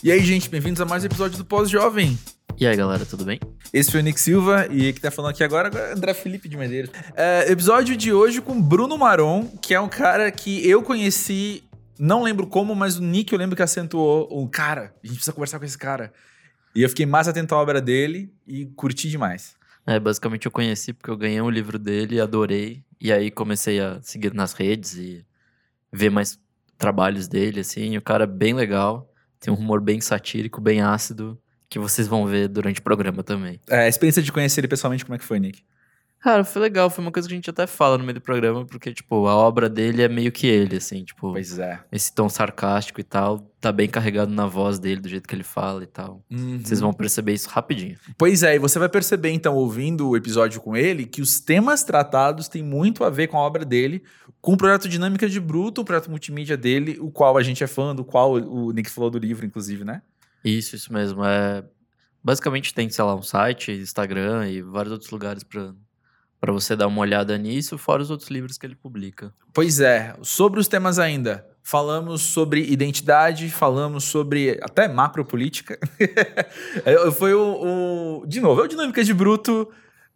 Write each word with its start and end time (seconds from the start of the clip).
E 0.00 0.12
aí, 0.12 0.24
gente, 0.24 0.48
bem-vindos 0.48 0.80
a 0.80 0.84
mais 0.84 1.02
um 1.02 1.06
episódio 1.06 1.36
do 1.36 1.44
Pós-Jovem. 1.44 2.16
E 2.56 2.64
aí, 2.64 2.76
galera, 2.76 3.04
tudo 3.04 3.24
bem? 3.24 3.40
Esse 3.72 3.90
foi 3.90 3.98
o 3.98 4.02
Nick 4.04 4.20
Silva 4.20 4.68
e 4.70 4.92
que 4.92 5.00
tá 5.00 5.10
falando 5.10 5.32
aqui 5.32 5.42
agora 5.42 5.76
é 5.76 5.92
André 5.92 6.14
Felipe 6.14 6.48
de 6.48 6.56
Medeiros. 6.56 6.90
É, 7.16 7.50
episódio 7.50 7.96
de 7.96 8.12
hoje 8.12 8.40
com 8.40 8.62
Bruno 8.62 8.96
Maron, 8.96 9.48
que 9.60 9.74
é 9.74 9.80
um 9.80 9.88
cara 9.88 10.30
que 10.30 10.64
eu 10.68 10.84
conheci, 10.84 11.64
não 11.98 12.22
lembro 12.22 12.46
como, 12.46 12.76
mas 12.76 12.96
o 12.96 13.02
Nick 13.02 13.32
eu 13.32 13.38
lembro 13.38 13.56
que 13.56 13.62
acentuou 13.62 14.28
um 14.30 14.46
cara. 14.46 14.94
A 15.02 15.06
gente 15.06 15.16
precisa 15.16 15.32
conversar 15.32 15.58
com 15.58 15.64
esse 15.64 15.76
cara. 15.76 16.12
E 16.76 16.82
eu 16.82 16.88
fiquei 16.88 17.04
mais 17.04 17.26
atento 17.26 17.52
à 17.56 17.58
obra 17.58 17.80
dele 17.80 18.32
e 18.46 18.66
curti 18.66 19.10
demais. 19.10 19.56
É, 19.84 19.98
basicamente 19.98 20.46
eu 20.46 20.52
conheci 20.52 20.92
porque 20.92 21.10
eu 21.10 21.16
ganhei 21.16 21.40
um 21.40 21.50
livro 21.50 21.76
dele, 21.76 22.20
adorei. 22.20 22.84
E 23.00 23.12
aí 23.12 23.32
comecei 23.32 23.80
a 23.80 23.98
seguir 24.00 24.32
nas 24.32 24.52
redes 24.52 24.94
e 24.94 25.26
ver 25.92 26.10
mais 26.10 26.38
trabalhos 26.76 27.26
dele, 27.26 27.60
assim. 27.60 27.96
O 27.96 28.02
cara 28.02 28.22
é 28.24 28.28
bem 28.28 28.54
legal, 28.54 29.12
tem 29.40 29.52
um 29.52 29.56
humor 29.56 29.80
bem 29.80 30.00
satírico, 30.00 30.60
bem 30.60 30.80
ácido, 30.80 31.38
que 31.68 31.78
vocês 31.78 32.08
vão 32.08 32.26
ver 32.26 32.48
durante 32.48 32.80
o 32.80 32.82
programa 32.82 33.22
também. 33.22 33.60
É, 33.68 33.80
a 33.80 33.88
experiência 33.88 34.22
de 34.22 34.32
conhecer 34.32 34.60
ele 34.60 34.68
pessoalmente, 34.68 35.04
como 35.04 35.14
é 35.14 35.18
que 35.18 35.24
foi, 35.24 35.38
Nick? 35.38 35.62
Cara, 36.20 36.42
foi 36.42 36.60
legal, 36.60 36.90
foi 36.90 37.04
uma 37.04 37.12
coisa 37.12 37.28
que 37.28 37.34
a 37.34 37.36
gente 37.36 37.48
até 37.48 37.64
fala 37.64 37.96
no 37.96 38.02
meio 38.02 38.14
do 38.14 38.20
programa, 38.20 38.66
porque, 38.66 38.92
tipo, 38.92 39.28
a 39.28 39.36
obra 39.36 39.68
dele 39.68 40.02
é 40.02 40.08
meio 40.08 40.32
que 40.32 40.48
ele, 40.48 40.76
assim, 40.76 41.04
tipo, 41.04 41.32
Pois 41.32 41.58
é. 41.60 41.80
esse 41.92 42.12
tom 42.12 42.28
sarcástico 42.28 43.00
e 43.00 43.04
tal, 43.04 43.38
tá 43.60 43.70
bem 43.70 43.88
carregado 43.88 44.32
na 44.32 44.44
voz 44.44 44.80
dele, 44.80 45.00
do 45.00 45.08
jeito 45.08 45.28
que 45.28 45.34
ele 45.34 45.44
fala 45.44 45.84
e 45.84 45.86
tal. 45.86 46.24
Uhum. 46.28 46.60
Vocês 46.60 46.80
vão 46.80 46.92
perceber 46.92 47.34
isso 47.34 47.48
rapidinho. 47.48 47.96
Pois 48.16 48.42
é, 48.42 48.56
e 48.56 48.58
você 48.58 48.80
vai 48.80 48.88
perceber, 48.88 49.30
então, 49.30 49.54
ouvindo 49.54 50.08
o 50.08 50.16
episódio 50.16 50.60
com 50.60 50.76
ele, 50.76 51.06
que 51.06 51.22
os 51.22 51.38
temas 51.38 51.84
tratados 51.84 52.48
têm 52.48 52.64
muito 52.64 53.04
a 53.04 53.10
ver 53.10 53.28
com 53.28 53.38
a 53.38 53.40
obra 53.40 53.64
dele, 53.64 54.02
com 54.40 54.54
o 54.54 54.56
projeto 54.56 54.88
Dinâmica 54.88 55.28
de 55.28 55.38
Bruto, 55.38 55.82
o 55.82 55.84
projeto 55.84 56.10
multimídia 56.10 56.56
dele, 56.56 56.98
o 57.00 57.12
qual 57.12 57.38
a 57.38 57.42
gente 57.44 57.62
é 57.62 57.68
fã, 57.68 57.94
do 57.94 58.04
qual 58.04 58.32
o 58.32 58.72
Nick 58.72 58.90
falou 58.90 59.08
do 59.08 59.18
livro, 59.18 59.46
inclusive, 59.46 59.84
né? 59.84 60.02
Isso, 60.44 60.74
isso 60.74 60.92
mesmo. 60.92 61.24
É... 61.24 61.64
Basicamente 62.22 62.74
tem, 62.74 62.90
sei 62.90 63.04
lá, 63.04 63.14
um 63.14 63.22
site, 63.22 63.70
Instagram 63.70 64.48
e 64.48 64.60
vários 64.60 64.92
outros 64.92 65.10
lugares 65.10 65.44
pra, 65.44 65.72
pra 66.40 66.52
você 66.52 66.74
dar 66.76 66.86
uma 66.86 67.00
olhada 67.00 67.36
nisso, 67.36 67.76
fora 67.78 68.02
os 68.02 68.10
outros 68.10 68.30
livros 68.30 68.56
que 68.58 68.66
ele 68.66 68.74
publica. 68.76 69.32
Pois 69.52 69.80
é, 69.80 70.14
sobre 70.22 70.60
os 70.60 70.68
temas 70.68 70.98
ainda, 70.98 71.46
falamos 71.62 72.22
sobre 72.22 72.62
identidade, 72.70 73.48
falamos 73.50 74.04
sobre 74.04 74.58
até 74.62 74.86
macropolítica. 74.88 75.78
Foi 77.18 77.34
o, 77.34 78.20
o- 78.22 78.26
De 78.26 78.40
novo, 78.40 78.60
é 78.60 78.64
o 78.64 78.68
Dinâmica 78.68 79.02
de 79.02 79.12
Bruto 79.14 79.68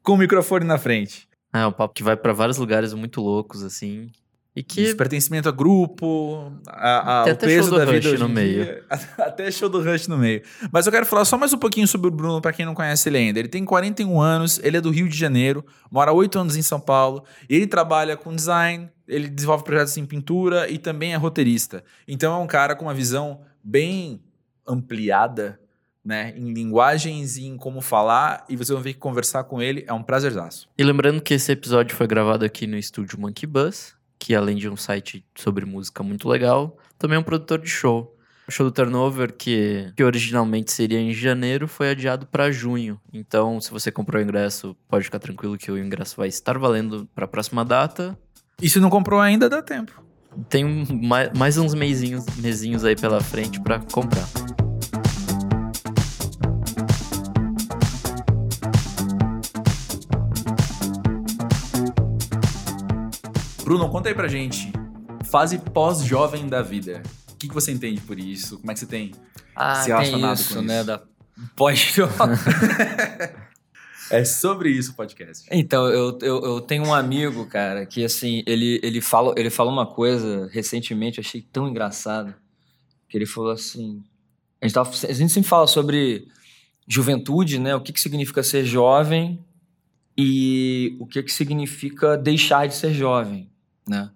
com 0.02 0.12
o 0.14 0.16
microfone 0.16 0.64
na 0.64 0.78
frente. 0.78 1.28
É 1.52 1.66
um 1.66 1.72
papo 1.72 1.92
que 1.94 2.02
vai 2.02 2.16
pra 2.16 2.32
vários 2.32 2.56
lugares 2.56 2.94
muito 2.94 3.20
loucos, 3.20 3.62
assim. 3.62 4.10
E 4.54 4.62
que 4.62 4.94
pertencimento 4.94 5.48
a 5.48 5.52
grupo, 5.52 6.52
a, 6.66 7.22
a- 7.22 7.32
o 7.32 7.36
peso 7.36 7.70
da 7.70 7.86
vida 7.86 7.96
Rush 7.96 8.06
hoje 8.06 8.18
no 8.22 8.28
meio. 8.28 8.64
dia. 8.64 8.84
Até 9.16 9.50
show 9.50 9.66
do 9.68 9.82
Rush 9.82 10.08
no 10.08 10.18
meio. 10.18 10.42
Mas 10.70 10.84
eu 10.84 10.92
quero 10.92 11.06
falar 11.06 11.24
só 11.24 11.38
mais 11.38 11.54
um 11.54 11.58
pouquinho 11.58 11.88
sobre 11.88 12.08
o 12.08 12.10
Bruno, 12.10 12.38
pra 12.40 12.52
quem 12.52 12.66
não 12.66 12.74
conhece 12.74 13.08
ele 13.08 13.16
ainda. 13.16 13.38
Ele 13.38 13.48
tem 13.48 13.64
41 13.64 14.20
anos, 14.20 14.60
ele 14.62 14.76
é 14.76 14.80
do 14.80 14.90
Rio 14.90 15.08
de 15.08 15.16
Janeiro, 15.16 15.64
mora 15.90 16.10
há 16.10 16.14
8 16.14 16.38
anos 16.38 16.56
em 16.56 16.60
São 16.62 16.78
Paulo, 16.78 17.24
ele 17.48 17.66
trabalha 17.66 18.14
com 18.14 18.34
design, 18.36 18.90
ele 19.08 19.26
desenvolve 19.30 19.64
projetos 19.64 19.96
em 19.96 20.04
pintura 20.04 20.68
e 20.68 20.76
também 20.76 21.14
é 21.14 21.16
roteirista. 21.16 21.82
Então 22.06 22.34
é 22.34 22.38
um 22.38 22.46
cara 22.46 22.76
com 22.76 22.84
uma 22.84 22.94
visão 22.94 23.40
bem 23.64 24.20
ampliada, 24.66 25.58
né, 26.04 26.34
em 26.36 26.52
linguagens 26.52 27.36
e 27.36 27.46
em 27.46 27.56
como 27.56 27.80
falar, 27.80 28.44
e 28.48 28.56
vocês 28.56 28.70
vão 28.70 28.80
ver 28.82 28.92
que 28.94 28.98
conversar 28.98 29.44
com 29.44 29.62
ele 29.62 29.84
é 29.86 29.92
um 29.92 30.02
prazerzaço. 30.02 30.68
E 30.76 30.82
lembrando 30.82 31.20
que 31.22 31.32
esse 31.34 31.52
episódio 31.52 31.94
foi 31.96 32.06
gravado 32.06 32.44
aqui 32.44 32.66
no 32.66 32.76
estúdio 32.76 33.20
Monkey 33.20 33.46
Bus, 33.46 33.94
que 34.22 34.36
além 34.36 34.56
de 34.56 34.68
um 34.68 34.76
site 34.76 35.24
sobre 35.34 35.66
música 35.66 36.00
muito 36.00 36.28
legal, 36.28 36.78
também 36.96 37.16
é 37.16 37.18
um 37.18 37.24
produtor 37.24 37.58
de 37.58 37.68
show. 37.68 38.16
O 38.46 38.52
show 38.52 38.64
do 38.64 38.70
Turnover, 38.70 39.32
que, 39.32 39.92
que 39.96 40.04
originalmente 40.04 40.70
seria 40.70 41.00
em 41.00 41.12
janeiro, 41.12 41.66
foi 41.66 41.90
adiado 41.90 42.24
para 42.26 42.52
junho. 42.52 43.00
Então, 43.12 43.60
se 43.60 43.72
você 43.72 43.90
comprou 43.90 44.20
o 44.20 44.24
ingresso, 44.24 44.76
pode 44.88 45.06
ficar 45.06 45.18
tranquilo 45.18 45.58
que 45.58 45.72
o 45.72 45.76
ingresso 45.76 46.16
vai 46.16 46.28
estar 46.28 46.56
valendo 46.56 47.08
para 47.12 47.24
a 47.24 47.28
próxima 47.28 47.64
data. 47.64 48.16
E 48.60 48.70
se 48.70 48.78
não 48.78 48.90
comprou 48.90 49.18
ainda, 49.18 49.48
dá 49.48 49.60
tempo. 49.60 50.00
Tem 50.48 50.64
mais, 51.02 51.36
mais 51.36 51.58
uns 51.58 51.74
mesinhos, 51.74 52.24
mesinhos 52.36 52.84
aí 52.84 52.94
pela 52.94 53.20
frente 53.20 53.60
para 53.60 53.80
comprar. 53.80 54.28
Bruno, 63.64 63.88
conta 63.88 64.08
aí 64.08 64.14
pra 64.14 64.28
gente. 64.28 64.72
Fase 65.24 65.58
pós-jovem 65.58 66.48
da 66.48 66.62
vida. 66.62 67.02
O 67.30 67.36
que, 67.36 67.48
que 67.48 67.54
você 67.54 67.72
entende 67.72 68.00
por 68.00 68.18
isso? 68.18 68.58
Como 68.58 68.70
é 68.70 68.74
que 68.74 68.80
você 68.80 68.86
tem 68.86 69.12
Ah, 69.54 69.76
se 69.76 69.86
tem 69.86 69.94
relacionado 69.94 70.36
isso, 70.36 70.54
com 70.54 70.62
né? 70.62 70.76
isso? 70.78 70.86
Da 70.86 71.02
pós-jovem. 71.56 72.16
É 74.10 74.26
sobre 74.26 74.68
isso 74.68 74.92
o 74.92 74.94
podcast. 74.94 75.48
então, 75.50 75.86
eu, 75.88 76.18
eu, 76.20 76.44
eu 76.44 76.60
tenho 76.60 76.84
um 76.84 76.92
amigo, 76.92 77.46
cara, 77.46 77.86
que 77.86 78.04
assim, 78.04 78.42
ele, 78.46 78.78
ele, 78.82 79.00
fala, 79.00 79.32
ele 79.38 79.48
falou 79.48 79.72
uma 79.72 79.86
coisa 79.86 80.50
recentemente, 80.52 81.16
eu 81.16 81.24
achei 81.24 81.40
tão 81.40 81.66
engraçado. 81.66 82.34
Que 83.08 83.16
ele 83.16 83.24
falou 83.24 83.50
assim. 83.50 84.02
A 84.60 84.66
gente, 84.66 84.74
tava, 84.74 84.90
a 84.90 85.12
gente 85.12 85.32
sempre 85.32 85.48
fala 85.48 85.66
sobre 85.66 86.28
juventude, 86.86 87.58
né? 87.58 87.74
O 87.74 87.80
que, 87.80 87.90
que 87.90 88.00
significa 88.00 88.42
ser 88.42 88.66
jovem 88.66 89.42
e 90.16 90.94
o 91.00 91.06
que, 91.06 91.22
que 91.22 91.32
significa 91.32 92.14
deixar 92.14 92.68
de 92.68 92.74
ser 92.74 92.92
jovem, 92.92 93.48
né? 93.86 94.10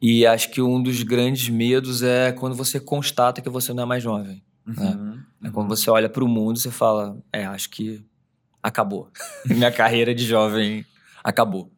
E 0.00 0.24
acho 0.26 0.50
que 0.50 0.62
um 0.62 0.80
dos 0.82 1.02
grandes 1.02 1.48
medos 1.48 2.02
é 2.02 2.32
quando 2.32 2.54
você 2.54 2.78
constata 2.78 3.40
que 3.40 3.48
você 3.48 3.72
não 3.72 3.82
é 3.82 3.86
mais 3.86 4.02
jovem. 4.02 4.42
Uhum. 4.66 5.20
É 5.42 5.50
quando 5.50 5.68
você 5.68 5.90
olha 5.90 6.08
para 6.08 6.22
o 6.22 6.28
mundo 6.28 6.56
e 6.56 6.60
você 6.60 6.70
fala, 6.70 7.16
é, 7.32 7.44
acho 7.46 7.68
que 7.70 8.04
acabou. 8.62 9.10
Minha 9.46 9.72
carreira 9.72 10.14
de 10.14 10.24
jovem 10.24 10.84
acabou. 11.22 11.70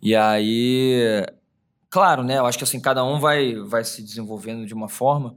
E 0.00 0.14
aí, 0.14 1.26
claro, 1.90 2.22
né? 2.22 2.38
Eu 2.38 2.46
acho 2.46 2.56
que 2.56 2.64
assim, 2.64 2.80
cada 2.80 3.04
um 3.04 3.18
vai, 3.18 3.54
vai 3.54 3.84
se 3.84 4.02
desenvolvendo 4.02 4.64
de 4.64 4.72
uma 4.72 4.88
forma, 4.88 5.36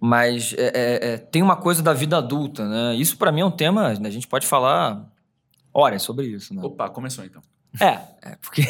mas 0.00 0.52
é, 0.58 0.72
é, 0.74 1.12
é, 1.12 1.16
tem 1.16 1.42
uma 1.42 1.56
coisa 1.56 1.82
da 1.82 1.92
vida 1.92 2.18
adulta, 2.18 2.68
né? 2.68 2.96
Isso 2.96 3.16
para 3.16 3.30
mim 3.30 3.40
é 3.40 3.44
um 3.44 3.50
tema, 3.50 3.94
né, 3.94 4.08
a 4.08 4.10
gente 4.10 4.26
pode 4.26 4.46
falar 4.46 5.08
horas 5.72 6.02
sobre 6.02 6.26
isso, 6.26 6.52
né? 6.52 6.62
Opa, 6.62 6.90
começou 6.90 7.24
então. 7.24 7.40
É, 7.80 8.00
é 8.20 8.36
porque 8.42 8.62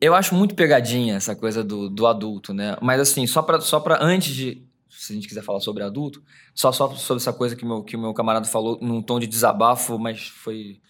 eu 0.00 0.14
acho 0.14 0.34
muito 0.34 0.54
pegadinha 0.54 1.16
essa 1.16 1.36
coisa 1.36 1.62
do, 1.62 1.90
do 1.90 2.06
adulto, 2.06 2.54
né? 2.54 2.76
Mas 2.80 3.00
assim, 3.00 3.26
só 3.26 3.42
pra, 3.42 3.60
só 3.60 3.78
pra 3.80 4.02
antes 4.02 4.34
de. 4.34 4.66
Se 4.88 5.12
a 5.12 5.14
gente 5.14 5.28
quiser 5.28 5.42
falar 5.42 5.60
sobre 5.60 5.82
adulto, 5.82 6.22
só, 6.54 6.72
só 6.72 6.94
sobre 6.94 7.22
essa 7.22 7.32
coisa 7.32 7.54
que, 7.54 7.64
meu, 7.64 7.82
que 7.82 7.96
o 7.96 7.98
meu 7.98 8.12
camarada 8.12 8.46
falou 8.46 8.78
num 8.82 9.00
tom 9.00 9.18
de 9.18 9.26
desabafo, 9.26 9.98
mas 9.98 10.28
foi, 10.28 10.80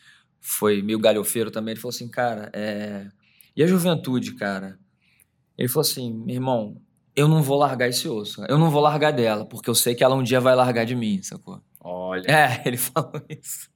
foi 0.41 0.82
meio 0.82 0.99
galhofeiro 0.99 1.50
também. 1.50 1.72
Ele 1.72 1.81
falou 1.81 1.94
assim, 1.94 2.09
cara, 2.09 2.50
é... 2.53 3.06
e 3.54 3.62
a 3.62 3.66
juventude, 3.66 4.34
cara? 4.34 4.78
Ele 5.56 5.69
falou 5.69 5.82
assim, 5.82 6.12
meu 6.12 6.34
irmão, 6.34 6.81
eu 7.15 7.28
não 7.28 7.43
vou 7.43 7.59
largar 7.59 7.88
esse 7.88 8.09
osso. 8.09 8.43
Eu 8.49 8.59
não 8.59 8.70
vou 8.70 8.81
largar 8.81 9.12
dela, 9.12 9.44
porque 9.44 9.69
eu 9.69 9.75
sei 9.75 9.94
que 9.94 10.03
ela 10.03 10.16
um 10.16 10.22
dia 10.22 10.41
vai 10.41 10.54
largar 10.56 10.87
de 10.87 10.97
mim, 10.97 11.22
sacou? 11.22 11.60
Olha. 11.78 12.26
É, 12.26 12.62
ele 12.66 12.76
falou 12.76 13.22
isso. 13.28 13.69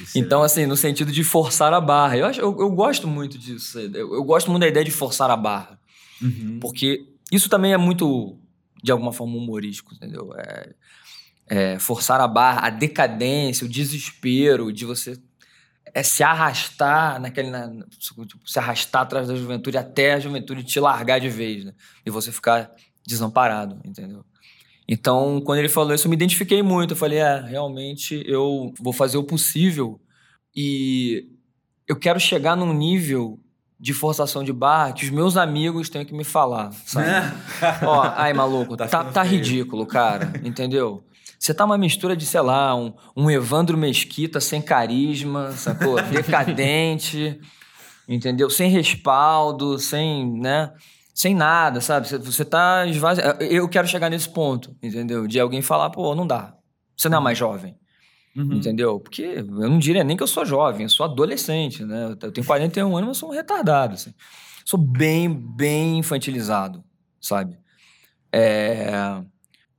Isso 0.00 0.18
Então, 0.18 0.42
assim, 0.42 0.66
no 0.66 0.76
sentido 0.76 1.10
de 1.12 1.22
forçar 1.24 1.72
a 1.72 1.80
barra. 1.80 2.16
Eu, 2.16 2.26
acho, 2.26 2.40
eu, 2.40 2.56
eu 2.58 2.70
gosto 2.70 3.06
muito 3.06 3.38
disso. 3.38 3.78
Eu, 3.78 4.14
eu 4.14 4.24
gosto 4.24 4.50
muito 4.50 4.60
da 4.62 4.68
ideia 4.68 4.84
de 4.84 4.90
forçar 4.90 5.30
a 5.30 5.36
barra. 5.36 5.78
é- 6.22 6.24
Uhum. 6.24 6.58
Porque 6.60 7.06
isso 7.30 7.48
também 7.48 7.72
é 7.72 7.76
muito, 7.76 8.38
de 8.82 8.90
alguma 8.90 9.12
forma, 9.12 9.36
humorístico, 9.36 9.94
entendeu? 9.94 10.32
É, 10.36 10.74
é 11.46 11.78
forçar 11.78 12.20
a 12.20 12.26
barra, 12.26 12.66
a 12.66 12.70
decadência, 12.70 13.64
o 13.64 13.68
desespero 13.68 14.72
de 14.72 14.84
você 14.84 15.16
é, 15.94 16.02
se 16.02 16.22
arrastar 16.22 17.20
naquele. 17.20 17.50
na- 17.50 17.70
tipo, 17.98 18.26
se 18.46 18.58
arrastar 18.58 19.02
atrás 19.02 19.28
da 19.28 19.36
juventude 19.36 19.78
até 19.78 20.14
a 20.14 20.20
juventude 20.20 20.64
te 20.64 20.78
largar 20.80 21.18
de 21.20 21.28
vez, 21.28 21.64
né? 21.64 21.72
E 22.04 22.10
você 22.10 22.30
ficar 22.32 22.70
desamparado, 23.06 23.80
entendeu? 23.84 24.24
Então, 24.88 25.40
quando 25.44 25.58
ele 25.58 25.68
falou 25.68 25.94
isso, 25.94 26.06
eu 26.06 26.10
me 26.10 26.16
identifiquei 26.16 26.62
muito. 26.62 26.92
Eu 26.92 26.96
falei, 26.96 27.18
é, 27.18 27.40
realmente 27.40 28.22
eu 28.26 28.72
vou 28.80 28.92
fazer 28.92 29.18
o 29.18 29.24
possível 29.24 30.00
e 30.56 31.26
eu 31.86 31.94
quero 31.94 32.18
chegar 32.18 32.56
num 32.56 32.72
nível 32.72 33.38
de 33.78 33.92
forçação 33.92 34.42
de 34.42 34.52
barra 34.52 34.92
que 34.92 35.04
os 35.04 35.10
meus 35.10 35.36
amigos 35.36 35.88
têm 35.88 36.04
que 36.04 36.14
me 36.14 36.24
falar, 36.24 36.72
sabe? 36.84 37.06
Ó, 37.86 38.02
ai, 38.16 38.32
maluco, 38.32 38.76
Tá 38.76 38.88
tá, 38.88 39.04
tá 39.04 39.22
ridículo, 39.22 39.86
cara, 39.86 40.32
entendeu? 40.42 41.04
Você 41.38 41.54
tá 41.54 41.64
uma 41.64 41.78
mistura 41.78 42.16
de, 42.16 42.26
sei 42.26 42.40
lá, 42.40 42.74
um, 42.74 42.92
um 43.16 43.30
Evandro 43.30 43.78
Mesquita 43.78 44.40
sem 44.40 44.60
carisma, 44.60 45.52
sacou? 45.52 46.02
Decadente, 46.10 47.38
entendeu? 48.08 48.50
Sem 48.50 48.68
respaldo, 48.70 49.78
sem, 49.78 50.28
né? 50.40 50.72
Sem 51.18 51.34
nada, 51.34 51.80
sabe? 51.80 52.06
Você- 52.06 52.44
tá 52.44 52.86
esvaziado. 52.86 53.42
Eu 53.42 53.68
quero 53.68 53.88
chegar 53.88 54.08
nesse 54.08 54.28
ponto, 54.28 54.76
entendeu? 54.80 55.26
De 55.26 55.40
alguém 55.40 55.60
falar, 55.60 55.90
pô, 55.90 56.14
não 56.14 56.24
dá. 56.24 56.54
Você 56.96 57.08
não 57.08 57.18
é 57.18 57.20
mais 57.20 57.36
jovem. 57.36 57.76
Uhum. 58.36 58.52
Entendeu? 58.52 59.00
Porque 59.00 59.22
eu 59.22 59.44
não 59.44 59.80
diria 59.80 60.04
nem 60.04 60.16
que 60.16 60.22
eu 60.22 60.28
sou 60.28 60.46
jovem, 60.46 60.84
eu 60.84 60.88
sou 60.88 61.04
adolescente, 61.04 61.84
né? 61.84 62.14
Eu 62.22 62.30
tenho 62.30 62.46
41 62.46 62.96
anos, 62.96 63.08
mas 63.08 63.16
eu 63.16 63.20
sou 63.20 63.30
um 63.30 63.32
retardado. 63.32 63.94
Assim. 63.94 64.14
Sou 64.64 64.78
bem, 64.78 65.28
bem 65.28 65.98
infantilizado, 65.98 66.84
sabe? 67.20 67.58
É... 68.32 69.20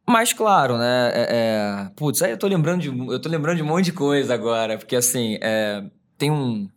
Mas 0.06 0.33
claro, 0.33 0.77
né? 0.77 1.12
É, 1.13 1.27
é... 1.30 1.92
Putz, 1.95 2.21
aí 2.21 2.31
eu 2.31 2.38
tô 2.38 2.47
lembrando 2.47 2.81
de. 2.81 2.89
Eu 2.89 3.21
tô 3.21 3.30
lembrando 3.30 3.56
de 3.56 3.63
um 3.63 3.68
monte 3.68 3.85
de 3.85 3.94
coisa 3.94 4.33
agora. 4.33 4.77
Porque 4.77 4.97
assim, 4.97 5.38
é... 5.42 5.85
tem 6.18 6.30
um. 6.30 6.68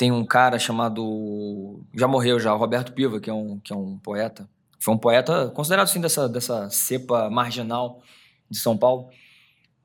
Tem 0.00 0.10
um 0.10 0.24
cara 0.24 0.58
chamado. 0.58 1.84
Já 1.92 2.08
morreu 2.08 2.40
já, 2.40 2.54
Roberto 2.54 2.90
Piva, 2.94 3.20
que 3.20 3.28
é 3.28 3.34
um, 3.34 3.58
que 3.58 3.70
é 3.70 3.76
um 3.76 3.98
poeta. 3.98 4.48
Foi 4.78 4.94
um 4.94 4.96
poeta 4.96 5.50
considerado 5.50 5.88
assim 5.88 6.00
dessa, 6.00 6.26
dessa 6.26 6.70
cepa 6.70 7.28
marginal 7.28 8.00
de 8.48 8.58
São 8.58 8.78
Paulo. 8.78 9.10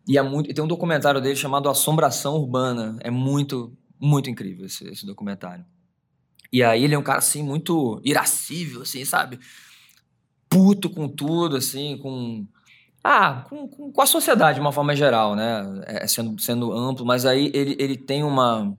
E, 0.07 0.17
é 0.17 0.21
muito, 0.21 0.53
tem 0.53 0.63
um 0.63 0.69
documentário 0.69 1.19
dele 1.19 1.35
chamado 1.35 1.67
Assombração 1.67 2.35
Urbana. 2.35 2.97
É 3.01 3.11
muito, 3.11 3.77
muito 3.99 4.29
incrível 4.29 4.67
esse, 4.67 4.87
esse 4.87 5.05
documentário. 5.05 5.65
E 6.49 6.63
aí 6.63 6.85
ele 6.85 6.95
é 6.95 6.97
um 6.97 7.03
cara 7.03 7.19
assim 7.19 7.43
muito 7.43 7.99
irascível, 8.01 8.83
assim, 8.83 9.03
sabe? 9.03 9.37
Puto 10.47 10.89
com 10.89 11.09
tudo, 11.09 11.57
assim, 11.57 11.97
com 11.97 12.47
ah, 13.03 13.43
com, 13.49 13.67
com, 13.67 13.91
com, 13.91 14.01
a 14.01 14.05
sociedade 14.05 14.55
de 14.55 14.61
uma 14.61 14.71
forma 14.71 14.95
geral, 14.95 15.35
né? 15.35 15.83
É, 15.85 16.07
sendo, 16.07 16.41
sendo 16.41 16.71
amplo, 16.71 17.05
mas 17.05 17.25
aí 17.25 17.51
ele, 17.53 17.75
ele 17.77 17.97
tem 17.97 18.23
uma. 18.23 18.77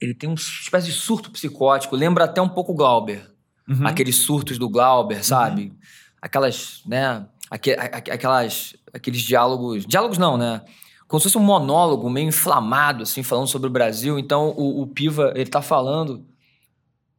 Ele 0.00 0.14
tem 0.14 0.28
uma 0.28 0.34
espécie 0.34 0.86
de 0.86 0.92
surto 0.92 1.30
psicótico, 1.30 1.94
lembra 1.94 2.24
até 2.24 2.40
um 2.40 2.48
pouco 2.48 2.72
o 2.72 2.74
Glauber. 2.74 3.30
Uhum. 3.68 3.86
Aqueles 3.86 4.16
surtos 4.16 4.58
do 4.58 4.68
Glauber, 4.68 5.24
sabe? 5.24 5.64
Uhum. 5.64 5.76
Aquelas, 6.20 6.82
né? 6.86 7.26
Aqu, 7.50 7.70
aquelas, 7.78 8.74
aqueles 8.92 9.20
diálogos. 9.20 9.84
Diálogos 9.86 10.18
não, 10.18 10.36
né? 10.36 10.62
Como 11.06 11.20
se 11.20 11.24
fosse 11.24 11.38
um 11.38 11.42
monólogo 11.42 12.08
meio 12.08 12.28
inflamado, 12.28 13.02
assim, 13.02 13.22
falando 13.22 13.48
sobre 13.48 13.68
o 13.68 13.72
Brasil. 13.72 14.18
Então 14.18 14.54
o, 14.56 14.82
o 14.82 14.86
Piva, 14.86 15.32
ele 15.34 15.50
tá 15.50 15.60
falando. 15.60 16.24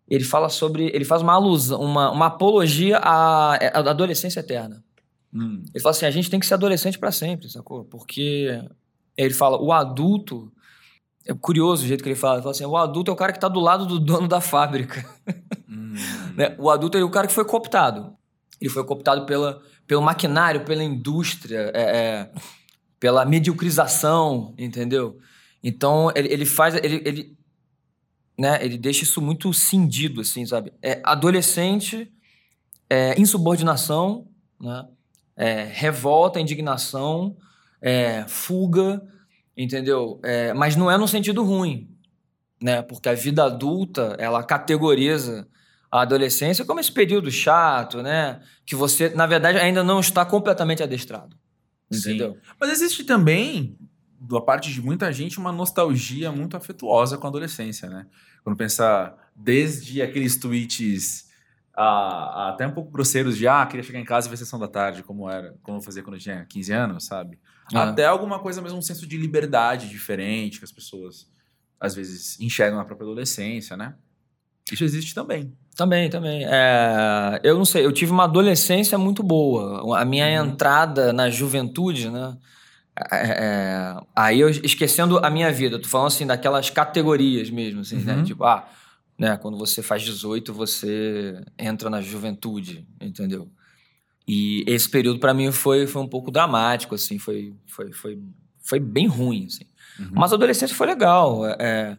Ele 0.10 0.24
fala 0.24 0.50
sobre. 0.50 0.86
Ele 0.94 1.06
faz 1.06 1.22
uma 1.22 1.34
alusão, 1.34 1.80
uma, 1.82 2.12
uma 2.12 2.26
apologia 2.28 2.98
à, 2.98 3.56
à 3.56 3.80
adolescência 3.80 4.40
eterna. 4.40 4.84
Hum. 5.34 5.64
Ele 5.74 5.82
fala 5.82 5.92
assim: 5.92 6.06
a 6.06 6.12
gente 6.12 6.30
tem 6.30 6.40
que 6.40 6.46
ser 6.46 6.54
adolescente 6.54 6.98
para 6.98 7.12
sempre, 7.12 7.50
sacou? 7.50 7.86
Porque 7.86 8.62
ele 9.16 9.34
fala: 9.34 9.62
o 9.62 9.72
adulto. 9.72 10.52
É 11.26 11.34
curioso 11.34 11.84
o 11.84 11.88
jeito 11.88 12.04
que 12.04 12.10
ele 12.10 12.16
fala. 12.16 12.36
Ele 12.36 12.44
fala 12.44 12.52
assim: 12.52 12.66
o 12.66 12.78
adulto 12.78 13.12
é 13.12 13.14
o 13.14 13.18
cara 13.18 13.32
que 13.32 13.40
tá 13.40 13.48
do 13.48 13.60
lado 13.60 13.86
do 13.86 14.00
dono 14.00 14.28
da 14.28 14.42
fábrica. 14.42 15.06
Hum. 15.70 15.94
né? 16.36 16.56
O 16.58 16.70
adulto 16.70 16.98
é 16.98 17.04
o 17.04 17.10
cara 17.10 17.28
que 17.28 17.34
foi 17.34 17.46
cooptado. 17.46 18.16
Ele 18.60 18.70
foi 18.70 18.84
cooptado 18.84 19.26
pela, 19.26 19.62
pelo 19.88 20.02
maquinário, 20.02 20.64
pela 20.64 20.84
indústria, 20.84 21.72
é, 21.74 21.82
é, 21.82 22.32
pela 23.00 23.26
mediocrização, 23.26 24.54
entendeu? 24.58 25.18
Então 25.64 26.12
ele, 26.16 26.32
ele 26.32 26.46
faz. 26.46 26.76
Ele, 26.76 27.02
ele, 27.06 27.38
né, 28.38 28.64
ele 28.64 28.78
deixa 28.78 29.04
isso 29.04 29.22
muito 29.22 29.54
cindido, 29.54 30.22
assim, 30.22 30.46
sabe? 30.46 30.74
É 30.82 31.00
adolescente, 31.04 32.12
é, 32.90 33.20
insubordinação, 33.20 34.28
né? 34.60 34.88
é, 35.36 35.64
revolta, 35.64 36.40
indignação, 36.40 37.36
é, 37.82 38.26
fuga, 38.28 39.02
entendeu? 39.56 40.20
É, 40.24 40.54
mas 40.54 40.76
não 40.76 40.90
é 40.90 40.98
no 40.98 41.08
sentido 41.08 41.44
ruim, 41.44 41.90
né? 42.62 42.82
Porque 42.82 43.10
a 43.10 43.14
vida 43.14 43.44
adulta, 43.44 44.16
ela 44.20 44.44
categoriza 44.44 45.48
a 45.92 46.02
adolescência 46.02 46.64
como 46.64 46.80
esse 46.80 46.92
período 46.92 47.30
chato, 47.30 48.02
né? 48.02 48.40
Que 48.66 48.76
você, 48.76 49.10
na 49.10 49.26
verdade, 49.26 49.58
ainda 49.58 49.84
não 49.84 50.00
está 50.00 50.26
completamente 50.26 50.82
adestrado. 50.82 51.36
Entendeu? 51.92 52.34
Sim. 52.34 52.40
Mas 52.60 52.72
existe 52.72 53.04
também, 53.04 53.78
da 54.20 54.40
parte 54.40 54.72
de 54.72 54.82
muita 54.82 55.12
gente, 55.12 55.38
uma 55.38 55.52
nostalgia 55.52 56.32
muito 56.32 56.56
afetuosa 56.56 57.18
com 57.18 57.28
a 57.28 57.30
adolescência, 57.30 57.90
né? 57.90 58.08
Quando 58.44 58.56
pensar 58.56 59.16
desde 59.36 60.02
aqueles 60.02 60.38
tweets 60.38 61.30
a, 61.76 61.84
a, 61.84 62.50
até 62.50 62.66
um 62.66 62.72
pouco 62.72 62.92
grosseiros 62.92 63.38
de 63.38 63.48
ah, 63.48 63.66
queria 63.66 63.84
chegar 63.84 64.00
em 64.00 64.06
casa 64.06 64.28
e 64.28 64.30
ver 64.30 64.38
sessão 64.38 64.60
da 64.60 64.68
tarde, 64.68 65.04
como 65.04 65.30
era, 65.30 65.56
como 65.62 65.78
eu 65.78 65.82
fazia 65.82 66.02
quando 66.02 66.16
eu 66.16 66.22
tinha 66.22 66.46
15 66.46 66.72
anos, 66.74 67.06
sabe? 67.06 67.38
Ah. 67.74 67.90
Até 67.90 68.06
alguma 68.06 68.40
coisa 68.40 68.62
mesmo, 68.62 68.78
um 68.78 68.82
senso 68.82 69.08
de 69.08 69.18
liberdade 69.18 69.90
diferente 69.90 70.60
que 70.60 70.66
as 70.66 70.72
pessoas 70.72 71.28
às 71.80 71.96
vezes 71.96 72.40
enxergam 72.40 72.78
na 72.78 72.86
própria 72.86 73.06
adolescência, 73.06 73.76
né? 73.76 73.96
Isso 74.72 74.84
existe 74.84 75.16
também. 75.16 75.52
Também, 75.76 76.10
também. 76.10 76.46
É, 76.46 77.40
eu 77.44 77.58
não 77.58 77.66
sei, 77.66 77.86
eu 77.86 77.92
tive 77.92 78.12
uma 78.12 78.26
adolescência 78.26 78.98
muito 78.98 79.24
boa. 79.24 80.00
A 80.00 80.06
minha 80.06 80.26
uhum. 80.26 80.50
entrada 80.50 81.12
na 81.12 81.30
juventude, 81.30 82.10
né? 82.10 82.38
É, 83.12 83.16
é, 83.16 83.98
aí 84.16 84.40
eu 84.40 84.50
esquecendo 84.50 85.18
a 85.20 85.30
minha 85.30 85.52
vida, 85.52 85.80
tô 85.80 85.88
falando 85.88 86.08
assim 86.08 86.28
daquelas 86.28 86.70
categorias 86.70 87.50
mesmo, 87.50 87.82
assim, 87.82 87.98
né? 87.98 88.14
uhum. 88.14 88.20
né? 88.20 88.26
Tipo, 88.26 88.44
ah, 88.44 88.68
né? 89.18 89.38
Quando 89.38 89.58
você 89.58 89.82
faz 89.82 90.04
18, 90.04 90.54
você 90.54 91.42
entra 91.58 91.90
na 91.90 92.02
juventude, 92.02 92.88
entendeu? 93.00 93.50
E 94.28 94.64
esse 94.68 94.90
período 94.90 95.20
para 95.20 95.34
mim 95.34 95.52
foi, 95.52 95.88
foi 95.88 96.02
um 96.02 96.08
pouco 96.08 96.32
dramático, 96.32 96.96
assim, 96.96 97.18
foi, 97.18 97.54
foi, 97.66 97.92
foi, 97.92 98.20
foi 98.62 98.80
bem 98.80 99.08
ruim, 99.08 99.46
assim. 99.46 99.66
Uhum. 100.00 100.12
Mas 100.14 100.32
a 100.32 100.36
adolescência 100.36 100.76
foi 100.76 100.88
legal, 100.88 101.46
é, 101.46 101.56
é 101.60 101.98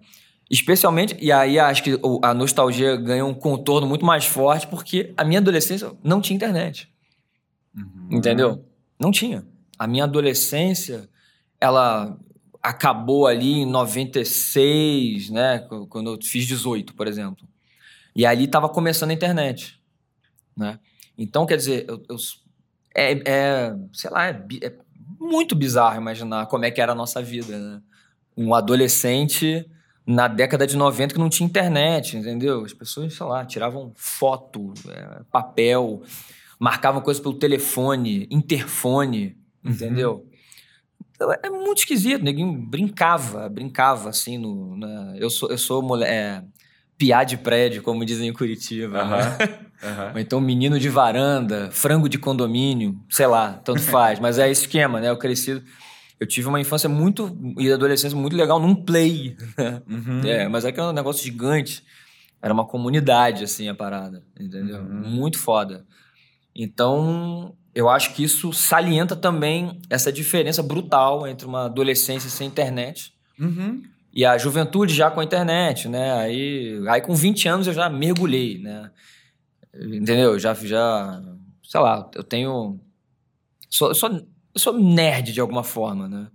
especialmente, 0.51 1.17
e 1.19 1.33
aí 1.33 1.59
acho 1.59 1.83
que 1.83 1.99
a 2.23 2.35
nostalgia 2.35 2.95
ganha 2.97 3.25
um 3.25 3.33
contorno 3.33 3.87
muito 3.87 4.05
mais 4.05 4.27
forte 4.27 4.67
porque 4.67 5.15
a 5.17 5.25
minha 5.25 5.41
adolescência 5.41 5.93
não 6.05 6.21
tinha 6.21 6.37
internet, 6.37 6.93
uhum. 7.75 8.09
entendeu? 8.11 8.63
Não 9.01 9.11
tinha. 9.11 9.47
A 9.79 9.87
minha 9.87 10.05
adolescência, 10.05 11.09
ela 11.59 12.19
acabou 12.63 13.27
ali 13.27 13.61
em 13.61 13.67
96, 13.67 15.31
né? 15.31 15.59
Quando 15.89 16.13
eu 16.13 16.19
fiz 16.23 16.47
18, 16.47 16.95
por 16.95 17.09
exemplo. 17.09 17.49
E 18.15 18.25
ali 18.25 18.45
estava 18.45 18.69
começando 18.69 19.11
a 19.11 19.15
internet, 19.15 19.81
né? 20.57 20.79
Então, 21.17 21.47
quer 21.47 21.57
dizer, 21.57 21.85
eu, 21.89 22.03
eu 22.09 22.17
é, 22.95 23.23
é, 23.25 23.77
sei 23.93 24.11
lá, 24.11 24.29
é, 24.29 24.45
é, 24.63 24.73
muito 25.19 25.55
bizarro 25.55 26.01
imaginar 26.01 26.47
como 26.47 26.65
é 26.65 26.71
que 26.71 26.81
era 26.81 26.93
a 26.93 26.97
nossa 26.97 27.23
vida, 27.23 27.59
né? 27.59 27.81
Um 28.37 28.55
adolescente 28.55 29.69
na 30.07 30.27
década 30.27 30.67
de 30.67 30.77
90 30.77 31.15
que 31.15 31.21
não 31.21 31.29
tinha 31.29 31.47
internet, 31.47 32.17
entendeu? 32.17 32.65
As 32.65 32.73
pessoas, 32.73 33.15
sei 33.15 33.27
lá, 33.27 33.45
tiravam 33.45 33.93
foto, 33.95 34.73
é, 34.89 35.23
papel, 35.31 36.03
marcavam 36.59 37.01
coisas 37.01 37.23
pelo 37.23 37.35
telefone, 37.35 38.27
interfone, 38.31 39.37
uhum. 39.65 39.71
entendeu? 39.71 40.29
É 41.43 41.49
muito 41.49 41.79
esquisito, 41.79 42.25
ninguém 42.25 42.53
brincava, 42.53 43.49
brincava 43.49 44.09
assim 44.09 44.39
no. 44.39 44.77
Na, 44.77 45.17
eu 45.17 45.31
sou, 45.31 45.51
eu 45.51 45.59
sou 45.59 45.81
mulher. 45.81 46.11
É, 46.11 46.45
piá 46.99 47.25
de 47.25 47.37
prédio, 47.37 47.83
como 47.83 48.05
dizem 48.05 48.29
em 48.29 48.33
Curitiba. 48.33 49.05
Né? 49.05 49.19
Ou 50.15 50.21
então 50.21 50.41
menino 50.41 50.79
de 50.79 50.89
varanda, 50.89 51.71
frango 51.73 52.09
de 52.09 52.19
condomínio, 52.19 52.99
sei 53.11 53.27
lá, 53.27 53.55
tanto 53.65 53.81
faz. 53.83 54.21
Mas 54.21 54.39
é 54.39 54.51
esse 54.51 54.63
esquema, 54.63 55.01
né? 55.01 55.11
Eu 55.11 55.17
cresci. 55.17 55.63
Eu 56.21 56.27
tive 56.27 56.49
uma 56.49 56.61
infância 56.61 56.89
muito. 56.89 57.37
e 57.59 57.71
adolescência 57.73 58.17
muito 58.17 58.37
legal 58.37 58.61
num 58.61 58.75
play. 58.75 59.37
Né? 59.59 59.83
Uhum. 59.89 60.21
É, 60.25 60.49
mas 60.49 60.65
é 60.65 60.73
que 60.73 60.79
é 60.79 60.83
um 60.83 60.93
negócio 60.93 61.25
gigante. 61.25 61.83
Era 62.41 62.55
uma 62.55 62.67
comunidade, 62.67 63.45
assim, 63.45 63.69
a 63.69 63.75
parada, 63.75 64.23
entendeu? 64.39 64.79
Uhum. 64.79 65.11
Muito 65.11 65.39
foda. 65.39 65.85
Então, 66.55 67.55
eu 67.75 67.89
acho 67.89 68.15
que 68.15 68.23
isso 68.23 68.53
salienta 68.53 69.17
também 69.17 69.81
essa 69.89 70.13
diferença 70.13 70.63
brutal 70.63 71.27
entre 71.27 71.47
uma 71.47 71.67
adolescência 71.67 72.29
sem 72.29 72.47
internet 72.47 73.15
uhum. 73.41 73.83
e 74.13 74.25
a 74.25 74.37
juventude 74.37 74.95
já 74.95 75.11
com 75.11 75.21
a 75.21 75.25
internet, 75.25 75.89
né? 75.89 76.13
Aí, 76.15 76.83
aí 76.89 77.01
com 77.01 77.15
20 77.15 77.49
anos 77.49 77.67
eu 77.67 77.73
já 77.73 77.89
mergulhei, 77.89 78.59
né? 78.59 78.91
Entendeu? 79.75 80.39
Já, 80.39 80.55
já 80.55 81.23
sei 81.63 81.81
lá, 81.81 82.11
eu 82.15 82.23
tenho... 82.23 82.79
Sou, 83.69 83.89
eu, 83.89 83.95
sou, 83.95 84.11
eu 84.11 84.61
sou 84.61 84.79
nerd 84.79 85.33
de 85.33 85.41
alguma 85.41 85.65
forma, 85.65 86.09
né? 86.09 86.29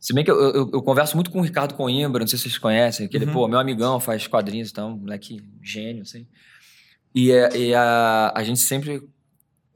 Se 0.00 0.12
bem 0.12 0.24
que 0.24 0.30
eu, 0.30 0.38
eu, 0.38 0.70
eu, 0.72 0.82
converso 0.82 1.16
muito 1.16 1.30
com 1.30 1.38
o 1.38 1.42
Ricardo 1.42 1.74
Coimbra, 1.74 2.20
não 2.20 2.26
sei 2.26 2.36
se 2.36 2.42
vocês 2.42 2.58
conhecem, 2.58 3.08
que 3.08 3.16
ele, 3.16 3.24
uhum. 3.24 3.32
pô, 3.32 3.48
meu 3.48 3.58
amigão, 3.58 3.98
faz 3.98 4.26
quadrinhos 4.26 4.68
e 4.68 4.72
então, 4.72 4.90
tal, 4.90 4.98
moleque 4.98 5.42
gênio, 5.62 6.02
assim. 6.02 6.26
E, 7.14 7.30
é, 7.32 7.56
e 7.56 7.74
a, 7.74 8.32
a 8.34 8.44
gente 8.44 8.60
sempre 8.60 9.08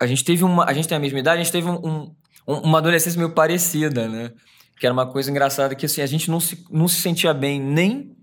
a 0.01 0.07
gente 0.07 0.25
teve 0.25 0.45
uma. 0.45 0.65
A 0.65 0.73
gente 0.73 0.87
tem 0.87 0.97
a 0.97 1.01
mesma 1.01 1.19
idade, 1.19 1.41
a 1.41 1.45
gente 1.45 1.53
teve 1.53 1.69
um, 1.69 2.15
um, 2.47 2.55
uma 2.55 2.79
adolescência 2.79 3.19
meio 3.19 3.33
parecida, 3.33 4.09
né? 4.09 4.33
Que 4.79 4.87
era 4.87 4.93
uma 4.93 5.07
coisa 5.07 5.31
engraçada 5.31 5.75
que 5.75 5.87
assim, 5.87 6.01
a 6.01 6.07
gente 6.07 6.31
não 6.31 6.39
se, 6.39 6.65
não 6.71 6.87
se 6.87 7.01
sentia 7.01 7.35
bem 7.35 7.61
nem 7.61 8.17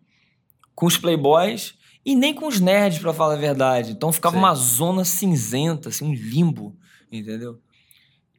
com 0.73 0.85
os 0.85 0.97
playboys 0.97 1.75
e 2.05 2.15
nem 2.15 2.33
com 2.33 2.47
os 2.47 2.59
nerds, 2.59 2.99
para 2.99 3.13
falar 3.13 3.33
a 3.33 3.37
verdade. 3.37 3.91
Então 3.91 4.11
ficava 4.11 4.35
Sim. 4.35 4.39
uma 4.39 4.53
zona 4.53 5.03
cinzenta, 5.03 5.89
assim, 5.89 6.05
um 6.05 6.13
limbo, 6.13 6.75
entendeu? 7.11 7.59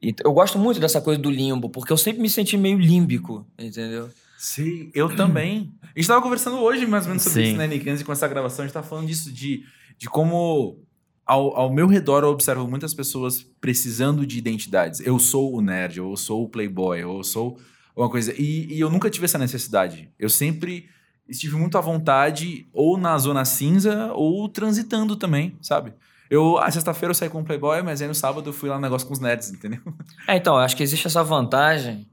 E 0.00 0.14
eu 0.24 0.32
gosto 0.32 0.58
muito 0.58 0.78
dessa 0.78 1.00
coisa 1.00 1.20
do 1.20 1.30
limbo, 1.30 1.68
porque 1.68 1.92
eu 1.92 1.96
sempre 1.96 2.22
me 2.22 2.30
senti 2.30 2.56
meio 2.56 2.78
límbico, 2.78 3.46
entendeu? 3.58 4.08
Sim, 4.38 4.90
eu 4.94 5.14
também. 5.16 5.72
A 5.82 5.86
gente 5.88 6.00
estava 6.00 6.22
conversando 6.22 6.58
hoje 6.58 6.86
mais 6.86 7.04
ou 7.04 7.08
menos 7.08 7.24
sobre 7.24 7.42
Sim. 7.42 7.48
isso, 7.48 7.56
né, 7.56 7.66
Nick? 7.66 7.88
Antes 7.88 8.00
de 8.00 8.04
começar 8.04 8.26
a 8.26 8.28
gravação, 8.28 8.62
a 8.62 8.66
gente 8.66 8.74
tava 8.74 8.86
falando 8.86 9.06
disso, 9.06 9.32
de, 9.32 9.64
de 9.98 10.08
como 10.08 10.78
ao, 11.24 11.56
ao 11.56 11.72
meu 11.72 11.88
redor 11.88 12.22
eu 12.22 12.28
observo 12.28 12.68
muitas 12.68 12.94
pessoas 12.94 13.42
precisando 13.60 14.24
de 14.24 14.38
identidades. 14.38 15.00
Eu 15.00 15.18
sou 15.18 15.56
o 15.56 15.60
nerd, 15.60 15.98
eu 15.98 16.16
sou 16.16 16.44
o 16.44 16.48
playboy, 16.48 17.00
eu 17.00 17.24
sou 17.24 17.58
uma 17.96 18.08
coisa. 18.08 18.32
E, 18.38 18.74
e 18.74 18.78
eu 18.78 18.90
nunca 18.90 19.10
tive 19.10 19.24
essa 19.24 19.38
necessidade. 19.38 20.10
Eu 20.18 20.28
sempre 20.28 20.88
estive 21.28 21.56
muito 21.56 21.76
à 21.76 21.80
vontade, 21.80 22.66
ou 22.72 22.96
na 22.96 23.16
zona 23.18 23.44
cinza, 23.44 24.12
ou 24.14 24.48
transitando 24.48 25.16
também, 25.16 25.56
sabe? 25.60 25.92
Eu, 26.30 26.58
a 26.58 26.70
sexta-feira 26.70 27.10
eu 27.10 27.14
saí 27.14 27.28
com 27.28 27.40
o 27.40 27.44
Playboy, 27.44 27.82
mas 27.82 28.02
aí 28.02 28.08
no 28.08 28.14
sábado 28.14 28.48
eu 28.48 28.52
fui 28.52 28.68
lá 28.68 28.76
no 28.76 28.80
negócio 28.82 29.06
com 29.06 29.12
os 29.12 29.20
nerds, 29.20 29.50
entendeu? 29.52 29.80
É, 30.26 30.36
então, 30.36 30.56
acho 30.56 30.76
que 30.76 30.82
existe 30.82 31.06
essa 31.06 31.22
vantagem. 31.22 32.06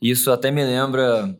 e 0.00 0.10
Isso 0.10 0.30
até 0.30 0.50
me 0.50 0.64
lembra 0.64 1.36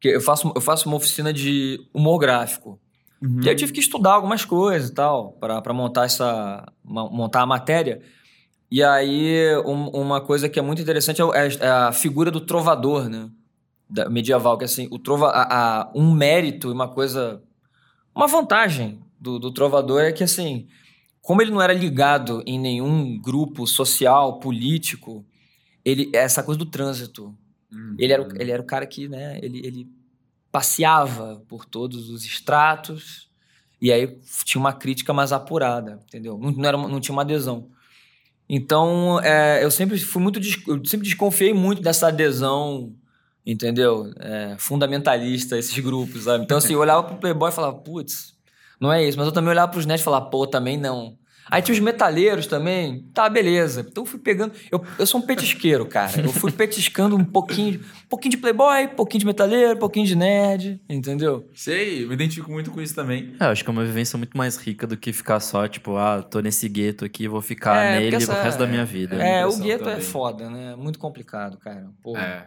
que 0.00 0.08
eu 0.08 0.20
faço, 0.20 0.50
eu 0.54 0.60
faço 0.60 0.88
uma 0.88 0.96
oficina 0.96 1.32
de 1.32 1.80
humor 1.92 2.18
gráfico. 2.18 2.80
Uhum. 3.20 3.40
E 3.42 3.48
aí 3.48 3.54
eu 3.54 3.56
tive 3.56 3.72
que 3.72 3.80
estudar 3.80 4.12
algumas 4.12 4.44
coisas 4.44 4.88
e 4.90 4.94
tal, 4.94 5.32
para 5.32 5.74
montar 5.74 6.04
essa. 6.04 6.64
montar 6.84 7.42
a 7.42 7.46
matéria. 7.46 8.00
E 8.70 8.82
aí, 8.82 9.56
um- 9.66 9.88
uma 9.88 10.20
coisa 10.20 10.48
que 10.48 10.58
é 10.58 10.62
muito 10.62 10.80
interessante 10.80 11.20
é, 11.20 11.24
o- 11.24 11.32
é 11.34 11.68
a 11.68 11.90
figura 11.92 12.30
do 12.30 12.40
trovador, 12.40 13.08
né? 13.08 13.28
Medieval, 14.10 14.58
que 14.58 14.64
assim, 14.64 14.88
o 14.90 14.98
trova, 14.98 15.28
a, 15.28 15.80
a- 15.82 15.92
um 15.94 16.12
mérito 16.12 16.68
e 16.68 16.72
uma 16.72 16.88
coisa. 16.88 17.42
Uma 18.14 18.26
vantagem 18.26 19.00
do, 19.18 19.38
do 19.38 19.52
trovador 19.52 20.02
é 20.02 20.12
que, 20.12 20.24
assim, 20.24 20.66
como 21.22 21.40
ele 21.40 21.50
não 21.50 21.62
era 21.62 21.72
ligado 21.72 22.42
em 22.46 22.58
nenhum 22.58 23.18
grupo 23.20 23.66
social, 23.66 24.38
político, 24.40 25.24
ele 25.84 26.10
essa 26.14 26.42
coisa 26.42 26.58
do 26.58 26.66
trânsito. 26.66 27.34
Uhum. 27.72 27.96
Ele 27.98 28.12
era, 28.12 28.22
o, 28.22 28.28
ele 28.40 28.50
era 28.50 28.62
o 28.62 28.66
cara 28.66 28.86
que, 28.86 29.08
né, 29.08 29.38
ele, 29.42 29.58
ele 29.64 29.88
passeava 30.50 31.42
por 31.46 31.64
todos 31.64 32.08
os 32.10 32.24
estratos 32.24 33.28
e 33.80 33.92
aí 33.92 34.18
tinha 34.44 34.60
uma 34.60 34.72
crítica 34.72 35.12
mais 35.12 35.32
apurada, 35.32 36.00
entendeu? 36.06 36.36
Não, 36.38 36.50
não, 36.50 36.64
era, 36.64 36.76
não 36.76 37.00
tinha 37.00 37.14
uma 37.14 37.22
adesão. 37.22 37.68
Então, 38.48 39.20
é, 39.20 39.62
eu 39.62 39.70
sempre 39.70 39.98
fui 39.98 40.22
muito, 40.22 40.40
eu 40.66 40.82
sempre 40.86 41.06
desconfiei 41.06 41.52
muito 41.52 41.82
dessa 41.82 42.08
adesão, 42.08 42.94
entendeu? 43.52 44.12
É, 44.20 44.54
fundamentalista, 44.58 45.56
esses 45.58 45.76
grupos, 45.78 46.24
sabe? 46.24 46.44
Então, 46.44 46.58
assim, 46.58 46.74
eu 46.74 46.80
olhava 46.80 47.02
pro 47.02 47.16
Playboy 47.16 47.50
e 47.50 47.54
falava, 47.54 47.76
putz, 47.78 48.34
não 48.80 48.92
é 48.92 49.06
isso. 49.06 49.16
Mas 49.18 49.26
eu 49.26 49.32
também 49.32 49.50
olhava 49.50 49.70
pros 49.72 49.86
nerds 49.86 50.02
e 50.02 50.04
falava, 50.04 50.26
pô, 50.26 50.46
também 50.46 50.76
não. 50.76 51.16
Aí 51.50 51.62
tinha 51.62 51.72
os 51.72 51.80
metaleiros 51.80 52.46
também, 52.46 53.06
tá, 53.14 53.26
beleza. 53.26 53.80
Então 53.90 54.02
eu 54.02 54.06
fui 54.06 54.20
pegando. 54.20 54.52
Eu, 54.70 54.84
eu 54.98 55.06
sou 55.06 55.18
um 55.18 55.24
petisqueiro, 55.24 55.86
cara. 55.86 56.20
Eu 56.20 56.30
fui 56.30 56.52
petiscando 56.52 57.16
um 57.16 57.24
pouquinho, 57.24 57.80
um 58.04 58.08
pouquinho 58.10 58.32
de 58.32 58.36
playboy, 58.36 58.84
um 58.84 58.88
pouquinho 58.94 59.20
de 59.20 59.24
metaleiro, 59.26 59.72
um 59.74 59.78
pouquinho 59.78 60.04
de 60.04 60.14
nerd, 60.14 60.78
entendeu? 60.86 61.48
Sei, 61.54 62.04
eu 62.04 62.08
me 62.08 62.12
identifico 62.12 62.52
muito 62.52 62.70
com 62.70 62.82
isso 62.82 62.94
também. 62.94 63.34
É, 63.40 63.44
eu 63.44 63.48
acho 63.48 63.64
que 63.64 63.70
é 63.70 63.72
uma 63.72 63.82
vivência 63.82 64.18
muito 64.18 64.36
mais 64.36 64.58
rica 64.58 64.86
do 64.86 64.94
que 64.94 65.10
ficar 65.10 65.40
só, 65.40 65.66
tipo, 65.66 65.96
ah, 65.96 66.22
tô 66.22 66.40
nesse 66.40 66.68
gueto 66.68 67.06
aqui, 67.06 67.26
vou 67.26 67.40
ficar 67.40 67.82
É, 67.82 67.98
nele 67.98 68.16
essa- 68.16 68.34
pro 68.34 68.42
resto 68.44 68.58
da 68.58 68.66
minha 68.66 68.84
vida. 68.84 69.16
É, 69.16 69.46
o 69.46 69.56
gueto 69.56 69.88
é 69.88 69.92
também. 69.92 70.00
foda, 70.04 70.50
né? 70.50 70.76
Muito 70.76 70.98
complicado, 70.98 71.56
cara. 71.56 71.88
Pô. 72.02 72.14
É. 72.14 72.46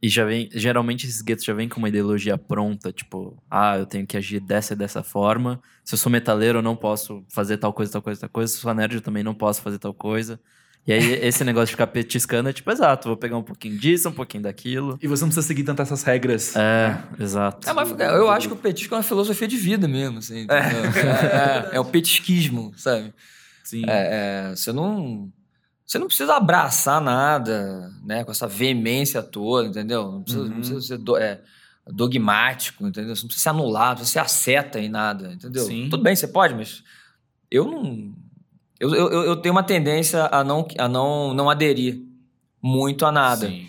E 0.00 0.08
já 0.08 0.24
vem, 0.24 0.48
geralmente 0.52 1.06
esses 1.06 1.20
guetos 1.20 1.44
já 1.44 1.52
vêm 1.52 1.68
com 1.68 1.78
uma 1.78 1.88
ideologia 1.88 2.38
pronta, 2.38 2.92
tipo, 2.92 3.36
ah, 3.50 3.78
eu 3.78 3.84
tenho 3.84 4.06
que 4.06 4.16
agir 4.16 4.38
dessa 4.38 4.74
e 4.74 4.76
dessa 4.76 5.02
forma. 5.02 5.60
Se 5.84 5.94
eu 5.94 5.98
sou 5.98 6.10
metaleiro, 6.10 6.58
eu 6.58 6.62
não 6.62 6.76
posso 6.76 7.24
fazer 7.28 7.58
tal 7.58 7.72
coisa, 7.72 7.92
tal 7.92 8.02
coisa, 8.02 8.20
tal 8.20 8.30
coisa. 8.30 8.52
Se 8.52 8.58
eu 8.58 8.62
sou 8.62 8.74
nerd, 8.74 8.94
eu 8.94 9.00
também 9.00 9.24
não 9.24 9.34
posso 9.34 9.60
fazer 9.60 9.78
tal 9.78 9.92
coisa. 9.92 10.38
E 10.86 10.92
aí, 10.92 11.14
esse 11.26 11.42
negócio 11.42 11.66
de 11.66 11.72
ficar 11.72 11.88
petiscando 11.88 12.48
é 12.48 12.52
tipo, 12.52 12.70
exato, 12.70 13.08
vou 13.08 13.16
pegar 13.16 13.36
um 13.36 13.42
pouquinho 13.42 13.76
disso, 13.76 14.08
um 14.08 14.12
pouquinho 14.12 14.44
daquilo. 14.44 14.96
E 15.02 15.08
você 15.08 15.22
não 15.22 15.28
precisa 15.30 15.46
seguir 15.46 15.64
tanto 15.64 15.82
essas 15.82 16.04
regras. 16.04 16.54
É, 16.54 16.96
exato. 17.18 17.68
É, 17.68 17.72
mas 17.72 17.90
eu 17.90 18.30
acho 18.30 18.46
que 18.46 18.54
o 18.54 18.56
petisco 18.56 18.94
é 18.94 18.98
uma 18.98 19.02
filosofia 19.02 19.48
de 19.48 19.56
vida 19.56 19.88
mesmo, 19.88 20.18
assim. 20.18 20.42
entendeu? 20.42 20.84
É, 20.94 21.70
é, 21.72 21.76
é 21.76 21.80
o 21.80 21.84
petisquismo, 21.84 22.72
sabe? 22.76 23.12
Sim. 23.64 23.82
É, 23.86 24.50
é, 24.50 24.56
você 24.56 24.72
não. 24.72 25.30
Você 25.88 25.98
não 25.98 26.06
precisa 26.06 26.34
abraçar 26.34 27.00
nada, 27.00 27.90
né? 28.04 28.22
Com 28.22 28.30
essa 28.30 28.46
veemência 28.46 29.22
toda, 29.22 29.66
entendeu? 29.68 30.12
Não 30.12 30.22
precisa, 30.22 30.42
Uhum. 30.44 30.48
não 30.50 30.56
precisa 30.58 30.80
ser 30.82 30.98
do- 30.98 31.16
é, 31.16 31.40
dogmático, 31.86 32.86
entendeu? 32.86 33.16
Você 33.16 33.22
não 33.22 33.28
precisa 33.28 33.42
ser 33.44 33.48
anulado, 33.48 34.04
você 34.04 34.18
aceta 34.18 34.78
em 34.78 34.88
nada, 34.88 35.32
entendeu? 35.32 35.64
Sim. 35.64 35.88
Tudo 35.90 36.02
bem, 36.02 36.14
você 36.14 36.28
pode, 36.28 36.54
mas 36.54 36.82
eu 37.50 37.64
não. 37.64 38.12
Eu, 38.78 38.94
eu, 38.94 39.08
eu- 39.24 39.36
tenho 39.36 39.54
uma 39.54 39.62
tendência 39.62 40.28
a 40.30 40.44
não, 40.44 40.68
a 40.78 40.86
não, 40.88 41.34
não 41.34 41.50
aderir 41.50 42.00
muito 42.62 43.04
a 43.06 43.10
nada. 43.10 43.48
Sim. 43.48 43.66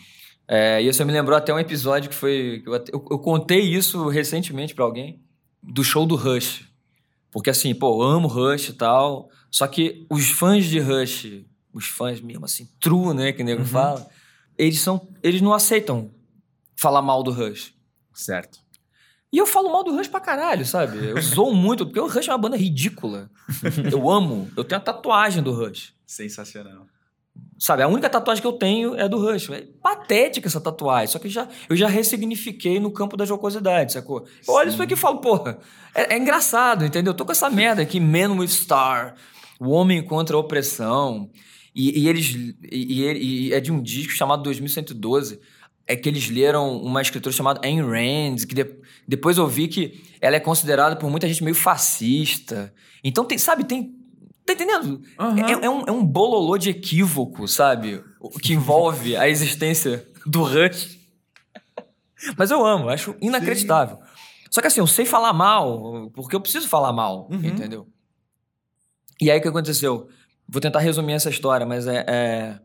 É, 0.48 0.82
e 0.84 0.88
isso 0.88 1.04
me 1.06 1.14
lembrou 1.14 1.38
até 1.38 1.54
um 1.54 1.60
episódio 1.60 2.10
que 2.10 2.16
foi. 2.16 2.62
que 2.64 2.70
Eu, 2.70 2.74
eu- 2.76 3.06
eu 3.12 3.20
contei 3.20 3.62
isso 3.62 4.08
recentemente 4.10 4.76
pra 4.76 4.84
alguém, 4.84 5.20
do 5.64 5.84
show 5.84 6.06
do 6.06 6.16
Rush. 6.16 6.66
Porque 7.32 7.50
assim, 7.50 7.74
pô, 7.74 8.04
eu 8.04 8.08
amo 8.08 8.28
Rush 8.28 8.70
e 8.70 8.74
tal. 8.74 9.30
Só 9.52 9.66
que 9.68 10.06
os 10.10 10.30
fãs 10.30 10.66
de 10.66 10.80
Rush, 10.80 11.44
os 11.74 11.86
fãs 11.88 12.20
mesmo 12.22 12.46
assim, 12.46 12.68
true, 12.80 13.14
né, 13.14 13.32
que 13.32 13.42
o 13.42 13.46
nego 13.46 13.62
Uhum. 13.62 13.68
fala, 13.68 14.08
eles 14.58 14.80
são. 14.80 15.08
Eles 15.24 15.42
não 15.42 15.54
aceitam 15.54 16.12
falar 16.76 17.02
mal 17.02 17.24
do 17.24 17.32
Rush. 17.32 17.74
Certo. 18.14 18.60
E 19.32 19.38
eu 19.38 19.46
falo 19.46 19.72
mal 19.72 19.84
do 19.84 19.92
Rush 19.96 20.08
pra 20.08 20.20
caralho, 20.20 20.66
sabe? 20.66 20.98
Eu 21.10 21.20
zoo 21.22 21.54
muito, 21.54 21.86
porque 21.86 22.00
o 22.00 22.08
Rush 22.08 22.28
é 22.28 22.32
uma 22.32 22.38
banda 22.38 22.58
ridícula. 22.58 23.30
Eu 23.92 24.10
amo. 24.10 24.50
Eu 24.58 24.64
tenho 24.64 24.82
a 24.82 24.84
tatuagem 24.84 25.44
do 25.44 25.54
Rush. 25.54 25.94
Sensacional. 26.06 26.88
Sabe, 27.58 27.84
a 27.84 27.88
única 27.88 28.10
tatuagem 28.10 28.42
que 28.42 28.48
eu 28.48 28.54
tenho 28.54 28.96
é 28.96 29.08
do 29.08 29.18
Rush. 29.20 29.50
É 29.52 29.62
patética 29.82 30.48
essa 30.48 30.60
tatuagem. 30.60 31.08
Só 31.08 31.20
que 31.20 31.30
já, 31.30 31.48
eu 31.70 31.76
já 31.76 31.88
ressignifiquei 31.88 32.80
no 32.80 32.92
campo 32.92 33.16
da 33.16 33.24
jocosidade, 33.24 33.94
sacou? 33.94 34.26
Eu 34.48 34.54
olho 34.56 34.70
isso 34.70 34.82
aqui 34.82 34.94
e 34.94 34.98
falo, 34.98 35.20
porra, 35.22 35.60
é, 35.94 36.16
é 36.16 36.18
engraçado, 36.18 36.84
entendeu? 36.84 37.12
Eu 37.12 37.18
tô 37.18 37.24
com 37.26 37.32
essa 37.32 37.50
merda 37.50 37.82
aqui, 37.82 38.00
Man 38.00 38.34
with 38.40 38.48
Star, 38.48 39.16
o 39.60 39.70
homem 39.70 40.04
contra 40.04 40.36
a 40.36 40.40
opressão. 40.40 41.30
E, 41.82 42.02
e 42.02 42.08
eles. 42.10 42.36
E, 42.70 43.48
e 43.48 43.54
é 43.54 43.60
de 43.62 43.72
um 43.72 43.82
disco 43.82 44.12
chamado 44.12 44.44
2112. 44.44 45.40
É 45.88 45.96
que 45.96 46.08
eles 46.10 46.30
leram 46.30 46.78
uma 46.84 47.02
escritora 47.02 47.34
chamada 47.36 47.62
Ayn 47.66 47.82
Rand, 47.82 48.46
que 48.48 48.54
de- 48.54 48.76
depois 49.08 49.38
eu 49.38 49.48
vi 49.48 49.68
que 49.68 50.04
ela 50.22 50.36
é 50.36 50.40
considerada 50.40 50.96
por 50.96 51.10
muita 51.10 51.28
gente 51.28 51.44
meio 51.44 51.56
fascista. 51.56 52.74
Então, 53.04 53.24
tem, 53.26 53.38
sabe, 53.38 53.64
tem. 53.64 53.96
Tá 54.46 54.54
entendendo? 54.54 55.02
Aham. 55.18 55.40
É, 55.40 55.66
é 55.66 55.70
um, 55.70 55.82
é 55.88 55.92
um 55.92 56.04
bololô 56.06 56.58
de 56.58 56.70
equívoco, 56.70 57.48
sabe? 57.48 58.04
O 58.20 58.30
que 58.38 58.54
envolve 58.54 59.16
a 59.16 59.30
existência 59.30 60.06
do 60.26 60.44
Rush. 60.44 60.98
Mas 62.38 62.52
eu 62.52 62.66
amo, 62.66 62.90
acho 62.90 63.16
inacreditável. 63.22 64.00
Só 64.52 64.60
que 64.62 64.68
assim, 64.68 64.80
eu 64.82 64.88
sei 64.88 65.06
falar 65.06 65.32
mal, 65.34 66.12
porque 66.14 66.36
eu 66.36 66.42
preciso 66.42 66.68
falar 66.68 66.92
mal, 66.92 67.28
Uhum. 67.32 67.38
entendeu? 67.46 67.88
E 69.22 69.30
aí 69.32 69.40
o 69.40 69.42
que 69.42 69.48
aconteceu? 69.48 70.08
Vou 70.52 70.60
tentar 70.60 70.80
resumir 70.80 71.14
essa 71.14 71.30
história, 71.30 71.66
mas 71.66 71.88
é. 71.88 72.06
é... 72.08 72.60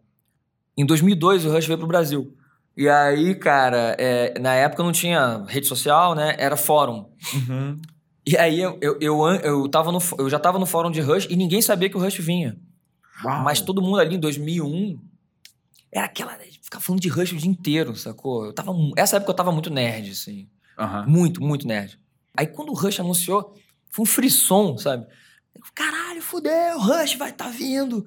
Em 0.77 0.85
2002 0.85 1.45
o 1.45 1.53
Rush 1.53 1.67
veio 1.67 1.79
pro 1.79 1.87
Brasil. 1.87 2.35
E 2.77 2.89
aí, 2.89 3.35
cara, 3.37 3.95
é, 3.99 4.37
na 4.41 4.55
época 4.55 4.83
não 4.83 4.91
tinha 4.91 5.45
rede 5.47 5.67
social, 5.67 6.15
né? 6.15 6.35
Era 6.39 6.57
fórum. 6.57 7.09
Uhum. 7.33 7.81
E 8.27 8.37
aí 8.37 8.61
eu, 8.61 8.79
eu, 8.81 8.99
eu, 9.01 9.25
eu, 9.37 9.69
tava 9.69 9.93
no, 9.93 9.99
eu 10.19 10.29
já 10.29 10.39
tava 10.39 10.59
no 10.59 10.67
fórum 10.67 10.91
de 10.91 11.01
Rush 11.01 11.29
e 11.31 11.37
ninguém 11.37 11.63
sabia 11.63 11.89
que 11.89 11.97
o 11.97 12.01
Rush 12.01 12.19
vinha. 12.19 12.57
Uau. 13.23 13.45
Mas 13.45 13.61
todo 13.61 13.83
mundo 13.83 14.01
ali 14.01 14.17
em 14.17 14.21
2001 14.21 14.99
era 15.93 16.07
aquela. 16.07 16.37
Ficar 16.63 16.81
falando 16.81 17.01
de 17.01 17.09
Rush 17.09 17.33
o 17.33 17.37
dia 17.37 17.51
inteiro, 17.51 17.95
sacou? 17.95 18.47
Eu 18.47 18.53
tava, 18.53 18.73
essa 18.97 19.17
época 19.17 19.31
eu 19.31 19.37
tava 19.37 19.53
muito 19.53 19.71
nerd, 19.71 20.11
assim. 20.11 20.49
Aham. 20.77 21.07
Muito, 21.07 21.41
muito 21.41 21.69
nerd. 21.69 21.99
Aí 22.37 22.47
quando 22.47 22.71
o 22.71 22.75
Rush 22.75 22.99
anunciou, 22.99 23.55
foi 23.91 24.03
um 24.03 24.07
frisson, 24.07 24.77
sabe? 24.77 25.07
Caralho, 25.75 26.23
fudeu, 26.23 26.77
o 26.77 26.81
Rush 26.81 27.15
vai 27.17 27.31
estar 27.31 27.49
vindo. 27.49 28.07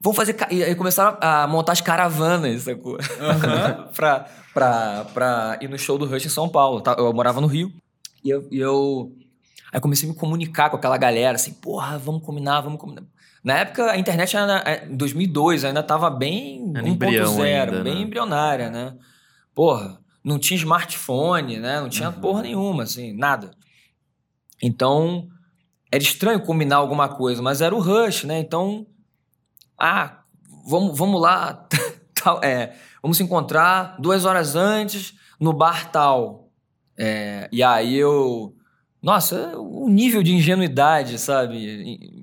Vamos 0.00 0.16
fazer. 0.16 0.36
E 0.50 0.62
aí 0.62 0.74
começaram 0.74 1.16
a 1.20 1.46
montar 1.46 1.72
as 1.72 1.80
caravanas, 1.80 2.62
sacou? 2.62 2.98
Aham. 3.20 3.88
pra, 3.94 4.28
pra, 4.54 5.04
pra 5.12 5.58
ir 5.60 5.68
no 5.68 5.78
show 5.78 5.98
do 5.98 6.06
Rush 6.06 6.26
em 6.26 6.28
São 6.30 6.48
Paulo. 6.48 6.80
tá? 6.80 6.94
Eu 6.98 7.12
morava 7.12 7.40
no 7.40 7.46
Rio. 7.46 7.72
E 8.24 8.30
eu, 8.30 8.46
e 8.50 8.58
eu. 8.58 9.12
Aí 9.72 9.80
comecei 9.80 10.08
a 10.08 10.12
me 10.12 10.18
comunicar 10.18 10.70
com 10.70 10.76
aquela 10.76 10.96
galera, 10.96 11.36
assim, 11.36 11.52
porra, 11.52 11.98
vamos 11.98 12.22
combinar, 12.24 12.60
vamos 12.60 12.80
combinar. 12.80 13.02
Na 13.44 13.58
época, 13.58 13.90
a 13.90 13.98
internet, 13.98 14.36
é, 14.36 14.86
em 14.86 14.96
2002, 14.96 15.64
ainda 15.64 15.82
tava 15.82 16.10
bem 16.10 16.72
Era 16.74 16.88
embrião 16.88 17.36
1.0, 17.36 17.42
ainda, 17.42 17.82
bem 17.82 17.94
né? 17.96 18.00
embrionária, 18.00 18.70
né? 18.70 18.96
Porra, 19.54 19.98
não 20.24 20.38
tinha 20.38 20.56
smartphone, 20.58 21.58
né? 21.58 21.80
Não 21.80 21.88
tinha 21.88 22.08
Uhum. 22.10 22.20
porra 22.20 22.42
nenhuma, 22.42 22.82
assim, 22.84 23.12
nada. 23.16 23.50
Então, 24.62 25.28
era 25.90 26.02
estranho 26.02 26.40
combinar 26.40 26.76
alguma 26.76 27.08
coisa, 27.08 27.42
mas 27.42 27.60
era 27.60 27.74
o 27.74 27.80
Rush, 27.80 28.24
né? 28.24 28.38
Então, 28.38 28.86
ah, 29.78 30.22
vamos, 30.66 30.98
vamos 30.98 31.20
lá, 31.20 31.66
tal, 32.14 32.42
é, 32.42 32.76
vamos 33.02 33.16
se 33.16 33.22
encontrar 33.22 33.96
duas 33.98 34.24
horas 34.24 34.54
antes 34.54 35.14
no 35.40 35.52
bar 35.52 35.90
tal. 35.90 36.52
É, 36.96 37.48
e 37.52 37.62
aí 37.62 37.96
eu. 37.96 38.54
Nossa, 39.00 39.56
o 39.56 39.88
nível 39.88 40.22
de 40.22 40.34
ingenuidade, 40.34 41.18
sabe? 41.18 42.18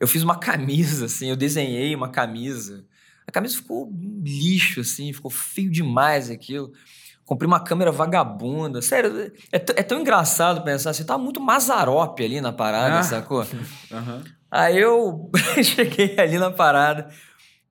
Eu 0.00 0.06
fiz 0.06 0.22
uma 0.22 0.38
camisa, 0.38 1.06
assim, 1.06 1.28
eu 1.28 1.36
desenhei 1.36 1.94
uma 1.94 2.08
camisa. 2.08 2.86
A 3.26 3.32
camisa 3.32 3.56
ficou 3.56 3.92
lixo, 4.22 4.80
assim, 4.80 5.12
ficou 5.12 5.30
feio 5.30 5.70
demais 5.70 6.30
aquilo. 6.30 6.72
Comprei 7.24 7.46
uma 7.46 7.60
câmera 7.60 7.90
vagabunda. 7.90 8.82
Sério, 8.82 9.32
é, 9.50 9.56
é 9.56 9.82
tão 9.82 10.00
engraçado 10.00 10.62
pensar 10.62 10.90
assim, 10.90 11.04
tá 11.04 11.16
muito 11.16 11.40
mazarope 11.40 12.22
ali 12.24 12.40
na 12.40 12.52
parada, 12.52 12.98
Ah. 12.98 13.02
sacou? 13.02 13.46
Aham. 13.90 14.22
Aí 14.50 14.78
eu 14.78 15.30
cheguei 15.62 16.16
ali 16.18 16.38
na 16.38 16.50
parada. 16.50 17.08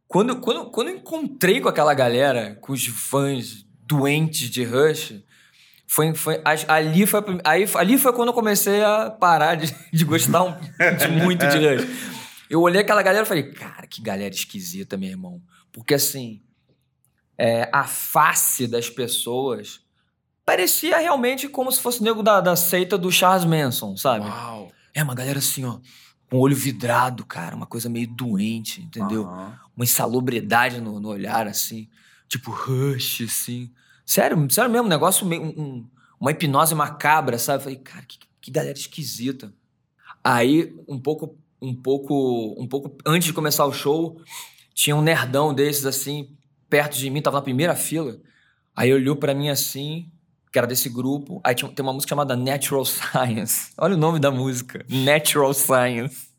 Quando, 0.07 0.35
quando, 0.39 0.65
quando 0.71 0.89
eu 0.89 0.95
encontrei 0.97 1.61
com 1.61 1.69
aquela 1.69 1.93
galera, 1.93 2.57
com 2.61 2.73
os 2.73 2.85
fãs 2.85 3.65
doentes 3.85 4.49
de 4.49 4.63
Rush, 4.63 5.15
Foi, 5.87 6.13
foi, 6.15 6.41
ali, 6.67 7.05
foi, 7.05 7.21
aí, 7.43 7.67
ali 7.75 7.97
foi 7.99 8.11
quando 8.13 8.29
eu 8.29 8.33
comecei 8.33 8.83
a 8.83 9.11
parar 9.11 9.55
de, 9.55 9.73
de 9.93 10.03
gostar 10.03 10.43
um- 10.43 10.55
de 10.97 11.07
muito 11.23 11.45
de 11.47 11.57
Rush. 11.57 11.87
Eu 12.49 12.61
olhei 12.61 12.81
aquela 12.81 13.01
galera 13.03 13.25
e 13.25 13.27
falei, 13.27 13.51
cara, 13.51 13.85
que 13.87 14.01
galera 14.01 14.33
esquisita, 14.33 14.97
meu 14.97 15.09
irmão. 15.09 15.41
Porque 15.71 15.93
assim, 15.93 16.41
é, 17.37 17.69
a 17.71 17.83
face 17.85 18.67
das 18.67 18.89
pessoas 18.89 19.81
parecia 20.45 20.97
realmente 20.97 21.47
como 21.47 21.71
se 21.71 21.79
fosse 21.79 22.03
nego 22.03 22.21
da, 22.21 22.41
da 22.41 22.55
seita 22.55 22.97
do 22.97 23.11
Charles 23.11 23.45
Manson, 23.45 23.95
sabe? 23.95 24.25
Uau. 24.27 24.71
É, 24.93 25.01
uma 25.03 25.15
galera 25.15 25.39
assim, 25.39 25.63
ó, 25.65 25.79
com 26.29 26.37
o 26.37 26.39
olho 26.41 26.55
vidrado, 26.55 27.25
cara, 27.25 27.55
uma 27.55 27.65
coisa 27.65 27.89
meio 27.89 28.07
doente, 28.07 28.81
entendeu? 28.81 29.23
Aham. 29.25 29.59
Uma 29.75 29.83
insalubridade 29.85 30.79
no, 30.81 30.99
no 30.99 31.09
olhar, 31.09 31.47
assim, 31.47 31.89
tipo 32.27 32.51
rush, 32.51 33.21
assim. 33.21 33.71
Sério, 34.05 34.47
sério 34.51 34.69
mesmo, 34.69 34.85
um 34.85 34.89
negócio 34.89 35.25
meio. 35.25 35.41
um- 35.43 35.87
uma 36.19 36.31
hipnose 36.31 36.73
macabra, 36.73 37.37
sabe? 37.37 37.57
Eu 37.59 37.63
Falei, 37.63 37.79
cara, 37.79 38.05
que, 38.05 38.17
que 38.39 38.49
galera 38.51 38.77
esquisita. 38.77 39.53
Aí, 40.23 40.73
um 40.87 40.97
pouco, 40.97 41.37
um 41.61 41.75
pouco, 41.75 42.55
um 42.57 42.65
pouco 42.67 42.95
antes 43.05 43.25
de 43.27 43.33
começar 43.33 43.65
o 43.65 43.73
show, 43.73 44.21
tinha 44.73 44.95
um 44.95 45.01
nerdão 45.01 45.53
desses, 45.53 45.85
assim, 45.85 46.29
perto 46.73 46.97
de 46.97 47.07
mim, 47.07 47.21
tava 47.21 47.37
na 47.37 47.43
primeira 47.43 47.75
fila. 47.75 48.17
Aí 48.75 48.91
olhou 48.91 49.15
pra 49.15 49.35
mim 49.35 49.47
assim, 49.47 50.09
que 50.51 50.57
era 50.57 50.65
desse 50.65 50.89
grupo. 50.89 51.39
Aí 51.43 51.53
tinha, 51.53 51.69
tem 51.69 51.85
uma 51.85 51.93
música 51.93 52.09
chamada 52.09 52.35
Natural 52.35 52.83
Science. 52.83 53.71
Olha 53.77 53.93
o 53.93 53.97
nome 53.97 54.17
da 54.19 54.31
música. 54.31 54.83
Natural 54.89 55.53
Science. 55.53 56.29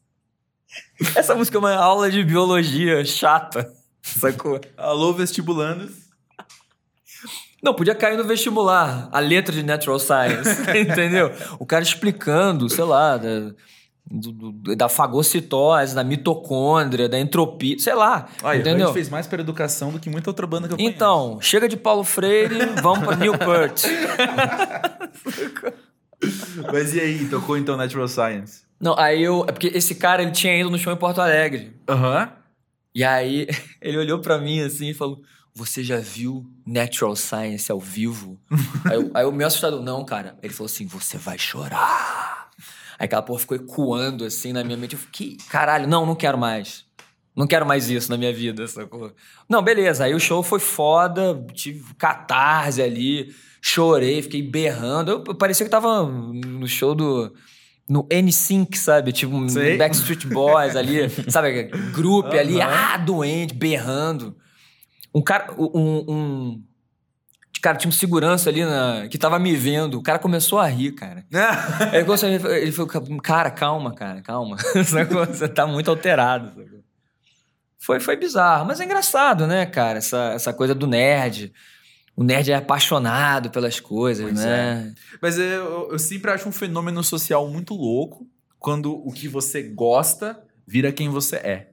Essa 1.15 1.37
música 1.37 1.57
é 1.57 1.61
uma 1.61 1.77
aula 1.77 2.11
de 2.11 2.25
biologia 2.25 3.05
chata. 3.05 3.73
Sacou? 4.03 4.61
Alô, 4.77 5.13
vestibulandos. 5.13 5.93
Não, 7.63 7.73
podia 7.73 7.95
cair 7.95 8.17
no 8.17 8.25
vestibular. 8.25 9.09
A 9.13 9.21
letra 9.21 9.55
de 9.55 9.63
Natural 9.63 10.01
Science. 10.01 10.51
entendeu? 10.77 11.31
O 11.61 11.65
cara 11.65 11.85
explicando, 11.85 12.69
sei 12.69 12.83
lá, 12.83 13.21
do- 14.11 14.33
do- 14.53 14.77
da 14.77 14.89
fagocitose, 14.89 15.95
da 15.95 16.05
mitocôndria, 16.05 17.09
da 17.09 17.19
entropia, 17.19 17.79
sei 17.79 17.95
lá. 17.95 18.29
Olha, 18.43 18.59
a 18.59 18.61
entendeu? 18.61 18.87
gente 18.87 18.95
fez 18.95 19.09
mais 19.09 19.27
para 19.27 19.41
educação 19.41 19.91
do 19.91 19.99
que 19.99 20.11
muita 20.11 20.31
outra 20.31 20.47
banda 20.47 20.69
que 20.69 20.75
eu 20.75 20.79
conheço. 20.79 20.95
Então, 20.95 21.39
chega 21.41 21.69
de 21.69 21.77
Paulo 21.77 22.05
Freire, 22.05 22.55
vamos 22.83 23.05
pra 23.05 23.17
Newport. 23.17 23.83
Mas 26.73 26.95
e 26.95 27.01
aí, 27.01 27.29
tocou 27.29 27.57
então 27.57 27.77
Natural 27.77 28.09
Science? 28.09 28.63
Não, 28.81 28.99
aí 28.99 29.23
eu. 29.23 29.45
É 29.49 29.53
porque 29.53 29.69
esse 29.69 29.95
cara 29.95 30.23
ele 30.23 30.33
tinha 30.33 30.57
ido 30.59 30.71
no 30.71 30.79
show 30.79 30.93
em 30.93 30.97
Porto 30.97 31.21
Alegre. 31.21 31.75
Aham. 31.89 32.31
E 32.95 33.03
aí 33.05 33.47
ele 33.81 33.99
olhou 33.99 34.21
pra 34.21 34.39
mim 34.39 34.61
assim 34.61 34.91
e 34.91 34.95
falou: 34.95 35.21
Você 35.55 35.83
já 35.83 35.99
viu 35.99 36.45
Natural 36.67 37.15
Science 37.17 37.71
ao 37.71 37.81
vivo? 37.81 38.39
aí, 38.85 38.97
eu, 38.97 39.11
aí 39.15 39.25
o 39.25 39.33
meu 39.33 39.47
assustado, 39.47 39.83
não, 39.83 40.05
cara. 40.05 40.37
Ele 40.43 40.53
falou 40.53 40.67
assim: 40.67 40.87
Você 40.87 41.17
vai 41.19 41.39
chorar. 41.39 42.24
Aí 42.99 43.07
aquela 43.07 43.23
porra 43.23 43.41
ficou 43.41 43.57
ecoando 43.57 44.25
assim 44.25 44.53
na 44.53 44.63
minha 44.65 44.77
mente. 44.77 44.95
Eu 44.95 44.99
fiquei, 44.99 45.37
caralho, 45.49 45.87
não, 45.87 46.07
não 46.07 46.15
quero 46.15 46.39
mais. 46.39 46.85
Não 47.37 47.47
quero 47.47 47.67
mais 47.67 47.91
isso 47.91 48.11
na 48.11 48.17
minha 48.17 48.33
vida, 48.33 48.67
sacou? 48.69 49.13
Não, 49.49 49.61
beleza. 49.61 50.05
Aí 50.05 50.15
o 50.15 50.21
show 50.21 50.43
foi 50.43 50.61
foda, 50.61 51.45
tive 51.53 51.93
catarse 51.95 52.81
ali, 52.81 53.35
chorei, 53.61 54.23
fiquei 54.23 54.41
berrando. 54.41 55.11
Eu, 55.11 55.25
eu 55.27 55.35
parecia 55.35 55.67
que 55.67 55.71
tava 55.71 56.05
no 56.07 56.67
show 56.69 56.95
do. 56.95 57.33
No 57.87 58.07
N-Sync, 58.11 58.79
sabe? 58.79 59.13
Tipo, 59.13 59.35
um 59.35 59.47
Sei. 59.49 59.77
Backstreet 59.77 60.27
Boys 60.29 60.75
ali, 60.75 61.11
sabe? 61.29 61.65
Grupo 61.93 62.35
ali, 62.35 62.59
Aham. 62.59 62.73
ah, 62.73 62.97
doente, 62.97 63.53
berrando. 63.53 64.35
Um 65.15 65.21
cara. 65.21 65.53
Um. 65.59 66.05
um 66.09 66.65
cara, 67.61 67.77
tinha 67.79 67.89
um 67.89 67.93
segurança 67.93 68.51
ali 68.51 68.65
na, 68.65 69.09
que 69.09 69.19
tava 69.19 69.39
me 69.39 69.55
vendo. 69.55 69.99
O 69.99 70.03
cara 70.03 70.19
começou 70.19 70.59
a 70.59 70.67
rir, 70.67 70.93
cara. 70.93 71.25
Ele 71.93 72.05
começou 72.05 72.29
a 72.29 72.33
rir, 72.33 72.45
ele 72.47 72.73
falou, 72.73 73.21
cara, 73.21 73.51
calma, 73.51 73.95
cara, 73.95 74.21
calma. 74.23 74.57
Você 75.29 75.49
tá 75.49 75.67
muito 75.67 75.91
alterado. 75.91 76.53
Foi, 77.79 78.01
foi 78.01 78.17
bizarro, 78.17 78.67
mas 78.67 78.81
é 78.81 78.85
engraçado, 78.85 79.47
né, 79.47 79.67
cara? 79.67 79.99
Essa, 79.99 80.33
essa 80.35 80.53
coisa 80.53 80.75
do 80.75 80.87
nerd. 80.87 81.53
O 82.17 82.25
nerd 82.25 82.51
é 82.51 82.55
apaixonado 82.55 83.51
pelas 83.51 83.81
coisas, 83.81 84.25
Pois 84.25 84.39
né? 84.39 84.95
Mas 85.21 85.39
eu, 85.39 85.91
eu 85.91 85.99
sempre 85.99 86.31
acho 86.31 86.49
um 86.49 86.53
fenômeno 86.53 87.03
social 87.03 87.49
muito 87.49 87.75
louco 87.75 88.27
quando 88.59 88.95
o 88.95 89.13
que 89.13 89.29
você 89.29 89.63
gosta 89.63 90.41
vira 90.67 90.93
quem 90.93 91.11
você 91.11 91.37
é, 91.37 91.73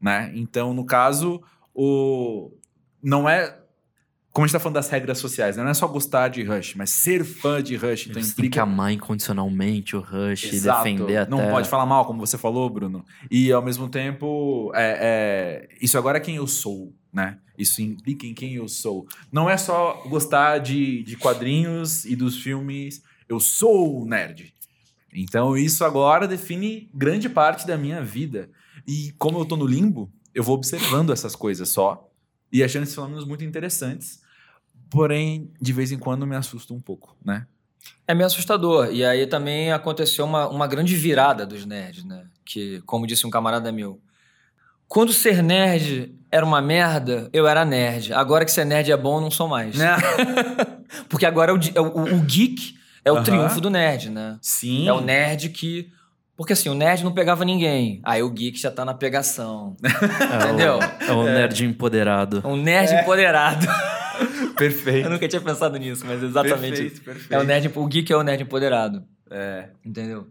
né? 0.00 0.30
Então, 0.34 0.72
no 0.72 0.86
caso, 0.86 1.42
o 1.74 2.50
não 3.02 3.28
é 3.28 3.61
como 4.32 4.44
a 4.44 4.46
gente 4.46 4.52
tá 4.54 4.60
falando 4.60 4.76
das 4.76 4.88
regras 4.88 5.18
sociais, 5.18 5.58
né? 5.58 5.62
não 5.62 5.70
é 5.70 5.74
só 5.74 5.86
gostar 5.86 6.28
de 6.28 6.42
Rush, 6.42 6.74
mas 6.74 6.88
ser 6.88 7.22
fã 7.22 7.62
de 7.62 7.76
Rush, 7.76 8.06
então 8.06 8.14
Você 8.14 8.14
tem 8.14 8.22
que 8.22 8.30
implica 8.30 8.62
amar 8.62 8.90
incondicionalmente 8.90 9.94
o 9.94 10.00
Rush 10.00 10.44
Exato. 10.44 10.88
e 10.88 10.92
defender 10.92 11.16
até... 11.18 11.30
Não 11.30 11.50
pode 11.50 11.68
falar 11.68 11.84
mal, 11.84 12.06
como 12.06 12.18
você 12.18 12.38
falou, 12.38 12.70
Bruno. 12.70 13.04
E 13.30 13.52
ao 13.52 13.60
mesmo 13.60 13.90
tempo, 13.90 14.72
é, 14.74 15.68
é, 15.70 15.76
isso 15.82 15.98
agora 15.98 16.16
é 16.16 16.20
quem 16.20 16.36
eu 16.36 16.46
sou, 16.46 16.94
né? 17.12 17.38
Isso 17.58 17.82
implica 17.82 18.26
em 18.26 18.32
quem 18.32 18.54
eu 18.54 18.66
sou. 18.68 19.06
Não 19.30 19.50
é 19.50 19.58
só 19.58 20.02
gostar 20.08 20.58
de, 20.58 21.02
de 21.02 21.14
quadrinhos 21.16 22.06
e 22.06 22.16
dos 22.16 22.38
filmes. 22.38 23.02
Eu 23.28 23.38
sou 23.38 24.06
nerd. 24.06 24.54
Então 25.12 25.54
isso 25.54 25.84
agora 25.84 26.26
define 26.26 26.90
grande 26.94 27.28
parte 27.28 27.66
da 27.66 27.76
minha 27.76 28.02
vida. 28.02 28.48
E 28.88 29.12
como 29.18 29.38
eu 29.38 29.44
tô 29.44 29.56
no 29.56 29.66
limbo, 29.66 30.10
eu 30.34 30.42
vou 30.42 30.54
observando 30.54 31.12
essas 31.12 31.36
coisas 31.36 31.68
só 31.68 32.08
e 32.50 32.64
achando 32.64 32.84
esses 32.84 32.94
fenômenos 32.94 33.26
muito 33.26 33.44
interessantes. 33.44 34.21
Porém, 34.92 35.50
de 35.60 35.72
vez 35.72 35.90
em 35.90 35.98
quando 35.98 36.26
me 36.26 36.36
assusta 36.36 36.72
um 36.74 36.80
pouco, 36.80 37.16
né? 37.24 37.46
É 38.06 38.14
meio 38.14 38.26
assustador. 38.26 38.90
E 38.92 39.04
aí 39.04 39.26
também 39.26 39.72
aconteceu 39.72 40.24
uma, 40.24 40.46
uma 40.48 40.66
grande 40.66 40.94
virada 40.94 41.46
dos 41.46 41.64
nerds, 41.66 42.04
né? 42.04 42.24
Que, 42.44 42.80
como 42.86 43.06
disse 43.06 43.26
um 43.26 43.30
camarada 43.30 43.72
meu, 43.72 43.98
quando 44.86 45.12
ser 45.12 45.42
nerd 45.42 46.14
era 46.30 46.44
uma 46.44 46.60
merda, 46.60 47.30
eu 47.32 47.46
era 47.46 47.64
nerd. 47.64 48.12
Agora 48.12 48.44
que 48.44 48.50
ser 48.52 48.64
nerd 48.66 48.92
é 48.92 48.96
bom, 48.96 49.16
eu 49.16 49.20
não 49.22 49.30
sou 49.30 49.48
mais. 49.48 49.74
Né? 49.76 49.96
Porque 51.08 51.24
agora 51.26 51.52
é 51.52 51.54
o, 51.54 51.58
é 51.74 51.80
o- 51.80 52.16
o 52.16 52.20
geek 52.20 52.74
é 53.04 53.10
o 53.10 53.22
triunfo 53.22 53.60
do 53.60 53.70
nerd, 53.70 54.10
né? 54.10 54.38
Sim. 54.42 54.86
É 54.86 54.92
o 54.92 55.00
nerd 55.00 55.48
que. 55.48 55.90
Porque 56.36 56.52
assim, 56.52 56.68
o 56.68 56.74
nerd 56.74 57.02
não 57.04 57.12
pegava 57.12 57.44
ninguém. 57.44 58.00
Aí 58.04 58.22
o 58.22 58.30
geek 58.30 58.58
já 58.58 58.70
tá 58.70 58.84
na 58.84 58.94
pegação. 58.94 59.76
É 59.82 59.88
o- 60.36 60.42
Entendeu? 60.44 60.78
É 61.00 61.12
o 61.12 61.24
nerd 61.24 61.64
empoderado. 61.64 62.42
É 62.44 62.46
um 62.46 62.56
nerd 62.56 62.92
empoderado. 62.94 63.66
Perfeito. 64.58 65.06
Eu 65.06 65.10
nunca 65.10 65.26
tinha 65.28 65.40
pensado 65.40 65.76
nisso, 65.78 66.04
mas 66.06 66.22
exatamente 66.22 66.74
isso. 66.86 67.02
Perfeito, 67.02 67.04
perfeito. 67.04 67.32
É 67.34 67.38
o 67.38 67.44
nerd, 67.44 67.70
o 67.74 67.86
geek 67.86 68.12
é 68.12 68.16
o 68.16 68.22
nerd 68.22 68.42
empoderado. 68.42 69.04
É. 69.30 69.70
Entendeu? 69.84 70.28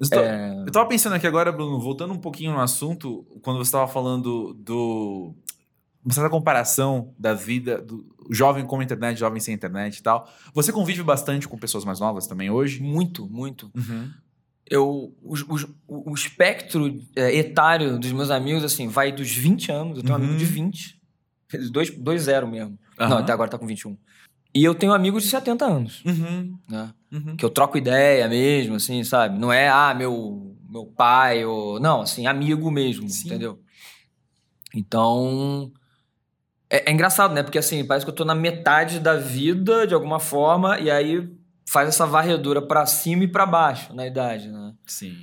Eu, 0.00 0.08
tô- 0.10 0.20
É. 0.20 0.64
eu 0.66 0.72
tava 0.72 0.88
pensando 0.88 1.14
aqui 1.14 1.26
agora, 1.26 1.50
Bruno, 1.50 1.80
voltando 1.80 2.12
um 2.14 2.18
pouquinho 2.18 2.52
no 2.52 2.60
assunto, 2.60 3.24
quando 3.42 3.58
você 3.58 3.72
tava 3.72 3.88
falando 3.88 4.54
do. 4.54 5.34
Uma 6.04 6.14
certa 6.14 6.30
comparação 6.30 7.12
da 7.18 7.34
vida 7.34 7.82
do 7.82 8.06
jovem 8.30 8.64
com 8.64 8.78
a 8.80 8.84
internet, 8.84 9.18
jovem 9.18 9.40
sem 9.40 9.52
internet 9.54 9.96
e 9.98 10.02
tal. 10.02 10.30
Você 10.54 10.72
convive 10.72 11.02
bastante 11.02 11.48
com 11.48 11.58
pessoas 11.58 11.84
mais 11.84 11.98
novas 12.00 12.26
também 12.26 12.48
hoje? 12.48 12.80
Muito, 12.80 13.26
muito. 13.28 13.70
Eu, 14.70 15.14
os- 15.22 15.44
os- 15.48 15.66
o, 15.86 16.14
espectro 16.14 17.00
é, 17.16 17.34
etário 17.36 17.98
dos 17.98 18.12
meus 18.12 18.30
amigos, 18.30 18.62
assim, 18.64 18.86
vai 18.86 19.10
dos 19.10 19.30
20 19.30 19.72
anos. 19.72 19.98
Eu 19.98 20.02
tenho 20.04 20.14
um 20.16 20.18
Uhum. 20.20 20.24
amigo 20.26 20.38
de 20.38 20.44
20. 20.44 21.00
Dois, 21.72 21.90
dois 21.90 22.22
zero 22.22 22.46
mesmo. 22.46 22.78
Aham. 22.98 23.08
Não, 23.10 23.18
até 23.18 23.32
agora 23.32 23.50
tá 23.50 23.58
com 23.58 23.66
21. 23.66 23.96
E 24.54 24.64
eu 24.64 24.74
tenho 24.74 24.92
amigos 24.92 25.22
de 25.22 25.28
70 25.28 25.64
anos, 25.66 26.02
Uhum. 26.04 26.58
né? 26.68 26.90
Uhum. 27.12 27.36
Que 27.36 27.44
eu 27.44 27.50
troco 27.50 27.76
ideia 27.78 28.26
mesmo, 28.28 28.76
assim, 28.76 29.04
sabe? 29.04 29.38
Não 29.38 29.52
é, 29.52 29.68
ah, 29.68 29.94
meu, 29.94 30.56
meu 30.68 30.86
pai, 30.86 31.44
ou... 31.44 31.78
Não, 31.78 32.00
assim, 32.02 32.26
amigo 32.26 32.70
mesmo, 32.70 33.08
Sim. 33.08 33.28
entendeu? 33.28 33.60
Então... 34.74 35.72
É, 36.70 36.90
é 36.90 36.92
engraçado, 36.92 37.32
né? 37.34 37.42
Porque, 37.42 37.58
assim, 37.58 37.84
parece 37.84 38.04
que 38.04 38.10
eu 38.10 38.14
tô 38.14 38.24
na 38.24 38.34
metade 38.34 39.00
da 39.00 39.16
vida, 39.16 39.86
de 39.86 39.94
alguma 39.94 40.20
forma, 40.20 40.78
e 40.78 40.90
aí 40.90 41.26
faz 41.66 41.88
essa 41.88 42.06
varredura 42.06 42.60
pra 42.60 42.84
cima 42.86 43.24
e 43.24 43.28
pra 43.28 43.46
baixo 43.46 43.94
na 43.94 44.06
idade, 44.06 44.48
né? 44.48 44.74
Sim. 44.86 45.16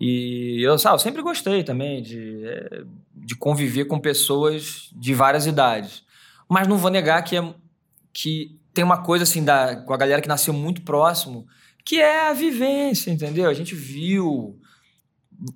E 0.00 0.60
eu, 0.62 0.78
sabe, 0.78 0.94
eu 0.96 0.98
sempre 1.00 1.22
gostei 1.22 1.64
também 1.64 2.02
de, 2.02 2.44
é, 2.44 2.82
de 3.14 3.34
conviver 3.34 3.86
com 3.86 3.98
pessoas 3.98 4.90
de 4.94 5.12
várias 5.14 5.46
idades. 5.46 6.04
Mas 6.48 6.66
não 6.68 6.78
vou 6.78 6.90
negar 6.90 7.22
que, 7.22 7.36
é, 7.36 7.54
que 8.12 8.58
tem 8.72 8.84
uma 8.84 9.02
coisa 9.02 9.24
assim 9.24 9.44
da, 9.44 9.76
com 9.76 9.92
a 9.92 9.96
galera 9.96 10.20
que 10.22 10.28
nasceu 10.28 10.52
muito 10.54 10.82
próximo, 10.82 11.46
que 11.84 11.98
é 12.00 12.28
a 12.28 12.32
vivência, 12.32 13.10
entendeu? 13.10 13.48
A 13.48 13.54
gente 13.54 13.74
viu 13.74 14.58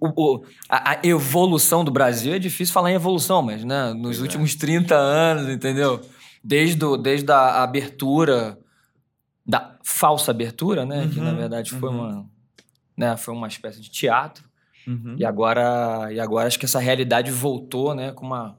o- 0.01 0.09
o- 0.37 0.45
a, 0.69 0.93
a 0.93 1.01
evolução 1.07 1.85
do 1.85 1.91
Brasil. 1.91 2.35
É 2.35 2.39
difícil 2.39 2.73
falar 2.75 2.91
em 2.91 2.95
evolução, 2.95 3.43
mas 3.43 3.65
né, 3.65 3.93
nos 3.95 4.03
Pois 4.03 4.19
é. 4.19 4.23
últimos 4.23 4.55
30 4.55 4.95
anos, 4.97 5.49
entendeu? 5.49 6.01
Desde, 6.43 6.85
o- 6.85 6.97
desde 6.97 7.31
a 7.33 7.63
abertura, 7.63 8.59
da 9.47 9.77
falsa 9.83 10.31
abertura, 10.31 10.85
né? 10.87 11.09
que 11.13 11.19
na 11.21 11.31
Uhum, 11.31 11.37
verdade 11.37 11.71
foi 11.71 11.89
uhum. 11.89 12.01
uma 12.01 12.31
né? 12.97 13.17
Foi 13.17 13.33
uma 13.33 13.49
espécie 13.49 13.81
de 13.81 13.91
teatro. 13.91 14.45
Uhum. 14.87 15.17
E 15.19 15.25
agora, 15.25 16.13
e 16.13 16.21
agora 16.21 16.47
acho 16.47 16.59
que 16.59 16.67
essa 16.67 16.79
realidade 16.79 17.31
voltou, 17.31 17.95
né? 17.95 18.13
Com 18.13 18.27
uma, 18.27 18.59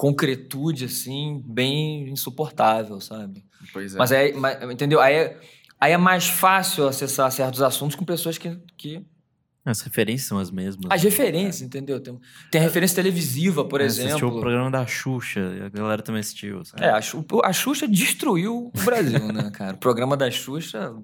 concretude, 0.00 0.86
assim, 0.86 1.42
bem 1.44 2.08
insuportável, 2.08 2.98
sabe? 3.02 3.44
Pois 3.70 3.94
é. 3.94 3.98
Mas 3.98 4.10
aí, 4.10 4.32
mas, 4.32 4.62
entendeu? 4.70 4.98
Aí 4.98 5.14
é, 5.14 5.40
aí 5.78 5.92
é 5.92 5.98
mais 5.98 6.26
fácil 6.26 6.88
acessar 6.88 7.30
certos 7.30 7.60
assuntos 7.60 7.96
com 7.96 8.02
pessoas 8.02 8.38
que. 8.38 8.56
que... 8.78 9.04
As 9.62 9.82
referências 9.82 10.26
são 10.26 10.38
as 10.38 10.50
mesmas. 10.50 10.86
As 10.90 11.02
referências, 11.02 11.60
entendeu? 11.60 12.00
Tem, 12.00 12.18
tem 12.50 12.62
a 12.62 12.64
referência 12.64 12.96
televisiva, 12.96 13.62
por 13.62 13.82
É, 13.82 13.90
você 13.90 14.04
assistiu 14.04 14.28
o 14.28 14.30
exemplo. 14.30 14.40
programa 14.40 14.70
da 14.70 14.86
Xuxa, 14.86 15.40
e 15.40 15.62
a 15.64 15.68
galera 15.68 16.00
também 16.00 16.20
assistiu. 16.20 16.64
sabe? 16.64 16.82
É, 16.82 16.88
a, 16.88 17.00
a 17.44 17.52
Xuxa 17.52 17.86
destruiu 17.86 18.72
o 18.74 18.80
Brasil, 18.82 19.30
né, 19.30 19.50
cara? 19.52 19.74
O 19.74 19.78
programa 19.78 20.16
da 20.16 20.30
Xuxa 20.30 20.94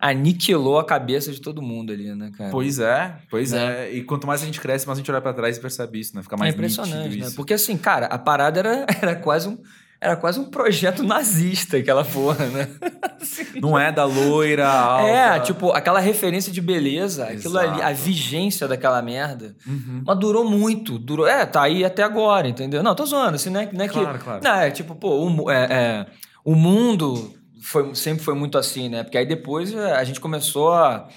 aniquilou 0.00 0.78
a 0.78 0.84
cabeça 0.84 1.30
de 1.30 1.40
todo 1.40 1.60
mundo 1.60 1.92
ali, 1.92 2.14
né, 2.14 2.30
cara? 2.36 2.50
Pois 2.50 2.78
é, 2.78 3.14
pois 3.28 3.52
Né? 3.52 3.86
é. 3.88 3.92
E 3.92 4.02
quanto 4.02 4.26
mais 4.26 4.42
a 4.42 4.46
gente 4.46 4.60
cresce, 4.60 4.86
mais 4.86 4.98
a 4.98 5.00
gente 5.00 5.10
olha 5.10 5.20
pra 5.20 5.32
trás 5.32 5.56
e 5.56 5.60
percebe 5.60 6.00
isso, 6.00 6.16
né? 6.16 6.22
Fica 6.22 6.36
mais 6.36 6.52
é 6.52 6.54
impressionante, 6.54 7.16
né? 7.18 7.30
Porque 7.36 7.54
assim, 7.54 7.76
cara, 7.76 8.06
a 8.06 8.18
parada 8.18 8.58
era, 8.60 8.86
era 9.02 9.14
quase 9.16 9.48
um. 9.48 9.58
Era 10.02 10.16
quase 10.16 10.40
um 10.40 10.44
projeto 10.46 11.02
nazista, 11.02 11.76
aquela 11.76 12.02
porra, 12.02 12.46
né? 12.46 12.70
Não 13.60 13.78
é 13.78 13.92
da 13.92 14.06
loira 14.06 14.66
alta. 14.66 15.06
É, 15.10 15.40
tipo, 15.40 15.72
aquela 15.72 16.00
referência 16.00 16.50
de 16.50 16.58
beleza, 16.62 17.26
aquilo 17.26 17.58
ali, 17.58 17.82
a 17.82 17.90
Exato. 17.90 17.94
vigência 18.06 18.66
daquela 18.66 19.02
merda. 19.02 19.54
Uhum. 19.66 20.02
Mas 20.06 20.18
durou 20.18 20.48
muito. 20.48 20.98
Durou, 20.98 21.26
é, 21.26 21.44
tá 21.44 21.64
aí 21.64 21.84
até 21.84 22.02
agora, 22.02 22.48
entendeu? 22.48 22.82
Não, 22.82 22.94
tô 22.94 23.04
zoando, 23.04 23.34
assim, 23.34 23.50
não 23.50 23.60
é, 23.60 23.68
não 23.70 23.84
é 23.84 23.88
Claro, 23.88 24.18
que. 24.18 24.24
claro. 24.24 24.40
Não, 24.42 24.54
é 24.54 24.70
tipo, 24.70 24.94
pô, 24.94 25.28
o, 25.28 25.50
é, 25.50 25.64
é, 25.70 26.06
o 26.46 26.54
mundo 26.54 27.34
foi, 27.60 27.94
sempre 27.94 28.24
foi 28.24 28.34
muito 28.34 28.58
assim, 28.58 28.88
né? 28.88 29.02
Porque 29.02 29.18
aí 29.18 29.26
depois 29.26 29.72
é, 29.72 29.92
a 29.92 30.04
gente 30.04 30.20
começou 30.20 30.72
a, 30.72 31.08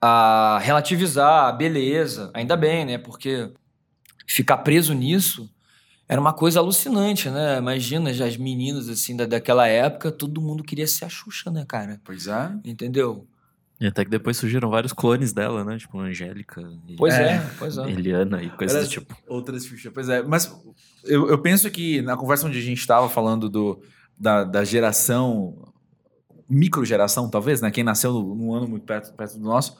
a 0.00 0.58
relativizar 0.62 1.46
a 1.46 1.52
beleza. 1.52 2.30
Ainda 2.34 2.56
bem, 2.56 2.84
né? 2.84 2.98
Porque 2.98 3.52
ficar 4.26 4.58
preso 4.58 4.92
nisso 4.92 5.48
era 6.08 6.20
uma 6.20 6.32
coisa 6.32 6.60
alucinante, 6.60 7.28
né? 7.30 7.58
Imagina 7.58 8.12
já 8.12 8.26
as 8.26 8.36
meninas, 8.36 8.88
assim, 8.88 9.16
da, 9.16 9.26
daquela 9.26 9.66
época, 9.66 10.12
todo 10.12 10.40
mundo 10.40 10.62
queria 10.62 10.86
ser 10.86 11.04
a 11.04 11.08
Xuxa, 11.08 11.50
né, 11.50 11.64
cara? 11.66 12.00
Pois 12.04 12.26
é. 12.26 12.52
Entendeu? 12.64 13.26
E 13.80 13.86
até 13.86 14.04
que 14.04 14.10
depois 14.10 14.36
surgiram 14.36 14.70
vários 14.70 14.92
clones 14.92 15.32
dela, 15.32 15.64
né? 15.64 15.76
Tipo, 15.76 15.98
Angélica, 15.98 16.62
e 16.88 16.96
Pois 16.96 17.14
É. 17.14 17.34
é, 17.34 17.50
pois 17.58 17.76
é. 17.76 17.90
Eliana 17.90 18.42
e 18.42 18.48
coisas 18.50 18.86
do 18.86 18.90
tipo. 18.90 19.14
Outras 19.26 19.66
Xuxa, 19.66 19.90
pois 19.90 20.08
é. 20.08 20.22
Mas 20.22 20.50
eu, 21.04 21.28
eu 21.28 21.38
penso 21.38 21.70
que 21.70 22.00
na 22.02 22.16
conversa 22.16 22.46
onde 22.46 22.58
a 22.58 22.62
gente 22.62 22.78
estava 22.78 23.08
falando 23.08 23.50
do, 23.50 23.82
da, 24.18 24.44
da 24.44 24.64
geração, 24.64 25.74
microgeração, 26.48 27.28
talvez, 27.28 27.60
né? 27.60 27.70
Quem 27.70 27.84
nasceu 27.84 28.12
num 28.12 28.54
ano 28.54 28.68
muito 28.68 28.84
perto, 28.84 29.12
perto 29.14 29.38
do 29.38 29.44
nosso, 29.44 29.76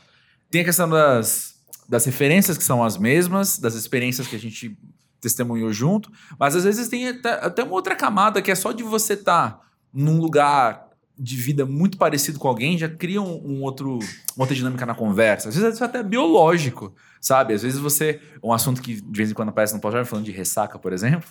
tem 0.50 0.62
a 0.62 0.64
questão 0.64 0.88
das, 0.88 1.54
das 1.88 2.04
referências 2.04 2.58
que 2.58 2.64
são 2.64 2.82
as 2.82 2.96
mesmas, 2.96 3.58
das 3.58 3.74
experiências 3.74 4.26
que 4.26 4.36
a 4.36 4.38
gente 4.38 4.76
testemunhou 5.20 5.72
junto, 5.72 6.10
mas 6.38 6.54
às 6.54 6.64
vezes 6.64 6.88
tem 6.88 7.08
até, 7.08 7.30
até 7.30 7.62
uma 7.62 7.72
outra 7.72 7.94
camada 7.94 8.42
que 8.42 8.50
é 8.50 8.54
só 8.54 8.72
de 8.72 8.82
você 8.82 9.14
estar 9.14 9.60
num 9.92 10.20
lugar 10.20 10.86
de 11.18 11.36
vida 11.36 11.64
muito 11.64 11.96
parecido 11.96 12.38
com 12.38 12.46
alguém, 12.46 12.76
já 12.76 12.88
cria 12.88 13.22
um, 13.22 13.40
um 13.44 13.62
outro, 13.62 13.98
outra 14.36 14.54
dinâmica 14.54 14.84
na 14.84 14.94
conversa. 14.94 15.48
Às 15.48 15.56
vezes 15.56 15.80
é 15.80 15.84
até 15.84 16.02
biológico, 16.02 16.94
sabe? 17.20 17.54
Às 17.54 17.62
vezes 17.62 17.78
você. 17.78 18.20
Um 18.42 18.52
assunto 18.52 18.82
que 18.82 19.00
de 19.00 19.16
vez 19.16 19.30
em 19.30 19.34
quando 19.34 19.48
aparece 19.48 19.72
no 19.74 19.80
pós 19.80 20.06
falando 20.06 20.26
de 20.26 20.30
ressaca, 20.30 20.78
por 20.78 20.92
exemplo, 20.92 21.28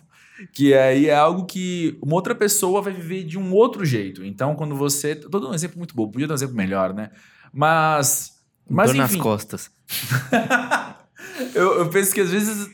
que 0.51 0.73
aí 0.73 1.07
é 1.07 1.15
algo 1.15 1.45
que 1.45 1.97
uma 2.01 2.15
outra 2.15 2.35
pessoa 2.35 2.81
vai 2.81 2.93
viver 2.93 3.23
de 3.23 3.37
um 3.37 3.53
outro 3.53 3.85
jeito. 3.85 4.23
Então, 4.23 4.55
quando 4.55 4.75
você. 4.75 5.15
Tô 5.15 5.29
dando 5.39 5.51
um 5.51 5.53
exemplo 5.53 5.77
muito 5.77 5.95
bom, 5.95 6.09
podia 6.09 6.27
dar 6.27 6.33
um 6.33 6.35
exemplo 6.35 6.55
melhor, 6.55 6.93
né? 6.93 7.11
Mas. 7.53 8.35
Mas 8.67 8.91
Dor 8.91 8.97
nas 8.97 9.11
enfim, 9.11 9.21
costas. 9.21 9.69
eu, 11.53 11.79
eu 11.79 11.89
penso 11.89 12.13
que 12.13 12.21
às 12.21 12.31
vezes 12.31 12.69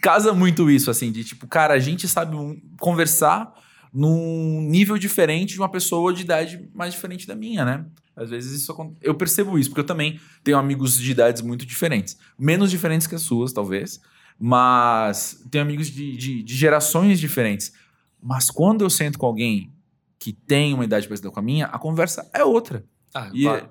casa 0.00 0.32
muito 0.32 0.68
isso, 0.68 0.90
assim, 0.90 1.12
de 1.12 1.22
tipo, 1.22 1.46
cara, 1.46 1.74
a 1.74 1.78
gente 1.78 2.08
sabe 2.08 2.36
conversar 2.80 3.54
num 3.92 4.60
nível 4.62 4.98
diferente 4.98 5.54
de 5.54 5.60
uma 5.60 5.68
pessoa 5.68 6.12
de 6.12 6.22
idade 6.22 6.68
mais 6.74 6.92
diferente 6.92 7.26
da 7.26 7.36
minha, 7.36 7.64
né? 7.64 7.84
Às 8.16 8.30
vezes 8.30 8.60
isso 8.60 8.96
eu 9.00 9.14
percebo 9.14 9.58
isso, 9.58 9.70
porque 9.70 9.80
eu 9.80 9.86
também 9.86 10.20
tenho 10.42 10.58
amigos 10.58 10.98
de 10.98 11.10
idades 11.10 11.40
muito 11.40 11.64
diferentes. 11.64 12.18
Menos 12.38 12.70
diferentes 12.70 13.06
que 13.06 13.14
as 13.14 13.22
suas, 13.22 13.52
talvez. 13.52 14.00
Mas 14.38 15.44
tenho 15.50 15.62
amigos 15.64 15.88
de, 15.88 16.16
de, 16.16 16.42
de 16.42 16.54
gerações 16.56 17.20
diferentes. 17.20 17.72
Mas 18.20 18.50
quando 18.50 18.82
eu 18.82 18.90
sento 18.90 19.18
com 19.18 19.26
alguém 19.26 19.72
que 20.18 20.32
tem 20.32 20.72
uma 20.74 20.84
idade 20.84 21.06
parecida 21.08 21.30
com 21.30 21.40
a 21.40 21.42
minha, 21.42 21.66
a 21.66 21.78
conversa 21.78 22.28
é 22.32 22.44
outra. 22.44 22.84
Ah, 23.14 23.30
E 23.34 23.46
é 23.48 23.68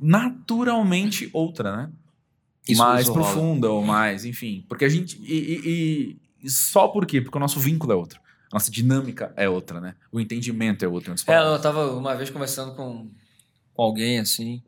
naturalmente 0.00 1.28
outra, 1.32 1.76
né? 1.76 1.90
Isso- 2.68 2.82
mais 2.82 3.08
profunda 3.08 3.70
ou 3.70 3.82
mais, 3.82 4.24
enfim. 4.24 4.64
Porque 4.68 4.84
a 4.84 4.88
gente. 4.88 5.18
E, 5.22 5.34
e- 5.64 6.16
e 6.44 6.50
só 6.50 6.86
por 6.88 7.06
quê? 7.06 7.20
Porque 7.20 7.36
o 7.36 7.40
nosso 7.40 7.58
vínculo 7.58 7.92
é 7.92 7.96
outro. 7.96 8.20
Nossa 8.52 8.70
dinâmica 8.70 9.32
é 9.36 9.48
outra, 9.48 9.80
né? 9.80 9.94
O 10.12 10.20
entendimento 10.20 10.84
é 10.84 10.88
outro. 10.88 11.14
É, 11.26 11.38
eu 11.38 11.60
tava 11.60 11.92
uma 11.92 12.14
vez 12.14 12.30
conversando 12.30 12.74
com, 12.74 13.10
com 13.74 13.82
alguém 13.82 14.18
assim, 14.20 14.62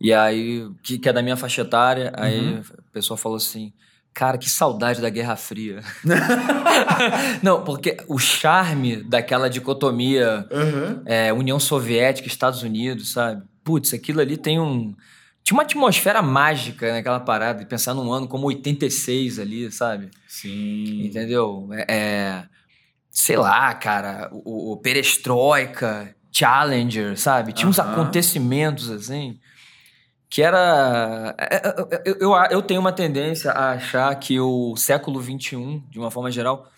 e 0.00 0.12
aí, 0.12 0.68
que, 0.82 0.98
que 0.98 1.08
é 1.08 1.12
da 1.12 1.22
minha 1.22 1.36
faixa 1.36 1.62
etária, 1.62 2.12
aí 2.16 2.54
Uhum. 2.54 2.62
a 2.78 2.92
pessoa 2.92 3.16
falou 3.16 3.36
assim: 3.36 3.72
Cara, 4.18 4.36
que 4.36 4.50
saudade 4.50 5.00
da 5.00 5.08
Guerra 5.08 5.36
Fria. 5.36 5.78
Não, 7.40 7.62
porque 7.62 7.98
o 8.08 8.18
charme 8.18 8.96
daquela 8.96 9.48
dicotomia 9.48 10.44
Aham. 10.50 11.02
é, 11.06 11.32
União 11.32 11.60
Soviética, 11.60 12.26
Estados 12.26 12.64
Unidos, 12.64 13.12
sabe? 13.12 13.44
Putz, 13.62 13.94
aquilo 13.94 14.20
ali 14.20 14.36
tem 14.36 14.58
um. 14.58 14.92
Tinha 15.44 15.56
uma 15.56 15.62
atmosfera 15.62 16.20
mágica 16.20 16.94
naquela 16.94 17.20
parada, 17.20 17.60
de 17.60 17.66
pensar 17.66 17.94
num 17.94 18.12
ano 18.12 18.26
como 18.26 18.48
86 18.48 19.38
ali, 19.38 19.70
sabe? 19.70 20.10
Sim. 20.26 21.04
Entendeu? 21.04 21.68
É, 21.70 21.84
é, 21.88 22.44
sei 23.12 23.36
lá, 23.36 23.72
cara, 23.72 24.30
o, 24.32 24.72
o 24.72 24.76
Perestroika, 24.78 26.12
Challenger, 26.32 27.16
sabe? 27.16 27.52
Tinha 27.52 27.68
uns 27.68 27.78
Aham. 27.78 27.92
acontecimentos 27.92 28.90
assim 28.90 29.38
que 30.30 30.42
era. 30.42 31.34
é, 31.38 31.56
é, 31.56 32.02
Eu, 32.04 32.16
eu, 32.20 32.32
eu 32.50 32.62
tenho 32.62 32.80
uma 32.80 32.92
tendência 32.92 33.50
a 33.50 33.70
achar 33.72 34.14
que 34.16 34.38
o 34.38 34.76
século 34.76 35.22
XXI, 35.22 35.82
de 35.90 35.98
uma 35.98 36.10
forma 36.10 36.30
geral, 36.30 36.70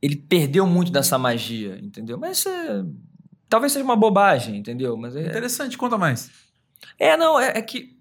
ele 0.00 0.16
perdeu 0.16 0.66
muito 0.66 0.90
dessa 0.92 1.18
magia, 1.18 1.78
entendeu? 1.82 2.16
Mas 2.18 2.38
isso 2.38 2.48
é- 2.48 2.84
talvez 3.48 3.72
seja 3.72 3.84
uma 3.84 3.96
bobagem, 3.96 4.56
entendeu? 4.56 4.96
Mas 4.96 5.16
é, 5.16 5.26
Interessante, 5.26 5.76
conta 5.76 5.98
mais. 5.98 6.30
é, 6.98 7.16
não, 7.16 7.38
é, 7.40 7.58
é 7.58 7.62
que. 7.62 7.98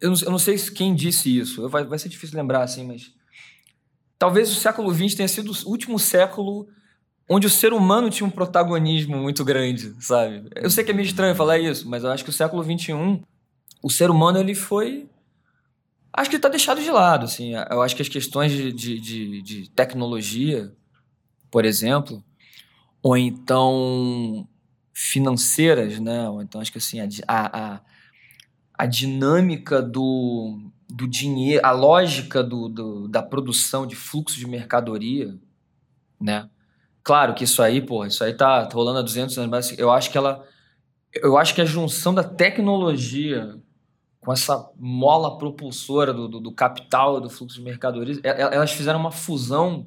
Eu 0.00 0.10
não, 0.10 0.18
eu 0.22 0.30
não 0.30 0.38
sei 0.38 0.56
se 0.58 0.70
quem 0.70 0.94
disse 0.94 1.36
isso, 1.36 1.68
vai, 1.68 1.84
vai 1.84 1.98
ser 1.98 2.08
difícil 2.08 2.36
lembrar 2.36 2.62
assim, 2.62 2.86
mas. 2.86 3.12
Talvez 4.18 4.50
o 4.50 4.54
século 4.60 4.92
XX 4.92 5.14
tenha 5.14 5.28
sido 5.28 5.52
o 5.52 5.70
último 5.70 5.96
século 5.98 6.68
onde 7.28 7.46
o 7.46 7.50
ser 7.50 7.72
humano 7.72 8.10
tinha 8.10 8.26
um 8.26 8.30
protagonismo 8.30 9.16
muito 9.16 9.44
grande, 9.44 9.94
sabe? 10.00 10.48
Eu 10.56 10.70
sei 10.70 10.82
que 10.82 10.90
é 10.90 10.94
meio 10.94 11.06
estranho 11.06 11.34
falar 11.36 11.58
isso, 11.58 11.88
mas 11.88 12.02
eu 12.02 12.10
acho 12.10 12.24
que 12.24 12.30
o 12.30 12.32
século 12.32 12.64
XXI, 12.64 13.22
o 13.82 13.90
ser 13.90 14.10
humano 14.10 14.38
ele 14.38 14.54
foi. 14.54 15.08
Acho 16.12 16.30
que 16.30 16.36
está 16.36 16.48
deixado 16.48 16.82
de 16.82 16.90
lado, 16.90 17.24
assim. 17.24 17.52
Eu 17.70 17.82
acho 17.82 17.94
que 17.94 18.02
as 18.02 18.08
questões 18.08 18.50
de, 18.52 18.72
de, 18.72 18.98
de, 19.00 19.42
de 19.42 19.70
tecnologia, 19.70 20.72
por 21.50 21.64
exemplo, 21.64 22.24
ou 23.02 23.16
então 23.16 24.48
financeiras, 24.94 26.00
né? 26.00 26.28
Ou 26.28 26.42
então 26.42 26.60
acho 26.60 26.72
que 26.72 26.78
assim, 26.78 27.00
a, 27.00 27.06
a, 27.28 27.80
a, 28.78 28.86
dinâmica 28.86 29.82
do, 29.82 30.60
do 30.88 31.06
dinheiro, 31.08 31.64
a 31.66 31.70
lógica 31.72 32.42
do, 32.42 32.68
do- 32.68 33.08
da 33.08 33.22
produção 33.22 33.86
de 33.86 33.96
fluxo 33.96 34.36
de 34.38 34.46
mercadoria, 34.46 35.38
né? 36.20 36.48
Claro 37.04 37.34
que 37.34 37.44
isso 37.44 37.62
aí, 37.62 37.80
pô, 37.82 38.04
isso 38.06 38.24
aí 38.24 38.34
tá, 38.34 38.66
tá 38.66 38.74
rolando 38.74 38.98
há 39.00 39.02
200 39.02 39.38
anos, 39.38 39.50
mas 39.50 39.66
assim, 39.66 39.76
eu 39.78 39.90
acho 39.92 40.10
que 40.10 40.18
ela 40.18 40.44
eu 41.14 41.38
acho 41.38 41.54
que 41.54 41.60
a 41.60 41.64
junção 41.64 42.14
da 42.14 42.24
tecnologia 42.24 43.56
com 44.28 44.32
essa 44.34 44.70
mola 44.78 45.38
propulsora 45.38 46.12
do, 46.12 46.28
do, 46.28 46.38
do 46.38 46.52
capital, 46.52 47.18
do 47.18 47.30
fluxo 47.30 47.56
de 47.56 47.62
mercadorias, 47.62 48.20
elas 48.22 48.70
fizeram 48.72 49.00
uma 49.00 49.10
fusão 49.10 49.86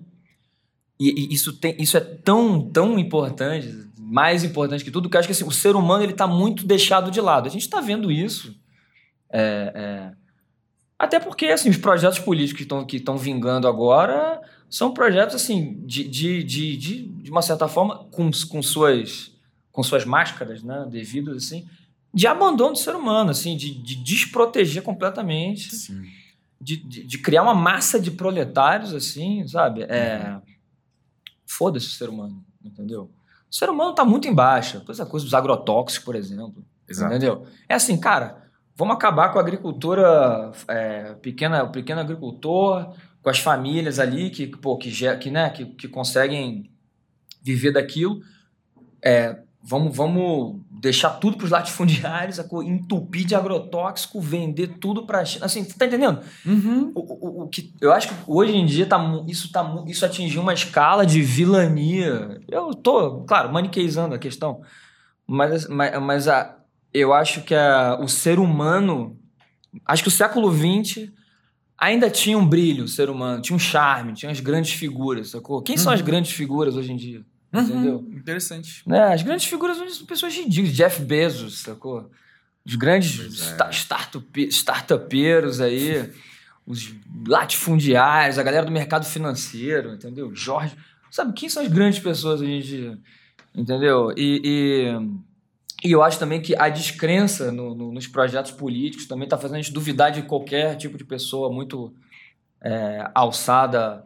e, 1.00 1.32
isso, 1.32 1.54
tem, 1.54 1.76
isso 1.80 1.96
é 1.96 2.00
tão, 2.00 2.60
tão 2.60 2.98
importante, 2.98 3.72
mais 4.00 4.44
importante 4.44 4.84
que 4.84 4.90
tudo, 4.90 5.08
que 5.08 5.16
eu 5.16 5.20
acho 5.20 5.28
que 5.28 5.32
assim, 5.32 5.44
o 5.44 5.52
ser 5.52 5.76
humano 5.76 6.04
ele 6.04 6.14
está 6.14 6.26
muito 6.26 6.66
deixado 6.66 7.12
de 7.12 7.22
lado. 7.22 7.46
A 7.46 7.52
gente 7.52 7.62
está 7.62 7.82
vendo 7.82 8.12
isso. 8.12 8.60
é, 9.32 9.74
é, 9.76 10.12
até 10.98 11.20
porque 11.20 11.46
assim, 11.46 11.70
os 11.70 11.78
projetos 11.78 12.18
políticos 12.18 12.58
que 12.58 12.64
estão 12.64 12.84
que 12.84 12.98
estão 12.98 13.18
vingando 13.20 13.68
agora 13.68 14.42
são 14.68 14.92
projetos 14.92 15.36
assim 15.36 15.86
de, 15.86 16.08
de, 16.08 16.44
de, 16.44 16.78
de, 16.78 17.08
de 17.10 17.30
uma 17.30 17.44
certa 17.44 17.68
forma 17.68 18.06
com, 18.06 18.32
com 18.50 18.64
suas 18.64 19.32
com 19.72 19.84
suas 19.84 20.04
máscaras 20.04 20.64
né, 20.64 20.88
devidas 20.90 21.38
assim 21.38 21.68
de 22.14 22.28
abandono 22.28 22.74
do 22.74 22.78
ser 22.78 22.96
humano 22.96 23.32
assim 23.32 23.56
de, 23.56 23.74
de 23.82 23.96
desproteger 23.96 24.84
completamente 24.84 25.70
de, 26.62 26.78
de, 26.78 27.04
de 27.04 27.18
criar 27.18 27.42
uma 27.42 27.56
massa 27.56 28.00
de 28.00 28.12
proletários, 28.12 28.94
assim, 28.94 29.46
sabe? 29.48 29.82
É... 29.84 30.40
Foda-se 31.46 31.88
o 31.88 31.90
ser 31.90 32.08
humano, 32.08 32.46
entendeu? 32.64 33.10
O 33.50 33.56
ser 33.56 33.70
humano 33.70 33.96
tá 33.96 34.06
muito 34.06 34.28
em 34.28 34.34
baixa. 34.34 34.84
Essa 34.88 35.06
coisa 35.06 35.26
dos 35.26 35.34
agrotóxicos, 35.34 36.06
por 36.06 36.16
exemplo. 36.16 36.64
Exato. 36.88 37.12
Entendeu? 37.12 37.48
É 37.68 37.74
assim, 37.74 38.00
cara, 38.00 38.48
vamos 38.76 38.96
acabar 38.96 39.30
com 39.34 39.40
a 39.40 39.42
agricultura, 39.42 40.52
é, 40.68 41.16
pequena, 41.16 41.64
o 41.64 41.72
pequeno 41.72 42.00
agricultor, 42.00 42.96
com 43.22 43.30
as 43.30 43.40
famílias 43.40 44.00
ali 44.00 44.30
que, 44.30 44.48
pô, 44.48 44.78
que, 44.78 44.92
que, 45.20 45.32
né, 45.32 45.50
que, 45.50 45.66
que 45.66 45.88
conseguem 45.88 46.72
viver 47.42 47.72
daquilo. 47.72 48.22
É, 49.04 49.42
vamos, 49.64 49.96
vamos 49.96 50.60
deixar 50.70 51.12
tudo 51.12 51.38
para 51.38 51.46
os 51.46 51.52
latifundiários, 51.52 52.40
entupir 52.66 53.26
de 53.26 53.36
agrotóxico, 53.36 54.20
vender 54.20 54.78
tudo 54.80 55.06
para 55.06 55.24
China. 55.24 55.46
Assim, 55.46 55.64
tá 55.64 55.86
entendendo? 55.86 56.20
Uhum. 56.46 56.92
O, 56.96 57.00
o, 57.00 57.44
o 57.44 57.48
que 57.48 57.74
eu 57.80 57.92
acho 57.94 58.08
que 58.10 58.16
hoje 58.28 58.56
em 58.56 58.66
dia 58.66 58.86
tá, 58.86 59.00
isso, 59.28 59.52
tá, 59.52 59.84
isso 59.88 60.06
atingiu 60.06 60.42
uma 60.42 60.54
escala 60.54 61.06
de 61.06 61.22
vilania. 61.22 62.42
Eu 62.50 62.74
tô, 62.74 63.22
claro, 63.26 63.52
maniqueizando 63.54 64.16
a 64.16 64.20
questão, 64.20 64.62
mas, 65.28 65.68
mas, 65.68 66.02
mas 66.02 66.28
a, 66.28 66.58
eu 66.94 67.14
acho 67.14 67.42
que 67.44 67.54
a, 67.56 67.98
o 68.02 68.08
ser 68.08 68.40
humano. 68.40 69.18
Acho 69.86 70.04
que 70.04 70.10
o 70.10 70.12
século 70.12 70.52
XX 70.52 71.10
ainda 71.78 72.10
tinha 72.10 72.38
um 72.38 72.46
brilho, 72.46 72.84
o 72.84 72.88
ser 72.88 73.10
humano, 73.10 73.42
tinha 73.42 73.56
um 73.56 73.60
charme, 73.60 74.14
tinha 74.14 74.32
as 74.32 74.40
grandes 74.42 74.74
figuras, 74.74 75.30
sacou? 75.30 75.62
Quem 75.62 75.78
são 75.78 75.94
as 75.94 76.00
Uhum. 76.02 76.06
grandes 76.06 76.32
figuras 76.32 76.76
hoje 76.76 76.92
em 76.92 76.96
dia? 76.98 77.24
Entendeu? 77.54 77.98
Uhum. 77.98 78.14
Interessante. 78.18 78.82
Né? 78.88 79.14
As 79.14 79.22
grandes 79.24 79.46
figuras 79.46 79.78
hoje 79.80 79.96
são 79.96 80.06
pessoas 80.06 80.34
ridículas. 80.34 80.76
Jeff 80.76 81.02
Bezos, 81.04 81.60
sacou? 81.60 82.10
Os 82.66 82.76
grandes 82.76 83.20
é. 83.20 83.28
sta- 83.28 83.72
startup, 83.72 84.42
startupeiros 84.48 85.60
aí, 85.60 86.10
os 86.66 86.94
latifundiários, 87.28 88.38
a 88.38 88.44
galera 88.44 88.66
do 88.66 88.72
mercado 88.72 89.06
financeiro, 89.06 89.94
entendeu? 89.94 90.34
Jorge. 90.36 90.76
Sabe, 91.10 91.34
quem 91.34 91.50
são 91.50 91.62
as 91.64 91.68
grandes 91.70 92.00
pessoas 92.00 92.40
hoje 92.40 92.52
em 92.52 92.62
dia? 92.62 92.98
Entendeu? 93.54 94.14
E, 94.16 94.42
e, 95.84 95.88
e 95.90 95.92
eu 95.92 96.02
acho 96.02 96.18
também 96.18 96.40
que 96.42 96.56
a 96.56 96.70
descrença 96.70 97.52
no- 97.52 97.76
no- 97.76 97.92
nos 97.92 98.08
projetos 98.08 98.52
políticos 98.52 99.08
também 99.08 99.26
está 99.26 99.38
fazendo 99.38 99.58
a 99.58 99.62
gente 99.62 99.74
duvidar 99.74 100.10
de 100.12 100.22
qualquer 100.22 100.78
tipo 100.78 100.98
de 100.98 101.04
pessoa 101.04 101.52
muito 101.52 101.94
é, 102.64 103.10
alçada 103.16 104.06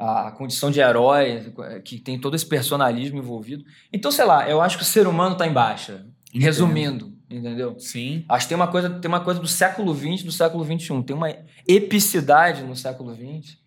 à 0.00 0.30
condição 0.32 0.70
de 0.70 0.80
herói, 0.80 1.52
que 1.84 1.98
tem 1.98 2.18
todo 2.20 2.34
esse 2.34 2.46
personalismo 2.46 3.18
envolvido. 3.18 3.64
Então, 3.92 4.10
sei 4.10 4.24
lá, 4.24 4.48
eu 4.48 4.60
acho 4.60 4.76
que 4.76 4.82
o 4.82 4.86
ser 4.86 5.06
humano 5.06 5.32
está 5.34 5.46
em 5.46 5.52
baixa. 5.52 6.06
Entendo. 6.30 6.42
Resumindo, 6.44 7.12
entendeu? 7.28 7.78
Sim. 7.78 8.24
Acho 8.28 8.46
que 8.46 8.48
tem 8.50 8.56
uma 8.56 8.68
coisa, 8.68 8.88
tem 8.88 9.08
uma 9.08 9.20
coisa 9.20 9.40
do 9.40 9.48
século 9.48 9.94
XX, 9.94 10.22
do 10.22 10.32
século 10.32 10.64
XXI. 10.64 11.02
Tem 11.02 11.14
uma 11.16 11.28
epicidade 11.66 12.62
no 12.62 12.76
século 12.76 13.14
XX 13.14 13.58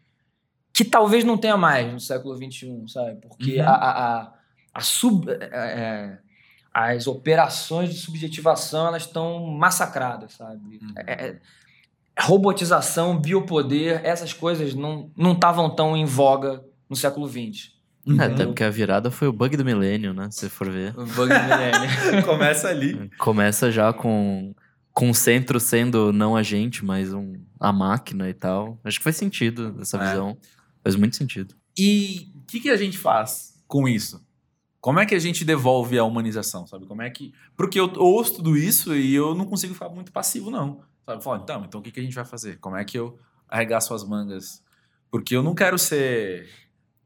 que 0.73 0.83
talvez 0.83 1.23
não 1.23 1.37
tenha 1.37 1.55
mais 1.57 1.91
no 1.91 1.99
século 1.99 2.35
XXI, 2.35 2.83
sabe? 2.87 3.17
Porque 3.21 3.59
Uhum. 3.59 3.67
a, 3.67 3.71
a, 3.73 3.91
a, 4.21 4.33
a 4.73 4.81
sub, 4.81 5.29
é, 5.29 5.35
é, 5.51 6.17
as 6.73 7.05
operações 7.05 7.93
de 7.93 7.99
subjetivação 7.99 8.87
elas 8.87 9.03
estão 9.03 9.45
massacradas, 9.45 10.33
sabe? 10.33 10.79
Uhum. 10.81 10.93
É- 11.05 11.25
é- 11.27 11.39
robotização, 12.19 13.19
biopoder, 13.19 14.01
essas 14.03 14.33
coisas 14.33 14.73
não 14.73 15.11
não 15.17 15.33
estavam 15.33 15.69
tão 15.69 15.95
em 15.97 16.05
voga 16.05 16.63
no 16.89 16.95
século 16.95 17.27
XX. 17.27 17.71
Uhum. 18.05 18.21
É, 18.21 18.25
até 18.25 18.45
porque 18.45 18.63
a 18.63 18.69
virada 18.69 19.09
foi 19.09 19.27
o 19.27 19.33
bug 19.33 19.55
do 19.55 19.63
milênio, 19.63 20.13
né? 20.13 20.27
Se 20.29 20.49
for 20.49 20.69
ver. 20.69 20.93
O 20.97 21.05
bug 21.05 21.33
do 21.33 21.43
milênio. 21.43 22.23
Começa 22.25 22.67
ali. 22.67 23.09
Começa 23.17 23.71
já 23.71 23.93
com, 23.93 24.53
com 24.91 25.09
o 25.09 25.15
centro 25.15 25.59
sendo 25.59 26.11
não 26.11 26.35
a 26.35 26.43
gente, 26.43 26.83
mas 26.83 27.13
um, 27.13 27.33
a 27.59 27.71
máquina 27.71 28.29
e 28.29 28.33
tal. 28.33 28.77
Acho 28.83 28.97
que 28.97 29.03
faz 29.03 29.15
sentido 29.15 29.77
essa 29.79 29.97
É. 29.97 30.09
visão. 30.09 30.37
Faz 30.83 30.95
muito 30.97 31.15
sentido. 31.15 31.55
E 31.77 32.27
o 32.35 32.45
que, 32.45 32.59
que 32.59 32.69
a 32.69 32.75
gente 32.75 32.97
faz 32.97 33.53
com 33.67 33.87
isso? 33.87 34.21
Como 34.81 34.99
é 34.99 35.05
que 35.05 35.15
a 35.15 35.19
gente 35.19 35.45
devolve 35.45 35.97
a 35.97 36.03
humanização, 36.03 36.67
sabe? 36.67 36.85
Como 36.85 37.01
é 37.01 37.09
que... 37.09 37.31
Porque 37.55 37.79
eu 37.79 37.89
ouço 37.95 38.35
tudo 38.35 38.57
isso 38.57 38.93
e 38.93 39.15
eu 39.15 39.33
não 39.33 39.45
consigo 39.45 39.73
ficar 39.73 39.87
muito 39.87 40.11
passivo, 40.11 40.51
não. 40.51 40.81
Sabe? 41.05 41.21
Então, 41.43 41.63
então 41.65 41.79
o 41.79 41.83
que, 41.83 41.91
que 41.91 41.99
a 41.99 42.03
gente 42.03 42.15
vai 42.15 42.25
fazer? 42.25 42.57
Como 42.59 42.75
é 42.77 42.83
que 42.83 42.97
eu 42.97 43.17
arregaço 43.49 43.93
as 43.93 44.03
mangas? 44.03 44.61
Porque 45.11 45.35
eu 45.35 45.43
não 45.43 45.53
quero 45.53 45.77
ser... 45.77 46.49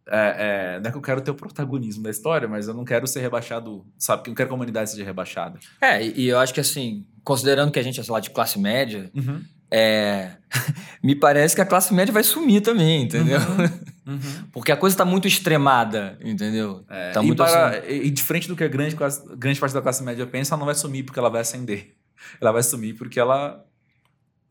é, 0.08 0.76
é, 0.76 0.80
não 0.80 0.88
é 0.88 0.92
que 0.92 0.98
eu 0.98 1.02
quero 1.02 1.22
ter 1.22 1.32
o 1.32 1.36
protagonismo 1.36 2.04
da 2.04 2.10
história, 2.10 2.48
mas 2.48 2.68
eu 2.68 2.74
não 2.74 2.86
quero 2.86 3.06
ser 3.08 3.22
rebaixado, 3.22 3.86
sabe? 3.98 4.20
Porque 4.20 4.30
eu 4.30 4.32
não 4.32 4.36
quero 4.36 4.50
que 4.50 4.54
a 4.54 4.56
humanidade 4.56 4.92
seja 4.92 5.04
rebaixada. 5.04 5.60
É, 5.82 6.06
e, 6.06 6.22
e 6.22 6.28
eu 6.28 6.40
acho 6.40 6.54
que 6.54 6.60
assim, 6.60 7.06
considerando 7.24 7.72
que 7.72 7.80
a 7.80 7.84
gente 7.84 8.00
é, 8.00 8.04
sei 8.04 8.14
lá, 8.14 8.20
de 8.20 8.30
classe 8.30 8.58
média, 8.60 9.12
é, 9.70 10.32
me 11.04 11.16
parece 11.16 11.56
que 11.56 11.62
a 11.62 11.66
classe 11.66 11.94
média 11.94 12.14
vai 12.14 12.24
sumir 12.24 12.62
também, 12.62 13.04
entendeu? 13.04 13.40
Uhum. 14.08 14.48
Porque 14.54 14.72
a 14.72 14.78
coisa 14.78 14.96
tá 14.96 15.04
muito 15.04 15.28
extremada, 15.28 16.18
entendeu? 16.24 16.86
É, 16.90 17.12
Tá 17.12 17.22
e, 17.22 17.26
muito 17.26 17.44
para, 17.44 17.92
e 17.92 18.10
diferente 18.10 18.48
do 18.48 18.56
que 18.56 18.64
a 18.64 18.68
grande, 18.70 18.96
grande 19.38 19.60
parte 19.60 19.74
da 19.74 19.82
classe 19.82 20.02
média 20.02 20.26
pensa, 20.26 20.54
ela 20.54 20.60
não 20.60 20.66
vai 20.66 20.76
sumir 20.76 21.04
porque 21.04 21.20
ela 21.20 21.30
vai 21.30 21.42
ascender. 21.42 21.94
Ela 22.40 22.54
vai 22.54 22.64
sumir 22.64 22.94
porque 22.94 23.20
ela 23.20 23.62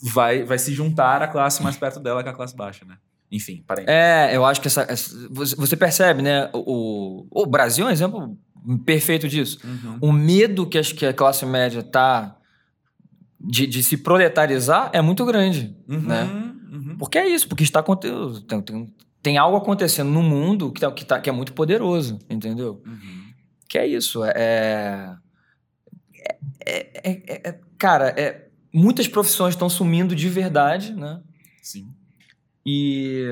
vai, 0.01 0.43
vai 0.45 0.59
se 0.59 0.73
juntar 0.73 1.23
à 1.23 1.29
classe 1.29 1.63
mais 1.63 1.77
perto 1.77 2.01
dela 2.01 2.23
que 2.23 2.29
a 2.29 2.33
classe 2.33 2.55
baixa, 2.57 2.85
né? 2.85 2.97
Enfim, 3.31 3.63
parei. 3.67 3.85
É, 3.89 4.31
eu 4.37 4.45
acho 4.45 4.61
que 4.61 4.69
essa, 4.69 4.83
essa- 4.89 5.29
você 5.57 5.77
percebe, 5.77 6.23
né? 6.23 6.49
O, 6.53 7.27
o, 7.31 7.47
Brasil 7.47 7.85
é 7.87 7.89
um 7.89 7.93
exemplo 7.93 8.39
perfeito 8.85 9.29
disso. 9.29 9.59
Uhum. 9.65 9.99
O 10.01 10.13
medo 10.13 10.67
que, 10.67 10.79
as- 10.79 10.93
que 10.93 11.05
a 11.05 11.13
classe 11.13 11.45
média 11.45 11.83
tá 11.83 12.37
de, 13.41 13.67
de 13.67 13.83
se 13.83 13.97
proletarizar 13.97 14.91
é 14.93 15.01
muito 15.03 15.25
grande, 15.25 15.77
Uhum. 15.89 16.01
né? 16.01 16.23
Uhum. 16.73 16.97
Porque 16.99 17.19
é 17.19 17.27
isso, 17.29 17.49
porque 17.49 17.65
está 17.65 17.81
acontecendo. 17.81 18.41
Tem, 18.43 18.61
tem, 18.63 18.95
tem 19.23 19.39
algo 19.39 19.57
acontecendo 19.57 20.11
no 20.11 20.23
mundo 20.23 20.71
que, 20.71 20.81
tá, 20.81 20.93
que, 20.93 21.05
tá, 21.05 21.21
que 21.21 21.29
é 21.29 21.33
muito 21.33 21.53
poderoso, 21.53 22.19
entendeu? 22.31 22.81
Uhum. 22.87 23.25
Que 23.69 23.79
é 23.79 23.87
isso. 23.89 24.23
É. 24.25 25.17
é- 26.65 26.91
é- 27.11 27.23
é- 27.27 27.49
é- 27.49 27.61
cara, 27.79 28.09
é, 28.17 28.46
muitas 28.77 29.09
profissões 29.09 29.55
estão 29.55 29.69
sumindo 29.69 30.15
de 30.15 30.29
verdade, 30.29 30.93
né? 30.95 31.21
Sim. 31.63 31.89
E. 32.65 33.25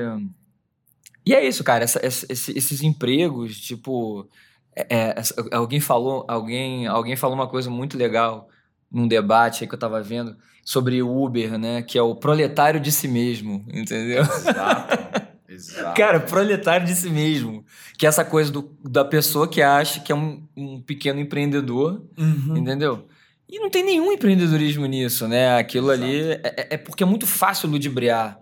E 1.25 1.33
é 1.33 1.45
isso, 1.45 1.63
cara. 1.63 1.83
essa- 1.83 1.99
essa- 2.05 2.25
esse- 2.29 2.57
esses 2.57 2.81
empregos, 2.83 3.59
tipo. 3.59 4.27
é- 4.75 4.87
é, 4.89 5.13
essa- 5.19 5.35
alguém 5.53 5.79
falou 5.79 6.25
alguém, 6.27 6.85
alguém 6.85 7.15
falou 7.15 7.33
uma 7.35 7.47
coisa 7.47 7.69
muito 7.69 7.97
legal 7.97 8.49
num 8.91 9.07
debate 9.07 9.63
aí 9.63 9.67
que 9.69 9.73
eu 9.73 9.79
tava 9.79 10.01
vendo 10.03 10.35
sobre 10.65 11.01
o 11.01 11.23
Uber, 11.23 11.57
né? 11.57 11.81
Que 11.81 11.97
é 11.97 12.01
o 12.01 12.13
proletário 12.15 12.79
de 12.79 12.91
si 12.91 13.07
mesmo, 13.07 13.65
entendeu? 13.73 14.21
Exato. 14.21 15.25
Exato. 15.47 15.95
Cara, 15.95 16.19
proletário 16.19 16.85
de 16.85 16.93
si 16.93 17.09
mesmo. 17.09 17.63
Que 17.97 18.05
é 18.05 18.09
essa 18.09 18.25
coisa 18.25 18.51
do- 18.51 18.75
da 18.83 19.05
pessoa 19.05 19.47
que 19.47 19.61
acha 19.61 20.01
que 20.01 20.11
é 20.11 20.15
um, 20.15 20.45
um 20.57 20.81
pequeno 20.81 21.19
empreendedor, 21.21 22.03
Uhum. 22.17 22.57
entendeu? 22.57 23.07
E 23.47 23.59
não 23.59 23.69
tem 23.69 23.83
nenhum 23.83 24.11
empreendedorismo 24.11 24.85
nisso, 24.85 25.27
né? 25.27 25.57
Aquilo 25.57 25.89
ali 25.91 26.21
é, 26.31 26.41
é- 26.43 26.67
é 26.71 26.77
porque 26.77 27.03
é 27.03 27.05
muito 27.05 27.27
fácil 27.27 27.69
ludibriar. 27.69 28.39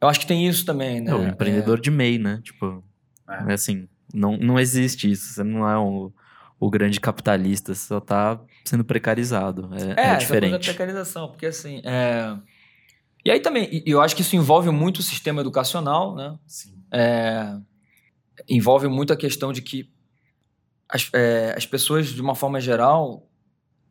Eu 0.00 0.08
acho 0.08 0.20
que 0.20 0.26
tem 0.26 0.46
isso 0.48 0.64
também, 0.64 1.00
né? 1.00 1.10
É 1.10 1.14
o 1.14 1.26
empreendedor 1.28 1.80
de 1.80 1.90
MEI, 1.90 2.18
né? 2.18 2.40
Tipo, 2.42 2.82
É. 3.28 3.50
é 3.50 3.54
assim, 3.54 3.88
não, 4.14 4.36
não 4.36 4.58
existe 4.58 5.10
isso. 5.10 5.32
Você 5.34 5.42
não 5.44 5.68
é 5.68 5.78
um, 5.78 6.12
o 6.58 6.70
grande 6.70 7.00
capitalista, 7.00 7.74
você 7.74 7.86
só 7.86 8.00
tá 8.00 8.40
sendo 8.64 8.84
precarizado. 8.84 9.68
É, 9.96 10.10
É, 10.10 10.12
é 10.12 10.16
diferente. 10.16 10.64
precarização, 10.66 11.28
porque 11.28 11.46
assim. 11.46 11.80
é- 11.84 12.36
E 13.24 13.30
aí 13.30 13.38
também, 13.40 13.68
e- 13.72 13.82
eu 13.86 14.00
acho 14.00 14.14
que 14.16 14.22
isso 14.22 14.34
envolve 14.36 14.70
muito 14.70 14.98
o 14.98 15.02
sistema 15.02 15.40
educacional, 15.40 16.14
né? 16.16 16.36
Sim. 16.46 16.74
É, 16.92 17.56
envolve 18.48 18.88
muito 18.88 19.12
a 19.12 19.16
questão 19.16 19.52
de 19.52 19.62
que 19.62 19.88
as, 20.88 21.08
é, 21.14 21.54
as 21.56 21.64
pessoas, 21.66 22.08
de 22.08 22.20
uma 22.20 22.34
forma 22.34 22.60
geral, 22.60 23.28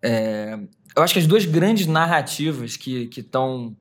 é, 0.03 0.59
eu 0.95 1.03
acho 1.03 1.13
que 1.13 1.19
as 1.19 1.27
duas 1.27 1.45
grandes 1.45 1.87
narrativas 1.87 2.75
que 2.77 3.09
estão 3.17 3.75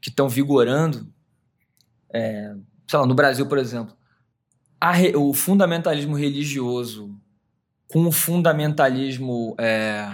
que 0.00 0.08
estão 0.08 0.28
vigorando, 0.28 1.06
é, 2.12 2.54
sei 2.88 2.98
lá, 2.98 3.06
no 3.06 3.14
Brasil, 3.14 3.46
por 3.46 3.56
exemplo, 3.58 3.96
re- 4.82 5.14
o 5.14 5.32
fundamentalismo 5.32 6.16
religioso 6.16 7.14
com 7.88 8.04
o 8.06 8.10
fundamentalismo 8.10 9.54
é, 9.58 10.10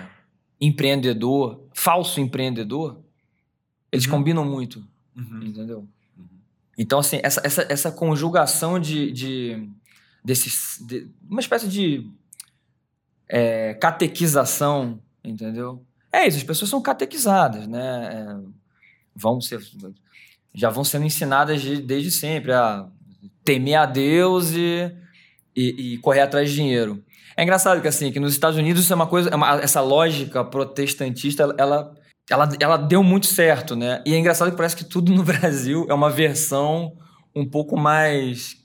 empreendedor, 0.61 1.63
falso 1.73 2.21
empreendedor, 2.21 3.01
eles 3.91 4.05
Uhum. 4.05 4.11
combinam 4.11 4.45
muito, 4.45 4.85
Uhum. 5.17 5.43
entendeu? 5.43 5.89
Uhum. 6.19 6.27
Então, 6.77 6.99
assim, 6.99 7.21
essa, 7.23 7.41
essa, 7.45 7.67
essa 7.71 7.91
conjugação 7.91 8.79
de, 8.79 9.11
de, 9.11 9.69
desses, 10.23 10.85
de- 10.87 11.09
uma 11.31 11.41
espécie 11.41 11.67
de 11.69 12.11
é, 13.29 13.73
catequização, 13.75 15.01
entendeu? 15.25 15.85
É 16.13 16.27
isso, 16.27 16.39
as 16.39 16.43
pessoas 16.45 16.71
são 16.71 16.81
catequizadas, 16.81 17.67
né? 17.67 18.11
É, 18.13 18.37
vão 19.15 19.41
ser, 19.41 19.61
já 20.55 20.71
vão 20.71 20.85
sendo 20.85 21.05
ensinadas 21.05 21.61
de- 21.61 21.83
desde 21.83 22.11
sempre 22.11 22.53
a 22.53 22.87
temer 23.45 23.77
a 23.79 23.87
Deus 23.87 24.53
e, 24.53 24.91
e, 25.55 25.95
e 25.95 25.99
correr 25.99 26.21
atrás 26.21 26.49
de 26.51 26.57
dinheiro. 26.57 27.03
É 27.37 27.43
engraçado 27.43 27.81
que, 27.81 27.89
assim, 27.89 28.11
que 28.11 28.19
nos 28.21 28.33
Estados 28.33 28.59
Unidos 28.59 28.83
isso 28.83 28.93
é 28.93 28.97
uma 28.97 29.07
coisa, 29.07 29.31
é 29.31 29.65
essa 29.65 29.81
lógica 29.81 30.45
protestantista, 30.45 31.55
ela, 31.59 31.95
ela, 32.29 32.49
ela 32.59 32.77
deu 32.77 33.03
muito 33.03 33.27
certo, 33.27 33.77
né? 33.77 34.03
E 34.05 34.13
é 34.15 34.19
engraçado 34.19 34.51
que 34.51 34.57
parece 34.57 34.77
que 34.77 34.85
tudo 34.85 35.13
no 35.13 35.23
Brasil 35.25 35.87
é 35.89 35.95
uma 35.95 36.11
versão 36.11 36.97
um 37.35 37.49
pouco 37.49 37.77
mais 37.79 38.57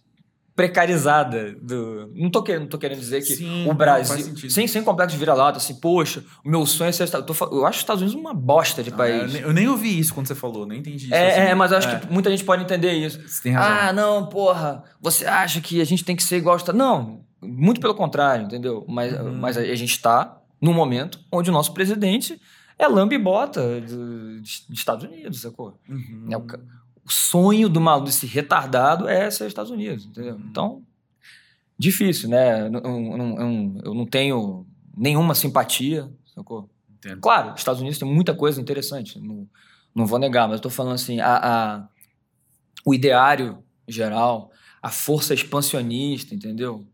precarizada 0.55 1.53
do. 1.61 2.11
Não 2.15 2.29
tô 2.29 2.41
querendo, 2.43 2.61
não 2.63 2.69
tô 2.69 2.77
querendo 2.77 2.99
dizer 2.99 3.21
que 3.21 3.35
Sim, 3.35 3.69
o 3.69 3.73
Brasil. 3.73 4.49
sem, 4.49 4.67
sem 4.67 4.83
complexo 4.83 5.13
de 5.13 5.19
vira-lata, 5.19 5.57
assim, 5.57 5.75
poxa, 5.75 6.23
o 6.43 6.49
meu 6.49 6.65
sonho 6.65 6.89
é 6.89 6.91
ser. 6.91 7.03
Eu, 7.13 7.23
tô 7.23 7.33
eu 7.51 7.65
acho 7.65 7.77
os 7.77 7.83
Estados 7.83 8.01
Unidos 8.01 8.19
uma 8.19 8.33
bosta 8.33 8.83
de 8.83 8.89
Ah, 8.89 8.93
eu, 8.93 8.97
país. 8.97 9.33
nem, 9.33 9.41
eu 9.41 9.53
nem 9.53 9.67
ouvi 9.67 9.97
isso 9.99 10.13
quando 10.13 10.27
você 10.27 10.35
falou, 10.35 10.65
nem 10.65 10.79
entendi 10.79 11.05
isso. 11.05 11.13
é, 11.13 11.31
assim. 11.31 11.39
é, 11.51 11.55
mas 11.55 11.71
eu 11.71 11.77
acho 11.77 11.87
É, 11.89 11.99
que 11.99 12.11
muita 12.11 12.29
gente 12.29 12.43
pode 12.43 12.63
entender 12.63 12.93
isso. 12.93 13.19
Você 13.27 13.41
tem 13.43 13.51
razão. 13.53 13.77
Ah, 13.89 13.93
não, 13.93 14.27
porra, 14.27 14.83
você 15.01 15.25
acha 15.25 15.59
que 15.61 15.81
a 15.81 15.85
gente 15.85 16.03
tem 16.05 16.15
que 16.15 16.23
ser 16.23 16.37
igual 16.37 16.53
aos 16.53 16.61
Estados 16.61 16.77
Não, 16.79 17.21
muito 17.41 17.81
pelo 17.81 17.95
contrário, 17.95 18.45
entendeu? 18.45 18.85
Mas, 18.87 19.13
Uhum. 19.13 19.33
mas 19.35 19.57
a, 19.57 19.63
gente 19.75 19.91
está 19.91 20.37
num 20.61 20.73
momento 20.73 21.19
onde 21.31 21.49
o 21.49 21.53
nosso 21.53 21.73
presidente 21.73 22.39
é 22.79 22.87
lambe 22.87 23.15
e 23.15 23.19
bota 23.19 23.81
do- 23.81 24.39
dos 24.39 24.65
dos 24.67 24.79
Estados 24.79 25.03
Unidos, 25.05 25.41
sacou? 25.41 25.77
Uhum. 25.89 26.27
É 26.31 26.37
o 26.37 26.41
O 27.05 27.11
sonho 27.11 27.67
do 27.67 27.81
maluco, 27.81 28.05
desse 28.07 28.25
retardado, 28.25 29.07
é 29.07 29.29
ser 29.29 29.47
Estados 29.47 29.71
Unidos, 29.71 30.05
entendeu? 30.05 30.35
Uhum. 30.35 30.45
Então, 30.49 30.83
difícil, 31.77 32.29
né? 32.29 32.61
Eu 32.67 32.71
não- 32.71 32.81
eu 32.81 33.81
eu 33.85 33.93
não 33.93 34.05
tenho 34.05 34.65
nenhuma 34.95 35.35
simpatia, 35.35 36.09
sacou? 36.33 36.69
Entendo. 36.97 37.19
Claro, 37.19 37.53
Estados 37.55 37.81
Unidos 37.81 37.99
tem 37.99 38.07
muita 38.07 38.33
coisa 38.33 38.61
interessante, 38.61 39.19
não, 39.19 39.47
não 39.93 40.05
vou 40.05 40.17
negar, 40.19 40.47
mas 40.47 40.57
eu 40.57 40.61
tô 40.61 40.69
falando 40.69 40.93
assim, 40.95 41.19
a, 41.19 41.35
a- 41.37 41.87
o 42.85 42.93
ideário 42.93 43.63
geral, 43.87 44.51
a 44.81 44.89
força 44.89 45.33
expansionista, 45.33 46.33
entendeu? 46.33 46.85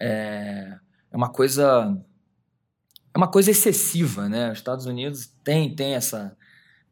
É, 0.00 0.76
é 1.10 1.16
uma 1.16 1.28
coisa 1.28 1.96
é 3.14 3.18
uma 3.18 3.28
coisa 3.28 3.50
excessiva, 3.50 4.28
né? 4.28 4.50
Os 4.50 4.58
Estados 4.58 4.86
Unidos 4.86 5.26
tem, 5.44 5.74
tem 5.76 5.94
essa 5.94 6.36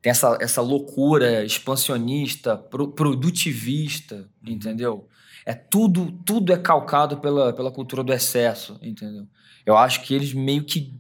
tem 0.03 0.11
essa, 0.11 0.39
essa 0.41 0.63
loucura 0.63 1.45
expansionista, 1.45 2.57
pro- 2.57 2.93
produtivista, 2.93 4.29
entendeu? 4.47 5.09
É 5.45 5.55
tudo 5.55 6.13
tudo 6.25 6.53
é 6.53 6.59
calcado 6.59 7.19
pela, 7.19 7.53
pela 7.53 7.71
cultura 7.73 8.03
do 8.03 8.13
excesso, 8.13 8.79
entendeu? 8.83 9.27
Eu 9.67 9.77
acho 9.77 10.03
que 10.03 10.15
eles 10.15 10.33
meio 10.33 10.65
que 10.65 10.95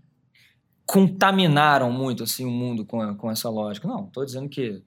contaminaram 0.86 1.92
muito 1.92 2.22
assim 2.24 2.44
o 2.44 2.50
mundo 2.50 2.84
com, 2.84 3.00
a- 3.00 3.14
com 3.14 3.30
essa 3.30 3.48
lógica. 3.48 3.86
Não, 3.86 4.06
estou 4.06 4.24
dizendo 4.24 4.48
que 4.48 4.82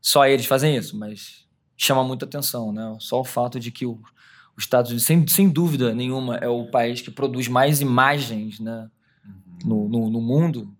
só 0.00 0.26
eles 0.26 0.46
fazem 0.46 0.76
isso, 0.76 0.96
mas 0.98 1.46
chama 1.76 2.02
muita 2.04 2.24
atenção, 2.24 2.72
né? 2.72 2.96
Só 2.98 3.20
o 3.20 3.24
fato 3.24 3.58
de 3.60 3.70
que 3.70 3.86
o, 3.86 4.00
os 4.56 4.64
Estados 4.64 4.90
Unidos, 4.90 5.06
sem, 5.06 5.26
sem 5.28 5.48
dúvida 5.48 5.94
nenhuma, 5.94 6.36
é 6.36 6.48
o 6.48 6.66
país 6.70 7.00
que 7.00 7.10
produz 7.10 7.46
mais 7.48 7.80
imagens, 7.80 8.58
né, 8.58 8.88
no, 9.64 9.88
no, 9.88 10.10
no 10.10 10.20
mundo. 10.20 10.74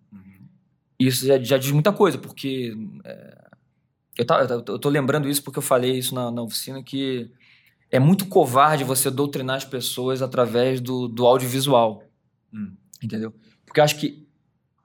Uhum. 1.02 1.08
Isso 1.08 1.26
já, 1.26 1.38
já 1.38 1.58
diz 1.58 1.70
muita 1.70 1.92
coisa, 1.92 2.18
porque 2.18 2.74
é, 3.04 3.44
eu, 4.18 4.24
tá, 4.26 4.40
eu 4.40 4.78
tô- 4.78 4.88
lembrando 4.88 5.28
isso 5.28 5.42
porque 5.42 5.58
eu 5.58 5.62
falei 5.62 5.98
isso 5.98 6.14
na, 6.14 6.30
na 6.30 6.42
oficina 6.42 6.82
que 6.82 7.30
é 7.90 7.98
muito 7.98 8.26
covarde 8.26 8.84
você 8.84 9.10
doutrinar 9.10 9.56
as 9.56 9.64
pessoas 9.64 10.22
através 10.22 10.80
do, 10.80 11.08
do 11.08 11.26
audiovisual. 11.26 12.02
Hum. 12.52 12.74
Entendeu? 13.02 13.34
Porque 13.66 13.80
eu 13.80 13.84
acho 13.84 13.98
que. 13.98 14.26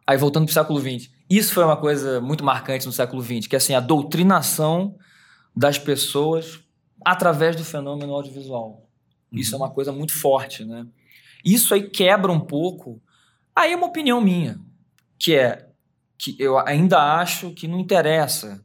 Aí 0.06 0.18
voltando 0.18 0.46
pro 0.46 0.54
século 0.54 0.80
XX, 0.80 1.10
isso 1.30 1.54
foi 1.54 1.64
uma 1.64 1.76
coisa 1.76 2.22
muito 2.22 2.44
marcante 2.44 2.86
no 2.86 2.94
século 2.94 3.22
XX, 3.22 3.48
que 3.48 3.56
é 3.56 3.58
assim, 3.58 3.74
a 3.76 3.82
doutrinação 3.82 4.96
das 5.54 5.78
pessoas 5.78 6.62
através 7.04 7.56
do 7.56 7.66
fenômeno 7.66 8.14
audiovisual. 8.14 8.90
Isso 9.32 9.54
é 9.54 9.58
uma 9.58 9.70
coisa 9.70 9.92
muito 9.92 10.14
forte, 10.14 10.64
né? 10.64 10.88
Isso 11.44 11.74
aí 11.74 11.90
quebra 11.90 12.32
um 12.32 12.40
pouco. 12.40 13.02
Aí 13.54 13.74
é 13.74 13.76
uma 13.76 13.88
opinião 13.88 14.22
minha, 14.22 14.60
que 15.20 15.36
é 15.36 15.67
que 16.18 16.36
eu 16.40 16.58
ainda 16.58 16.98
acho 17.20 17.52
que 17.52 17.68
não 17.68 17.80
interessa. 17.80 18.64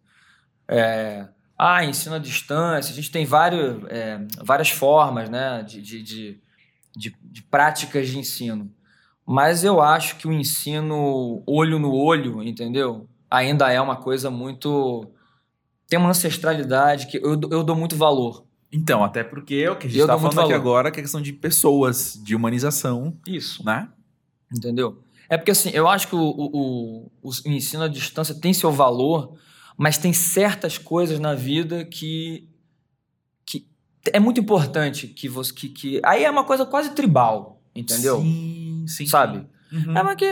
É, 0.66 1.28
ah, 1.58 1.84
ensino 1.84 2.14
à 2.14 2.18
distância, 2.18 2.92
a 2.92 2.94
gente 2.94 3.10
tem 3.10 3.24
vários, 3.24 3.84
é, 3.88 4.20
várias 4.42 4.70
formas 4.70 5.28
né, 5.28 5.62
de, 5.62 5.82
de, 5.82 6.02
de, 6.02 6.40
de, 6.96 7.16
de 7.22 7.42
práticas 7.42 8.08
de 8.08 8.18
ensino. 8.18 8.72
Mas 9.26 9.62
eu 9.62 9.80
acho 9.80 10.16
que 10.16 10.26
o 10.26 10.32
ensino 10.32 11.42
olho 11.46 11.78
no 11.78 11.94
olho, 11.94 12.42
entendeu? 12.42 13.08
Ainda 13.30 13.70
é 13.70 13.80
uma 13.80 13.96
coisa 13.96 14.30
muito. 14.30 15.06
Tem 15.88 15.98
uma 15.98 16.10
ancestralidade 16.10 17.06
que 17.06 17.18
eu, 17.18 17.40
eu 17.50 17.62
dou 17.62 17.76
muito 17.76 17.96
valor. 17.96 18.44
Então, 18.72 19.04
até 19.04 19.22
porque 19.22 19.56
é 19.56 19.70
o 19.70 19.76
que 19.76 19.86
a 19.86 19.90
gente 19.90 20.06
tá 20.06 20.16
muito 20.16 20.34
falando 20.34 20.50
aqui 20.50 20.54
agora, 20.54 20.90
que 20.90 20.98
é 20.98 21.02
questão 21.02 21.20
de 21.20 21.32
pessoas, 21.32 22.18
de 22.24 22.34
humanização, 22.34 23.16
Isso. 23.26 23.62
né? 23.64 23.88
Entendeu? 24.50 25.02
É 25.32 25.38
porque 25.38 25.50
assim, 25.50 25.70
eu 25.70 25.88
acho 25.88 26.08
que 26.08 26.14
o, 26.14 26.18
o, 26.20 27.10
o, 27.22 27.30
o 27.30 27.48
ensino 27.48 27.84
à 27.84 27.88
distância 27.88 28.34
tem 28.34 28.52
seu 28.52 28.70
valor, 28.70 29.32
mas 29.78 29.96
tem 29.96 30.12
certas 30.12 30.76
coisas 30.76 31.18
na 31.18 31.34
vida 31.34 31.86
que, 31.86 32.46
que 33.46 33.66
é 34.12 34.20
muito 34.20 34.38
importante 34.42 35.06
que 35.08 35.30
você. 35.30 35.50
Que, 35.54 35.70
que, 35.70 36.00
aí 36.04 36.22
é 36.22 36.30
uma 36.30 36.44
coisa 36.44 36.66
quase 36.66 36.90
tribal, 36.90 37.62
entendeu? 37.74 38.20
Sim, 38.20 38.84
sim. 38.86 39.06
Sabe? 39.06 39.46
Uhum. 39.72 39.96
É, 39.96 40.02
mas 40.02 40.16
que. 40.16 40.26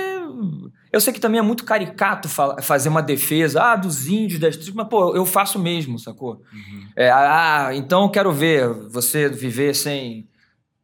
Eu 0.93 1.01
sei 1.01 1.15
que 1.15 1.21
também 1.21 1.39
é 1.39 1.43
muito 1.43 1.65
caricato 1.65 2.29
fa- 2.29 2.61
fazer 2.61 2.91
uma 2.91 3.01
defesa 3.03 3.63
ah, 3.63 3.77
dos 3.77 4.07
índios, 4.07 4.39
das 4.39 4.55
tribos, 4.55 4.75
mas, 4.75 4.89
pô, 4.89 5.17
eu 5.17 5.25
faço 5.25 5.59
mesmo, 5.59 5.99
sacou? 5.99 6.43
Uhum. 6.53 6.89
É, 6.95 7.11
ah, 7.11 7.71
então 7.73 8.03
eu 8.03 8.11
quero 8.11 8.31
ver 8.35 8.69
você 8.91 9.31
viver 9.31 9.75
sem, 9.75 10.29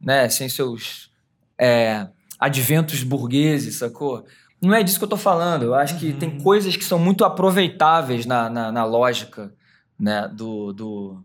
né, 0.01 0.27
sem 0.31 0.49
seus 0.49 1.11
é, 1.59 2.09
adventos 2.39 3.03
burgueses, 3.03 3.77
sacou? 3.77 4.25
Não 4.61 4.75
é 4.75 4.83
disso 4.83 4.99
que 4.99 5.05
eu 5.05 5.09
tô 5.09 5.17
falando. 5.17 5.63
Eu 5.65 5.75
acho 5.75 5.99
que 5.99 6.11
Uhum. 6.13 6.19
tem 6.19 6.39
coisas 6.41 6.77
que 6.77 6.85
são 6.85 6.99
muito 6.99 7.25
aproveitáveis 7.25 8.25
na, 8.27 8.49
na, 8.51 8.73
na 8.73 8.85
lógica, 8.85 9.55
né, 9.99 10.29
do, 10.29 10.73
do... 10.73 11.25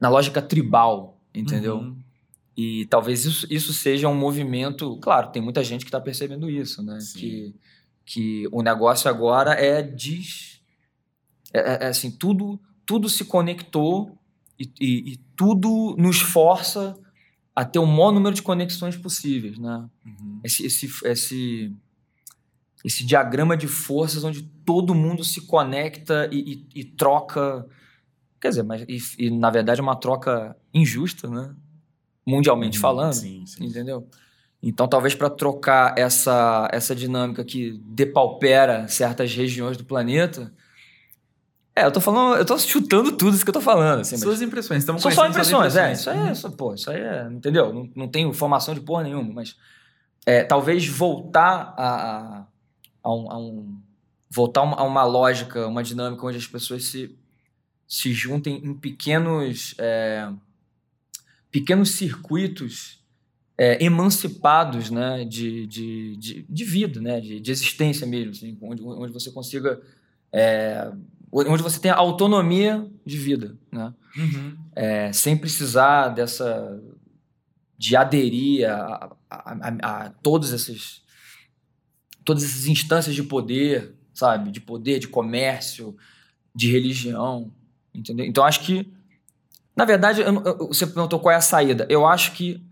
na 0.00 0.08
lógica 0.08 0.40
tribal, 0.42 1.20
entendeu? 1.34 1.78
Uhum. 1.78 1.96
E 2.56 2.86
talvez 2.86 3.24
isso, 3.24 3.46
isso 3.50 3.72
seja 3.72 4.08
um 4.08 4.14
movimento. 4.14 4.96
Claro, 4.98 5.30
tem 5.30 5.40
muita 5.42 5.64
gente 5.64 5.84
que 5.84 5.88
está 5.88 6.00
percebendo 6.00 6.50
isso, 6.50 6.82
né? 6.82 7.00
Sim. 7.00 7.18
Que, 7.18 7.54
que 8.04 8.48
o 8.52 8.62
negócio 8.62 9.08
agora 9.08 9.52
é 9.52 9.82
des. 9.82 10.60
É, 11.52 11.58
é- 11.60 11.84
é 11.84 11.88
assim, 11.88 12.10
tudo, 12.10 12.60
tudo 12.84 13.08
se 13.08 13.24
conectou 13.24 14.18
e, 14.58 14.70
e- 14.80 15.12
e 15.12 15.16
tudo 15.36 15.94
nos 15.98 16.20
força 16.20 16.94
a 17.54 17.64
ter 17.64 17.78
o 17.78 17.86
maior 17.86 18.12
número 18.12 18.34
de 18.34 18.42
conexões 18.42 18.96
possíveis, 18.96 19.58
né? 19.58 19.88
Uhum. 20.06 20.40
Esse, 20.42 20.64
esse, 20.66 20.90
esse, 21.04 21.72
esse 22.84 23.04
diagrama 23.04 23.56
de 23.56 23.68
forças 23.68 24.24
onde 24.24 24.42
todo 24.64 24.94
mundo 24.94 25.22
se 25.22 25.42
conecta 25.46 26.28
e, 26.32 26.66
e- 26.74 26.80
e 26.80 26.84
troca. 26.84 27.66
Quer 28.40 28.48
dizer, 28.48 28.62
mas 28.62 28.82
e, 28.88 28.98
e, 29.26 29.30
na 29.30 29.50
verdade 29.50 29.80
é 29.80 29.82
uma 29.82 29.96
troca 29.96 30.56
injusta, 30.72 31.28
né? 31.28 31.54
Mundialmente 32.26 32.78
falando. 32.78 33.12
Sim, 33.14 33.44
sim. 33.46 33.66
Entendeu? 33.66 34.08
Então, 34.62 34.86
talvez 34.86 35.14
para 35.14 35.28
trocar 35.28 35.98
essa, 35.98 36.68
essa 36.72 36.94
dinâmica 36.94 37.44
que 37.44 37.80
depaupera 37.84 38.86
certas 38.86 39.34
regiões 39.34 39.76
do 39.76 39.84
planeta. 39.84 40.52
É, 41.74 41.84
eu 41.86 41.90
tô 41.92 42.00
falando, 42.00 42.36
eu 42.36 42.44
tô 42.44 42.58
chutando 42.58 43.12
tudo 43.12 43.34
isso 43.34 43.44
que 43.44 43.48
eu 43.50 43.54
tô 43.54 43.60
falando. 43.60 44.00
Assim, 44.00 44.16
Suas 44.18 44.42
impressões, 44.42 44.80
estamos 44.82 45.00
são 45.00 45.10
só 45.10 45.26
impressões, 45.26 45.74
é. 45.74 45.92
Isso 45.92 46.10
aí, 46.10 46.18
é, 46.28 46.32
isso, 46.32 46.50
pô, 46.52 46.74
isso 46.74 46.90
aí 46.90 47.00
é. 47.00 47.24
Entendeu? 47.30 47.72
Não, 47.72 47.88
não 47.96 48.08
tenho 48.08 48.32
formação 48.34 48.74
de 48.74 48.80
porra 48.80 49.04
nenhuma, 49.04 49.32
mas. 49.32 49.56
é, 50.26 50.44
talvez 50.44 50.86
voltar 50.86 51.74
a, 51.76 51.88
a, 51.88 52.46
a 53.02 53.14
um. 53.14 53.30
a 53.30 53.38
um- 53.38 53.78
voltar 54.34 54.60
a 54.60 54.64
uma, 54.64 54.76
a 54.76 54.82
uma 54.82 55.04
lógica, 55.04 55.66
uma 55.66 55.82
dinâmica 55.82 56.24
onde 56.26 56.38
as 56.38 56.46
pessoas 56.46 56.84
se, 56.84 57.14
se 57.88 58.12
juntem 58.12 58.60
em 58.64 58.74
pequenos. 58.74 59.74
é, 59.78 60.28
pequenos 61.50 61.90
circuitos 61.90 62.98
é, 63.58 63.82
emancipados 63.84 64.90
né, 64.90 65.24
de, 65.24 65.66
de, 65.66 66.16
de, 66.16 66.46
de 66.48 66.64
vida, 66.64 67.00
né, 67.00 67.20
de, 67.20 67.40
de 67.40 67.50
existência 67.50 68.06
mesmo, 68.06 68.30
assim, 68.32 68.56
onde, 68.62 68.82
onde 68.82 69.12
você 69.12 69.30
consiga. 69.30 69.80
é, 70.32 70.90
onde 71.32 71.62
você 71.62 71.80
tenha 71.80 71.94
autonomia 71.94 72.86
de 73.04 73.16
vida, 73.16 73.56
né? 73.70 73.94
Uhum. 74.16 74.56
É, 74.76 75.12
sem 75.12 75.36
precisar 75.36 76.08
dessa 76.08 76.80
de 77.78 77.96
aderir 77.96 78.68
a, 78.70 79.10
a, 79.28 79.52
a, 79.52 80.04
a 80.06 80.10
todas 80.22 80.52
essas 80.52 81.02
todas 82.24 82.44
essas 82.44 82.66
instâncias 82.66 83.14
de 83.16 83.22
poder, 83.22 83.94
sabe, 84.14 84.50
de 84.52 84.60
poder, 84.60 85.00
de 85.00 85.08
comércio, 85.08 85.96
de 86.54 86.70
religião, 86.70 87.50
entendeu? 87.92 88.24
Então 88.26 88.44
acho 88.44 88.60
que 88.60 88.86
na 89.74 89.84
verdade 89.84 90.20
eu 90.20 90.26
eu- 90.44 90.68
você 90.68 90.86
perguntou 90.86 91.18
qual 91.18 91.32
é 91.32 91.36
a 91.36 91.40
saída. 91.40 91.86
Eu 91.88 92.06
acho 92.06 92.32
que 92.32 92.62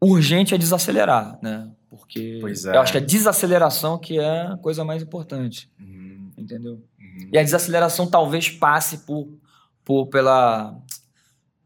urgente 0.00 0.54
é 0.54 0.58
desacelerar, 0.58 1.38
né? 1.42 1.70
Porque 1.90 2.40
é. 2.42 2.76
eu 2.76 2.80
acho 2.80 2.92
que 2.92 2.98
a 2.98 3.00
desaceleração 3.00 3.98
que 3.98 4.18
é 4.18 4.42
a 4.52 4.56
coisa 4.56 4.84
mais 4.84 5.02
importante, 5.02 5.70
Uhum. 5.80 6.30
entendeu? 6.36 6.82
Uhum. 7.16 7.28
E 7.32 7.38
a 7.38 7.42
desaceleração 7.42 8.06
talvez 8.06 8.48
passe 8.50 8.98
por, 8.98 9.28
por 9.84 10.06
pela, 10.08 10.76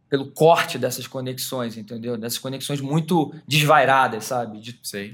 pelo 0.09 0.31
corte 0.33 0.79
dessas 0.79 1.07
conexões, 1.07 1.77
entendeu? 1.77 2.17
Dessas 2.17 2.39
conexões 2.39 2.81
muito 2.81 3.35
desvairadas, 3.47 4.25
sabe? 4.25 4.61
De, 4.61 4.79
Sei. 4.83 5.13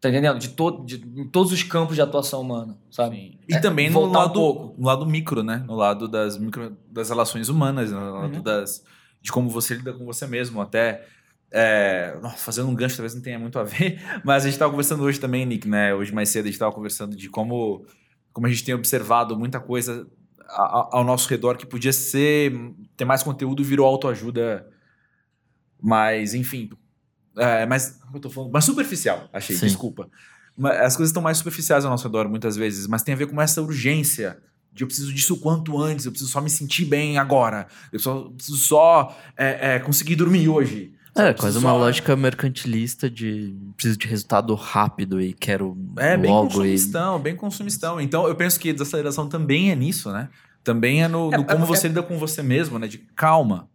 tá 0.00 0.08
entendendo? 0.08 0.38
De, 0.38 0.48
todo, 0.50 0.84
de 0.84 0.96
em 1.20 1.28
todos 1.28 1.52
os 1.52 1.62
campos 1.62 1.94
de 1.96 2.02
atuação 2.02 2.40
humana, 2.40 2.76
sabe? 2.90 3.16
Sim. 3.16 3.38
E 3.48 3.54
É, 3.54 3.60
também 3.60 3.90
no 3.90 4.00
um 4.00 4.12
lado, 4.12 4.32
pouco. 4.34 4.74
no 4.78 4.86
lado 4.86 5.06
micro, 5.06 5.42
né? 5.42 5.62
No 5.66 5.74
lado 5.74 6.06
das 6.08 6.36
micro, 6.38 6.76
das 6.90 7.08
relações 7.08 7.48
humanas, 7.48 7.90
no 7.92 7.98
lado 8.14 8.36
Uhum. 8.36 8.42
das 8.42 8.84
de 9.22 9.30
como 9.30 9.50
você 9.50 9.74
lida 9.74 9.92
com 9.92 10.06
você 10.06 10.26
mesmo, 10.26 10.62
até 10.62 11.06
é, 11.52 12.16
fazendo 12.38 12.68
um 12.70 12.74
gancho 12.74 12.96
talvez 12.96 13.14
não 13.14 13.20
tenha 13.20 13.38
muito 13.38 13.58
a 13.58 13.64
ver, 13.64 14.00
mas 14.24 14.44
a 14.44 14.46
gente 14.46 14.54
estava 14.54 14.70
conversando 14.70 15.02
hoje 15.02 15.20
também, 15.20 15.44
Nick, 15.44 15.68
né? 15.68 15.92
Hoje 15.94 16.10
mais 16.14 16.28
cedo 16.30 16.44
a 16.44 16.46
gente 16.46 16.54
estava 16.54 16.72
conversando 16.72 17.14
de 17.14 17.28
como, 17.28 17.84
como 18.32 18.46
a 18.46 18.50
gente 18.50 18.64
tem 18.64 18.74
observado 18.74 19.38
muita 19.38 19.60
coisa 19.60 20.06
ao 20.48 21.04
nosso 21.04 21.28
redor 21.28 21.56
que 21.56 21.66
podia 21.66 21.92
ser 21.92 22.52
ter 22.96 23.04
mais 23.04 23.22
conteúdo 23.22 23.62
virou 23.62 23.86
autoajuda, 23.86 24.68
mas 25.80 26.34
enfim, 26.34 26.70
é, 27.36 27.64
mas 27.66 28.00
eu 28.12 28.20
tô 28.20 28.30
falando, 28.30 28.52
mais 28.52 28.64
superficial, 28.64 29.28
achei, 29.32 29.56
Sim. 29.56 29.66
desculpa. 29.66 30.10
As 30.58 30.96
coisas 30.96 31.10
estão 31.10 31.22
mais 31.22 31.38
superficiais 31.38 31.84
ao 31.84 31.90
nosso 31.90 32.04
redor 32.04 32.28
muitas 32.28 32.56
vezes, 32.56 32.86
mas 32.86 33.02
tem 33.02 33.14
a 33.14 33.16
ver 33.16 33.26
com 33.26 33.40
essa 33.40 33.62
urgência 33.62 34.42
de 34.72 34.84
eu 34.84 34.86
preciso 34.86 35.12
disso 35.12 35.34
o 35.34 35.38
quanto 35.38 35.80
antes, 35.80 36.04
eu 36.04 36.12
preciso 36.12 36.30
só 36.30 36.40
me 36.40 36.50
sentir 36.50 36.84
bem 36.84 37.18
agora, 37.18 37.66
eu 37.92 37.98
só, 37.98 38.24
preciso 38.30 38.58
só 38.58 39.16
é, 39.36 39.74
é, 39.74 39.78
conseguir 39.78 40.16
dormir 40.16 40.48
hoje. 40.48 40.94
É, 41.14 41.32
quase 41.34 41.58
uma 41.58 41.72
lógica 41.72 42.14
mercantilista 42.16 43.10
de 43.10 43.54
preciso 43.76 43.98
de 43.98 44.06
resultado 44.06 44.54
rápido 44.54 45.20
e 45.20 45.32
quero 45.32 45.76
É, 45.96 46.16
bem 46.16 46.30
logo 46.30 46.46
e 46.46 46.50
consumistão, 46.52 47.18
bem 47.18 47.36
consumistão. 47.36 48.00
Então, 48.00 48.26
eu 48.28 48.34
penso 48.34 48.58
que 48.60 48.72
desaceleração 48.72 49.28
também 49.28 49.70
é 49.70 49.74
nisso, 49.76 50.10
né? 50.12 50.28
Também 50.62 51.02
é 51.02 51.08
no, 51.08 51.32
É, 51.32 51.38
no 51.38 51.44
como 51.44 51.64
é- 51.64 51.66
você 51.66 51.88
lida 51.88 52.02
com 52.02 52.16
você 52.18 52.42
mesmo, 52.42 52.78
né? 52.78 52.86
De 52.86 52.98
calma. 52.98 53.68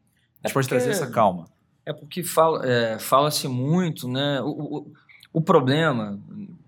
A 0.43 0.47
gente 0.47 0.53
pode 0.53 0.67
porque- 0.67 0.75
trazer 0.75 0.89
essa 0.91 1.07
calma. 1.07 1.45
É 1.85 1.91
porque 1.93 2.23
fala, 2.23 2.65
é, 2.65 2.97
fala-se 2.99 3.47
muito, 3.47 4.07
né? 4.07 4.41
O, 4.41 4.49
o, 4.49 4.93
o 5.33 5.41
problema, 5.41 6.19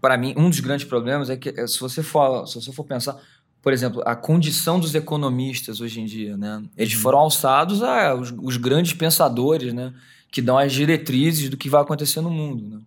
para 0.02 0.18
mim, 0.18 0.34
um 0.38 0.50
dos 0.50 0.60
grandes 0.60 0.86
problemas 0.86 1.30
é 1.30 1.38
que 1.38 1.50
é, 1.50 1.66
se 1.66 1.80
você 1.80 2.04
for, 2.04 2.46
se 2.48 2.56
você 2.62 2.72
for 2.72 2.84
pensar, 2.84 3.16
por 3.62 3.74
exemplo, 3.74 4.02
a 4.06 4.16
condição 4.16 4.80
dos 4.80 4.94
economistas 4.94 5.82
hoje 5.82 6.02
em 6.02 6.06
dia, 6.06 6.36
né? 6.38 6.62
Eles 6.78 6.94
Uhum. 6.96 7.02
foram 7.02 7.20
alçados 7.20 7.82
a 7.82 8.14
os, 8.16 8.34
os 8.38 8.58
grandes 8.58 8.94
pensadores, 8.94 9.74
né? 9.74 9.94
Que 10.32 10.42
dão 10.42 10.58
as 10.58 10.72
diretrizes 10.74 11.50
do 11.50 11.58
que 11.58 11.70
vai 11.70 11.82
acontecer 11.82 12.22
no 12.22 12.30
mundo, 12.30 12.68
né? 12.68 12.82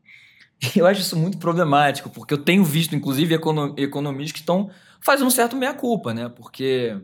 Eu 0.76 0.86
acho 0.86 1.00
isso 1.00 1.16
muito 1.16 1.38
problemático, 1.38 2.10
porque 2.10 2.34
eu 2.34 2.38
tenho 2.38 2.62
visto, 2.62 2.94
inclusive, 2.94 3.34
econo- 3.34 3.74
economistas 3.78 4.32
que 4.32 4.40
estão 4.40 4.70
fazendo 5.00 5.26
um 5.26 5.30
certo 5.30 5.56
meia-culpa, 5.56 6.12
né? 6.12 6.28
Porque 6.28 6.96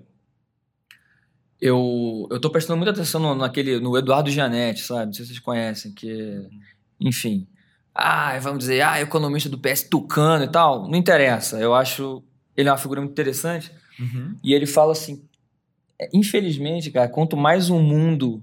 eu, 1.61 2.29
eu 2.31 2.39
tô 2.39 2.51
prestando 2.51 2.77
muita 2.77 2.91
atenção 2.93 3.21
no, 3.21 3.35
naquele, 3.35 3.81
no 3.81 3.97
Eduardo 3.97 4.31
Gianetti, 4.31 4.83
sabe? 4.83 5.07
Não 5.07 5.13
sei 5.15 5.25
se 5.25 5.31
vocês 5.31 5.41
conhecem, 5.41 5.93
que, 5.93 6.47
enfim. 7.01 7.47
Ah, 7.95 8.39
vamos 8.41 8.59
dizer, 8.59 8.83
ah, 8.83 9.01
economista 9.01 9.49
do 9.49 9.59
PS 9.59 9.85
Tucano 9.85 10.45
e 10.45 10.49
tal. 10.49 10.87
Não 10.87 10.99
interessa. 10.99 11.59
Eu 11.59 11.75
acho 11.75 12.23
ele 12.57 12.69
é 12.69 12.73
uma 12.73 12.79
figura 12.79 13.01
muito 13.01 13.13
interessante. 13.13 13.71
E 14.43 14.55
ele 14.55 14.67
fala 14.67 14.93
assim: 14.93 15.23
é, 15.99 16.09
infelizmente, 16.13 16.91
cara, 16.91 17.09
quanto 17.09 17.37
mais 17.37 17.71
o 17.71 17.79
mundo 17.79 18.43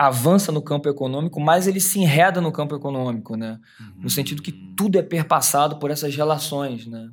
avança 0.00 0.50
no 0.50 0.62
campo 0.62 0.88
econômico, 0.88 1.38
mais 1.38 1.66
ele 1.66 1.78
se 1.78 1.98
enreda 1.98 2.40
no 2.40 2.50
campo 2.50 2.74
econômico, 2.74 3.36
né? 3.36 3.60
No 3.98 4.08
sentido 4.08 4.40
que 4.40 4.50
tudo 4.50 4.98
é 4.98 5.02
perpassado 5.02 5.78
por 5.78 5.90
essas 5.90 6.16
relações, 6.16 6.86
né? 6.86 7.10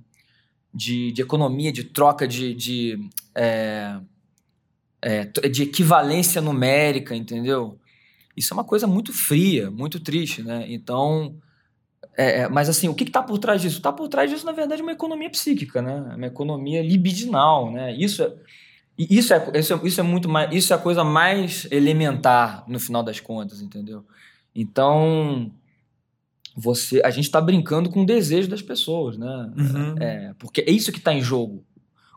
De, 0.73 1.11
de 1.11 1.21
economia, 1.21 1.69
de 1.69 1.83
troca 1.83 2.25
de, 2.25 2.53
de, 2.53 2.97
é, 3.35 3.99
é, 5.01 5.25
de 5.25 5.63
equivalência 5.63 6.41
numérica, 6.41 7.13
entendeu? 7.13 7.77
Isso 8.37 8.53
é 8.53 8.55
uma 8.55 8.63
coisa 8.63 8.87
muito 8.87 9.11
fria, 9.11 9.69
muito 9.69 9.99
triste, 9.99 10.41
né? 10.41 10.65
Então, 10.69 11.35
é, 12.15 12.43
é, 12.43 12.47
mas 12.47 12.69
assim, 12.69 12.87
o 12.87 12.95
que 12.95 13.03
está 13.03 13.21
por 13.21 13.37
trás 13.37 13.61
disso? 13.61 13.77
Está 13.77 13.91
por 13.91 14.07
trás 14.07 14.29
disso, 14.29 14.45
na 14.45 14.53
verdade, 14.53 14.81
uma 14.81 14.93
economia 14.93 15.29
psíquica, 15.29 15.81
né? 15.81 16.15
Uma 16.15 16.27
economia 16.27 16.81
libidinal, 16.81 17.69
né? 17.69 17.93
Isso 17.93 18.23
é, 18.23 18.33
e 18.97 19.17
isso 19.17 19.33
é, 19.33 19.51
isso 19.59 19.73
é, 19.73 19.79
isso 19.83 19.99
é 19.99 20.03
muito 20.03 20.27
mais, 20.27 20.53
isso 20.53 20.73
é 20.73 20.75
a 20.75 20.79
coisa 20.79 21.03
mais 21.03 21.67
elementar 21.71 22.63
no 22.67 22.79
final 22.79 23.03
das 23.03 23.19
contas, 23.19 23.61
entendeu? 23.61 24.03
Então, 24.55 25.51
você, 26.55 27.01
a 27.05 27.09
gente 27.11 27.25
está 27.25 27.39
brincando 27.39 27.89
com 27.89 28.01
o 28.01 28.05
desejo 28.05 28.49
das 28.49 28.61
pessoas, 28.61 29.17
né? 29.17 29.51
Uhum. 29.55 29.95
É, 29.99 30.33
porque 30.39 30.61
é 30.61 30.71
isso 30.71 30.91
que 30.91 30.97
está 30.97 31.13
em 31.13 31.21
jogo. 31.21 31.63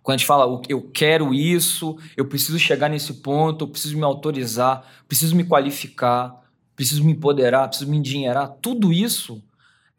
Quando 0.03 0.15
a 0.15 0.19
gente 0.19 0.27
fala, 0.27 0.47
"O- 0.47 0.63
eu 0.69 0.81
quero 0.91 1.35
isso, 1.35 1.99
eu 2.17 2.25
preciso 2.25 2.59
chegar 2.59 2.89
nesse 2.89 3.15
ponto, 3.15 3.65
eu 3.65 3.69
preciso 3.69 3.97
me 3.99 4.03
autorizar, 4.05 4.83
preciso 5.07 5.37
me 5.37 5.45
qualificar, 5.45 6.35
preciso 6.75 7.05
me 7.05 7.13
empoderar, 7.13 7.69
preciso 7.69 7.91
me 7.91 7.99
endinheirar, 7.99 8.57
tudo 8.63 8.91
isso 8.91 9.43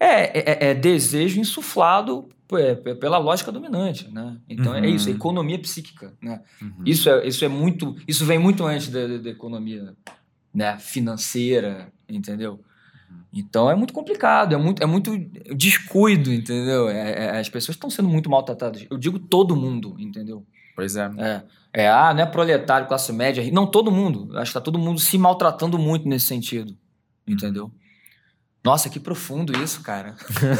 é, 0.06 0.40
é- 0.68 0.70
é 0.72 0.74
desejo 0.74 1.40
insuflado 1.40 2.28
é, 2.54 2.76
pela 2.96 3.18
lógica 3.18 3.52
dominante, 3.52 4.10
né? 4.12 4.38
Então 4.50 4.76
é 4.76 4.80
Uhum. 4.82 4.86
isso, 4.96 5.08
é 5.10 5.14
economia 5.14 5.58
psíquica, 5.60 6.14
né? 6.22 6.42
Uhum. 6.62 6.84
Isso 6.86 7.10
é, 7.10 7.26
isso 7.26 7.46
é 7.46 7.48
muito, 7.48 7.96
isso 8.08 8.26
vem 8.26 8.38
muito 8.38 8.66
antes 8.66 8.90
da, 8.90 9.08
da- 9.08 9.30
economia, 9.30 9.96
né, 10.54 10.78
financeira, 10.78 11.88
entendeu? 12.10 12.60
Então 13.34 13.72
é 13.72 13.76
muito 13.76 13.94
complicado, 13.94 14.54
é 14.54 14.58
muito, 14.58 14.84
é 14.84 14.86
muito 14.86 15.18
descuido, 15.56 16.34
entendeu? 16.34 16.90
É- 16.90 17.12
é- 17.28 17.40
as 17.40 17.48
pessoas 17.48 17.76
estão 17.78 17.90
sendo 17.90 18.10
muito 18.10 18.30
maltratadas. 18.30 18.86
Eu 18.90 18.98
digo 18.98 19.18
todo 19.20 19.56
mundo, 19.56 19.96
entendeu? 19.98 20.46
Pois 20.76 20.96
é. 20.98 21.10
É, 21.18 21.44
é 21.84 21.90
ah, 21.90 22.14
não 22.14 22.24
é 22.24 22.26
proletário, 22.26 22.88
classe 22.88 23.14
média. 23.14 23.50
Não, 23.52 23.66
todo 23.66 23.90
mundo. 23.92 24.38
Acho 24.38 24.52
que 24.52 24.56
tá 24.56 24.62
todo 24.62 24.78
mundo 24.80 25.00
se 25.00 25.18
maltratando 25.18 25.78
muito 25.78 26.08
nesse 26.08 26.26
sentido, 26.26 26.76
entendeu? 27.26 27.72
Nossa, 28.64 28.90
que 28.90 29.00
profundo 29.00 29.52
isso, 29.64 29.82
cara. 29.82 30.16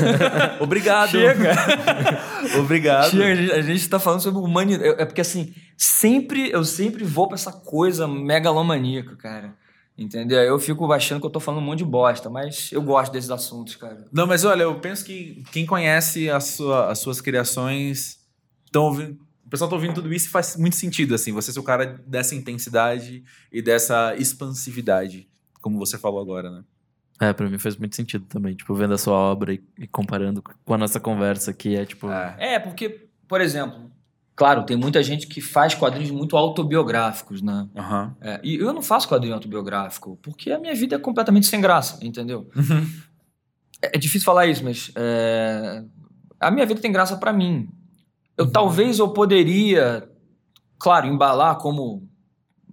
Obrigado. 0.60 1.12
Chega. 1.12 1.54
Obrigado. 2.60 3.12
Chega, 3.12 3.26
a 3.32 3.36
gente, 3.36 3.52
a 3.52 3.62
gente 3.62 3.90
tá 3.90 4.00
falando 4.00 4.22
sobre 4.22 4.40
humanidade. 4.42 4.96
É 5.00 5.06
porque 5.06 5.22
assim, 5.22 5.54
sempre, 5.78 6.50
eu 6.52 6.64
sempre 6.64 7.04
vou 7.04 7.28
pra 7.28 7.36
essa 7.36 7.52
coisa 7.52 8.08
megalomaníaca, 8.08 9.16
cara. 9.16 9.56
Entendeu? 9.98 10.40
Eu 10.40 10.58
fico 10.58 10.92
achando 10.92 11.20
que 11.20 11.28
eu 11.28 11.30
tô 11.30 11.40
falando 11.40 11.62
um 11.62 11.66
monte 11.66 11.80
de 11.80 11.86
bosta, 11.86 12.28
mas 12.30 12.72
eu 12.72 12.82
gosto 12.82 13.12
desses 13.12 13.30
assuntos, 13.30 13.76
cara. 13.76 14.08
Não, 14.12 14.26
mas 14.26 14.44
olha, 14.44 14.64
eu 14.64 14.80
penso 14.80 15.06
que 15.06 15.44
quem 15.52 15.66
conhece 15.66 16.28
a 16.30 16.40
sua- 16.40 16.90
as 16.90 16.98
suas 17.00 17.22
criações 17.22 18.18
estão 18.66 18.84
ouvindo. 18.86 19.20
O 19.46 19.50
pessoal 19.52 19.70
tá 19.70 19.76
ouvindo 19.76 19.94
tudo 19.94 20.12
isso 20.12 20.28
e 20.28 20.30
faz 20.32 20.56
muito 20.56 20.76
sentido, 20.78 21.14
assim. 21.14 21.32
Você 21.34 21.52
ser 21.52 21.60
o 21.60 21.64
cara 21.64 22.02
dessa 22.08 22.34
intensidade 22.34 23.24
e 23.52 23.62
dessa 23.62 24.16
expansividade, 24.16 25.28
como 25.62 25.78
você 25.78 25.98
falou 26.00 26.20
agora, 26.22 26.50
né? 26.50 26.64
É, 27.22 27.32
pra 27.34 27.48
mim 27.48 27.60
faz 27.60 27.78
muito 27.78 27.96
sentido 27.96 28.26
também. 28.26 28.56
Tipo, 28.56 28.74
vendo 28.74 28.96
a 28.96 28.98
sua 28.98 29.14
obra 29.14 29.54
e, 29.54 29.64
e 29.78 29.86
comparando 29.86 30.42
com 30.42 30.74
a 30.74 30.78
nossa 30.78 31.00
conversa 31.00 31.52
aqui, 31.52 31.76
é 31.76 31.86
tipo. 31.86 32.10
É. 32.10 32.36
É, 32.40 32.60
porque, 32.60 33.08
por 33.28 33.40
exemplo, 33.40 33.92
claro, 34.36 34.64
tem 34.64 34.76
muita 34.76 35.04
gente 35.04 35.28
que 35.28 35.40
faz 35.40 35.76
quadrinhos 35.76 36.10
muito 36.10 36.36
autobiográficos, 36.36 37.44
né? 37.44 37.70
Aham. 37.76 38.16
É, 38.20 38.42
e 38.44 38.56
eu 38.56 38.74
não 38.74 38.82
faço 38.82 39.08
quadrinho 39.08 39.36
autobiográfico, 39.36 40.18
porque 40.20 40.52
a 40.52 40.58
minha 40.58 40.74
vida 40.74 40.96
é 40.96 41.00
completamente 41.00 41.46
sem 41.46 41.62
graça, 41.62 42.04
entendeu? 42.04 42.50
Uhum. 42.56 42.90
É, 43.84 43.96
é 43.96 44.00
difícil 44.00 44.26
falar 44.26 44.48
isso, 44.48 44.64
mas 44.64 44.92
é, 44.96 45.84
a 46.40 46.50
minha 46.50 46.66
vida 46.66 46.82
tem 46.82 46.92
graça 46.92 47.16
pra 47.18 47.32
mim. 47.32 47.70
Eu 48.36 48.52
talvez 48.52 48.98
eu 48.98 49.10
poderia, 49.10 50.10
claro, 50.80 51.06
embalar 51.06 51.60
como 51.60 52.10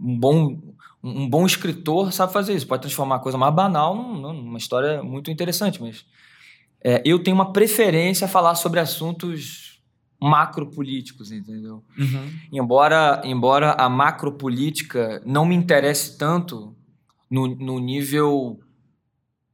um 0.00 0.18
bom 0.18 0.67
um 1.08 1.28
bom 1.28 1.44
escritor 1.46 2.12
sabe 2.12 2.32
fazer 2.32 2.54
isso, 2.54 2.66
pode 2.66 2.82
transformar 2.82 3.16
a 3.16 3.20
coisa 3.20 3.36
mais 3.38 3.54
banal 3.54 3.94
num- 3.94 4.20
num- 4.20 4.32
numa 4.42 4.58
história 4.58 5.02
muito 5.02 5.30
interessante, 5.30 5.80
mas 5.80 6.04
é, 6.82 7.02
eu 7.04 7.18
tenho 7.22 7.34
uma 7.34 7.52
preferência 7.52 8.24
a 8.26 8.28
falar 8.28 8.54
sobre 8.54 8.78
assuntos 8.80 9.80
macropolíticos, 10.20 11.30
entendeu? 11.32 11.82
Uhum. 11.96 12.30
Embora, 12.52 13.20
embora 13.24 13.72
a 13.72 13.88
macropolítica 13.88 15.22
não 15.24 15.44
me 15.44 15.54
interesse 15.54 16.18
tanto 16.18 16.74
no, 17.30 17.46
no 17.54 17.78
nível. 17.78 18.58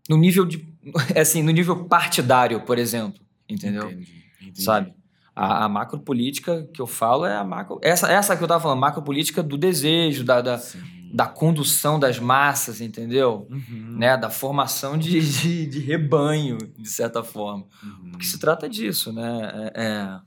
No 0.09 0.17
nível 0.17 0.45
de. 0.45 0.67
Assim, 1.19 1.43
no 1.43 1.51
nível 1.51 1.85
partidário, 1.87 2.61
por 2.61 2.79
exemplo. 2.79 3.21
Entendeu? 3.49 3.91
Entendi, 3.91 4.25
entendi. 4.41 4.63
Sabe? 4.63 4.93
A, 5.37 5.65
a 5.65 5.69
macropolítica 5.69 6.69
que 6.73 6.81
eu 6.81 6.87
falo 6.87 7.25
é 7.27 7.37
a 7.37 7.43
macro. 7.45 7.79
Essa, 7.83 8.11
essa 8.11 8.37
que 8.37 8.43
eu 8.45 8.49
tava 8.49 8.61
falando, 8.63 8.79
macropolítica 8.79 9.43
do 9.43 9.57
desejo, 9.59 10.25
da, 10.25 10.41
da, 10.41 10.59
Sim. 10.59 10.81
Da 11.15 11.27
condução 11.27 11.97
das 11.97 12.19
massas, 12.19 12.81
entendeu? 12.81 13.47
Uhum. 13.49 13.97
Né? 13.99 14.17
Da 14.17 14.29
formação 14.29 14.99
de, 14.99 15.21
de, 15.21 15.65
de 15.67 15.79
rebanho, 15.79 16.59
de 16.77 16.89
certa 16.89 17.23
forma. 17.23 17.65
Uhum. 17.81 18.11
Porque 18.11 18.27
se 18.27 18.37
trata 18.37 18.69
disso, 18.69 19.13
né? 19.13 19.71
É, 19.77 19.85
é 19.85 20.21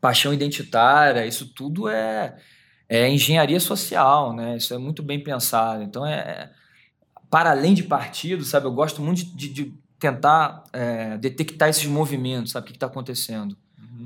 paixão 0.00 0.32
identitária, 0.32 1.26
isso 1.26 1.52
tudo 1.52 1.88
é, 1.88 2.36
é 2.88 3.10
engenharia 3.10 3.58
social, 3.58 4.32
né? 4.32 4.56
Isso 4.56 4.72
é 4.72 4.78
muito 4.78 5.02
bem 5.02 5.20
pensado. 5.20 5.82
Então, 5.82 6.06
é, 6.06 6.14
é- 6.14 6.50
para 7.28 7.50
além 7.50 7.74
de 7.74 7.82
partido, 7.82 8.44
sabe? 8.44 8.66
Eu 8.66 8.72
gosto 8.72 9.02
muito 9.02 9.24
de, 9.36 9.48
de- 9.48 9.74
tentar 9.98 10.62
é, 10.72 11.18
detectar 11.18 11.68
esses 11.68 11.86
movimentos, 11.86 12.52
sabe? 12.52 12.66
O 12.66 12.70
que 12.70 12.76
está 12.76 12.86
acontecendo. 12.86 13.56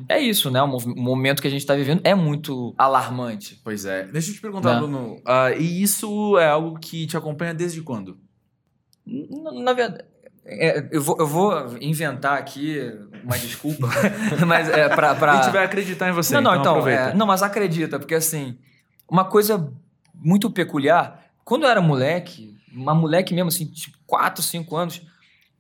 É 0.09 0.19
isso, 0.19 0.51
né? 0.51 0.63
O, 0.63 0.67
momento 0.97 1.41
que 1.43 1.49
a 1.49 1.51
gente 1.51 1.61
está 1.61 1.75
vivendo 1.75 2.01
é 2.05 2.15
muito 2.15 2.75
alarmante. 2.79 3.61
Pois 3.65 3.85
é. 3.85 4.05
Deixa 4.05 4.31
eu 4.31 4.35
te 4.35 4.41
perguntar, 4.41 4.75
Né? 4.75 4.79
Bruno. 4.79 5.21
ah, 5.27 5.51
e 5.53 5.83
isso 5.83 6.39
é 6.39 6.49
algo 6.49 6.79
que 6.79 7.07
te 7.07 7.17
acompanha 7.17 7.53
desde 7.55 7.81
quando? 7.83 8.19
N- 9.07 9.63
Na 9.63 9.73
verdade, 9.73 10.05
é, 10.45 10.89
eu, 10.91 11.03
vou, 11.03 11.17
eu 11.19 11.27
vou 11.27 11.77
inventar 11.81 12.39
aqui 12.39 12.79
uma 13.25 13.39
desculpa, 13.39 13.89
mas 14.47 14.69
é 14.69 14.89
para 14.89 15.13
A 15.13 15.43
gente 15.43 15.53
vai 15.53 15.65
acreditar 15.65 16.09
em 16.09 16.13
você. 16.13 16.35
não, 16.35 16.41
não, 16.43 16.61
então, 16.61 16.73
aproveita. 16.73 17.11
é, 17.11 17.15
não, 17.15 17.27
mas 17.27 17.43
acredita, 17.43 17.99
porque 17.99 18.15
assim, 18.15 18.59
uma 19.09 19.25
coisa 19.25 19.73
muito 20.15 20.51
peculiar, 20.51 21.25
quando 21.45 21.63
eu 21.65 21.69
era 21.69 21.81
moleque, 21.81 22.57
uma 22.75 22.95
moleque 22.95 23.35
mesmo, 23.35 23.49
assim, 23.49 23.67
tipo, 23.67 23.99
4, 24.07 24.43
5 24.43 24.77
anos, 24.77 25.03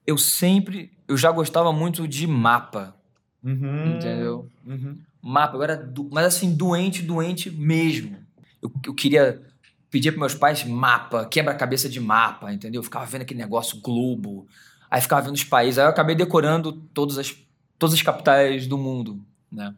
eu 0.06 0.16
sempre. 0.18 0.90
Eu 1.06 1.16
já 1.16 1.30
gostava 1.30 1.72
muito 1.72 2.08
de 2.08 2.26
mapa. 2.26 2.96
Uhum. 3.42 3.96
Entendeu? 3.96 4.48
Uhum. 4.66 4.98
Mapa, 5.20 5.56
eu 5.56 5.62
era. 5.62 5.76
do- 5.76 6.08
mas 6.12 6.26
assim, 6.26 6.54
doente, 6.54 7.02
doente 7.02 7.50
mesmo. 7.50 8.16
Eu, 8.60 8.70
eu 8.86 8.94
queria. 8.94 9.42
Pedia 9.90 10.10
para 10.10 10.20
meus 10.20 10.34
pais 10.34 10.64
mapa, 10.64 11.26
quebra-cabeça 11.26 11.86
de 11.86 12.00
mapa, 12.00 12.50
entendeu? 12.52 12.78
Eu 12.78 12.82
ficava 12.84 13.04
vendo 13.04 13.22
aquele 13.22 13.40
negócio 13.40 13.78
globo. 13.80 14.46
Aí 14.90 15.00
ficava 15.02 15.20
vendo 15.22 15.34
os 15.34 15.44
países. 15.44 15.78
Aí 15.78 15.84
eu 15.84 15.90
acabei 15.90 16.14
decorando 16.16 16.72
todas 16.72 17.18
as, 17.18 17.34
todas 17.78 17.94
as 17.94 18.00
capitais 18.00 18.66
do 18.66 18.78
mundo, 18.78 19.22
né? 19.50 19.74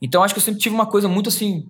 Então 0.00 0.22
acho 0.22 0.34
que 0.34 0.38
eu 0.40 0.44
sempre 0.44 0.60
tive 0.60 0.74
uma 0.74 0.86
coisa 0.86 1.08
muito 1.08 1.28
assim. 1.28 1.68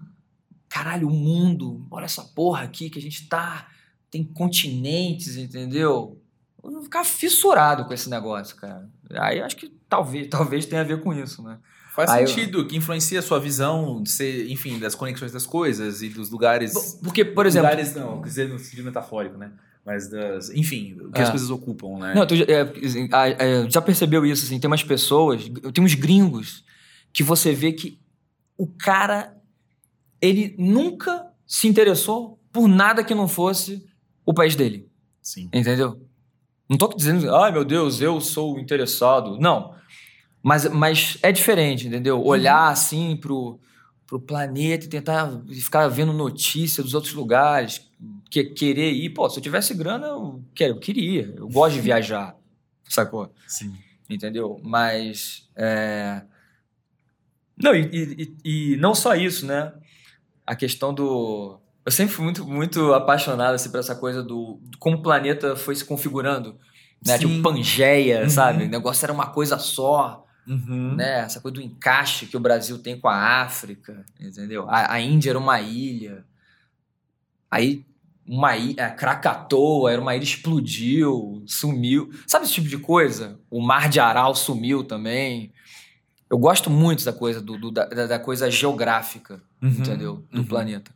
Caralho, 0.68 1.06
o 1.06 1.12
mundo, 1.12 1.86
olha 1.90 2.06
essa 2.06 2.22
porra 2.24 2.62
aqui 2.62 2.88
que 2.90 2.98
a 2.98 3.02
gente 3.02 3.28
tá. 3.28 3.68
Tem 4.10 4.24
continentes, 4.24 5.36
entendeu? 5.36 6.20
Eu 6.64 6.82
ficava 6.82 7.04
fissurado 7.04 7.84
com 7.84 7.92
esse 7.92 8.08
negócio, 8.08 8.56
cara. 8.56 8.88
Aí 9.10 9.40
acho 9.40 9.56
que 9.56 9.68
talvez, 9.88 10.28
talvez 10.30 10.66
tenha 10.66 10.82
a 10.82 10.84
ver 10.84 11.00
com 11.00 11.12
isso, 11.12 11.42
né? 11.42 11.58
Faz 11.94 12.08
Aí 12.10 12.22
eu- 12.22 12.28
sentido, 12.28 12.66
que 12.66 12.76
influencia 12.76 13.18
a 13.18 13.22
sua 13.22 13.38
visão 13.38 14.02
ser, 14.06 14.50
enfim, 14.50 14.78
das 14.78 14.94
conexões 14.94 15.30
das 15.32 15.44
coisas 15.44 16.00
e 16.02 16.08
dos 16.08 16.30
lugares. 16.30 16.98
Porque, 17.02 17.24
por 17.24 17.44
exemplo. 17.46 17.68
Lugares, 17.68 17.94
não, 17.94 18.22
quer 18.22 18.28
dizer 18.28 18.48
no 18.48 18.58
sentido 18.58 18.84
metafórico, 18.84 19.36
né? 19.36 19.52
Mas 19.84 20.08
das. 20.08 20.48
Enfim, 20.50 20.96
o 21.00 21.10
que 21.12 21.20
É. 21.20 21.24
as 21.24 21.30
coisas 21.30 21.50
ocupam, 21.50 21.98
né? 21.98 22.14
Não, 22.14 22.26
tu 22.26 22.34
já- 22.36 22.44
é, 22.46 22.60
assim, 22.62 23.08
ah, 23.12 23.28
é, 23.28 23.68
já 23.68 23.82
percebeu 23.82 24.24
isso, 24.24 24.44
assim, 24.46 24.58
tem 24.58 24.68
umas 24.68 24.82
pessoas, 24.84 25.42
tem 25.74 25.84
uns 25.84 25.94
gringos 25.94 26.64
que 27.12 27.22
você 27.22 27.52
vê 27.52 27.72
que 27.72 28.00
o 28.56 28.66
cara, 28.66 29.36
ele 30.20 30.54
nunca 30.58 31.26
se 31.46 31.66
interessou 31.68 32.38
por 32.52 32.68
nada 32.68 33.02
que 33.04 33.14
não 33.14 33.26
fosse 33.28 33.84
o 34.24 34.32
país 34.32 34.54
dele, 34.56 34.88
Sim. 35.20 35.50
entendeu? 35.52 36.00
Não 36.72 36.78
tô 36.78 36.88
dizendo, 36.88 37.34
ai 37.36 37.52
meu 37.52 37.64
Deus, 37.66 38.00
eu 38.00 38.18
sou 38.18 38.58
interessado. 38.58 39.38
Não. 39.38 39.74
Mas, 40.42 40.66
mas 40.70 41.18
é 41.22 41.30
diferente, 41.30 41.86
entendeu? 41.86 42.24
Olhar 42.24 42.68
assim 42.68 43.14
pro, 43.14 43.60
pro 44.06 44.18
planeta 44.18 44.86
e 44.86 44.88
tentar 44.88 45.30
ficar 45.50 45.86
vendo 45.88 46.14
notícia 46.14 46.82
dos 46.82 46.94
outros 46.94 47.12
lugares, 47.12 47.86
que, 48.30 48.42
querer 48.44 48.90
ir. 48.90 49.10
Pô, 49.10 49.28
se 49.28 49.38
eu 49.38 49.42
tivesse 49.42 49.74
grana, 49.74 50.06
eu, 50.06 50.42
quero, 50.54 50.72
eu 50.74 50.78
queria. 50.80 51.34
Eu 51.36 51.46
gosto 51.48 51.74
de 51.74 51.82
viajar, 51.82 52.34
sacou? 52.88 53.30
Sim. 53.46 53.74
Entendeu? 54.08 54.58
Mas. 54.64 55.46
é, 55.54 56.22
Não, 57.56 57.74
e- 57.74 58.34
e- 58.44 58.72
e 58.72 58.76
não 58.78 58.94
só 58.94 59.14
isso, 59.14 59.44
né? 59.46 59.72
A 60.46 60.56
questão 60.56 60.92
do. 60.94 61.58
Eu 61.84 61.90
sempre 61.92 62.14
fui 62.14 62.24
muito, 62.24 62.46
muito 62.46 62.94
apaixonado 62.94 63.54
assim, 63.54 63.70
por 63.70 63.80
essa 63.80 63.94
coisa 63.94 64.22
do, 64.22 64.58
do 64.62 64.78
como 64.78 64.96
o 64.98 65.02
planeta 65.02 65.56
foi 65.56 65.74
se 65.74 65.84
configurando. 65.84 66.56
Né? 67.04 67.18
Sim. 67.18 67.26
Tipo 67.28 67.42
Pangeia, 67.42 68.22
Uhum. 68.22 68.30
sabe? 68.30 68.64
O 68.64 68.68
negócio 68.68 69.04
era 69.04 69.12
uma 69.12 69.26
coisa 69.26 69.58
só, 69.58 70.24
Uhum. 70.46 70.94
né? 70.94 71.20
Essa 71.20 71.40
coisa 71.40 71.56
do 71.56 71.60
encaixe 71.62 72.26
que 72.26 72.36
o 72.36 72.40
Brasil 72.40 72.78
tem 72.78 72.98
com 72.98 73.08
a 73.08 73.42
África, 73.42 74.04
entendeu? 74.20 74.68
A, 74.68 74.92
a 74.94 75.00
Índia 75.00 75.30
era 75.30 75.38
uma 75.38 75.60
ilha. 75.60 76.24
Aí 77.50 77.84
uma 78.26 78.56
ilha, 78.56 78.88
Krakatoa 78.90 79.90
era 79.92 80.00
uma 80.00 80.14
ilha 80.14 80.22
explodiu, 80.22 81.42
sumiu. 81.46 82.10
Sabe 82.26 82.44
esse 82.44 82.54
tipo 82.54 82.68
de 82.68 82.78
coisa? 82.78 83.40
O 83.50 83.60
Mar 83.60 83.88
de 83.88 83.98
Aral 83.98 84.34
sumiu 84.36 84.84
também. 84.84 85.52
Eu 86.30 86.38
gosto 86.38 86.70
muito 86.70 87.04
da 87.04 87.12
coisa 87.12 87.40
do, 87.42 87.58
do- 87.58 87.70
da, 87.72 87.84
da- 87.86 88.06
da 88.06 88.18
coisa 88.20 88.48
geográfica, 88.48 89.42
Uhum. 89.60 89.68
entendeu? 89.70 90.24
Do 90.30 90.38
Uhum. 90.38 90.44
planeta. 90.46 90.92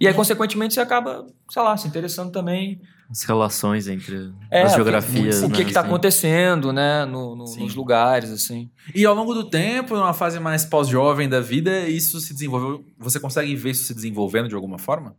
E 0.00 0.06
aí, 0.06 0.14
consequentemente, 0.14 0.74
você 0.74 0.80
acaba, 0.80 1.26
sei 1.50 1.62
lá, 1.62 1.76
se 1.76 1.88
interessando 1.88 2.30
também 2.30 2.80
As 3.10 3.22
relações 3.22 3.86
entre 3.88 4.32
é, 4.50 4.62
as 4.62 4.68
o 4.68 4.70
que- 4.70 4.74
geografias. 4.76 5.42
O 5.42 5.50
que, 5.50 5.58
né, 5.60 5.64
que 5.64 5.72
tá 5.72 5.80
assim. 5.80 5.88
acontecendo, 5.88 6.72
né? 6.72 7.04
no- 7.04 7.34
no- 7.36 7.44
nos 7.56 7.74
lugares, 7.74 8.30
assim. 8.30 8.68
E 8.94 9.04
ao 9.06 9.14
longo 9.14 9.32
do 9.32 9.44
tempo, 9.48 9.94
numa 9.94 10.12
fase 10.12 10.38
mais 10.40 10.64
pós-jovem 10.64 11.28
da 11.28 11.40
vida, 11.40 11.88
isso 11.88 12.20
se 12.20 12.32
desenvolveu. 12.34 12.84
Você 12.98 13.18
consegue 13.20 13.54
ver 13.54 13.70
isso 13.70 13.84
se 13.84 13.94
desenvolvendo 13.94 14.48
de 14.48 14.54
alguma 14.54 14.78
forma? 14.78 15.16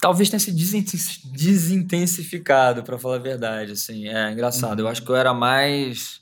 Talvez 0.00 0.28
tenha 0.30 0.40
se 0.40 0.50
desinten- 0.50 0.98
desintensificado, 1.32 2.82
pra 2.82 2.98
falar 2.98 3.16
a 3.16 3.20
verdade, 3.20 3.72
assim. 3.72 4.08
É 4.08 4.32
engraçado. 4.32 4.80
Uhum. 4.80 4.86
Eu 4.86 4.88
acho 4.90 5.02
que 5.02 5.10
eu 5.10 5.16
era 5.16 5.32
mais 5.32 6.20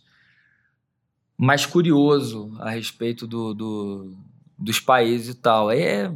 mais 1.38 1.64
curioso 1.64 2.52
a 2.60 2.68
respeito 2.70 3.26
do, 3.26 3.54
do- 3.54 4.14
dos 4.58 4.78
países 4.78 5.28
e 5.28 5.34
tal. 5.34 5.70
É, 5.70 6.12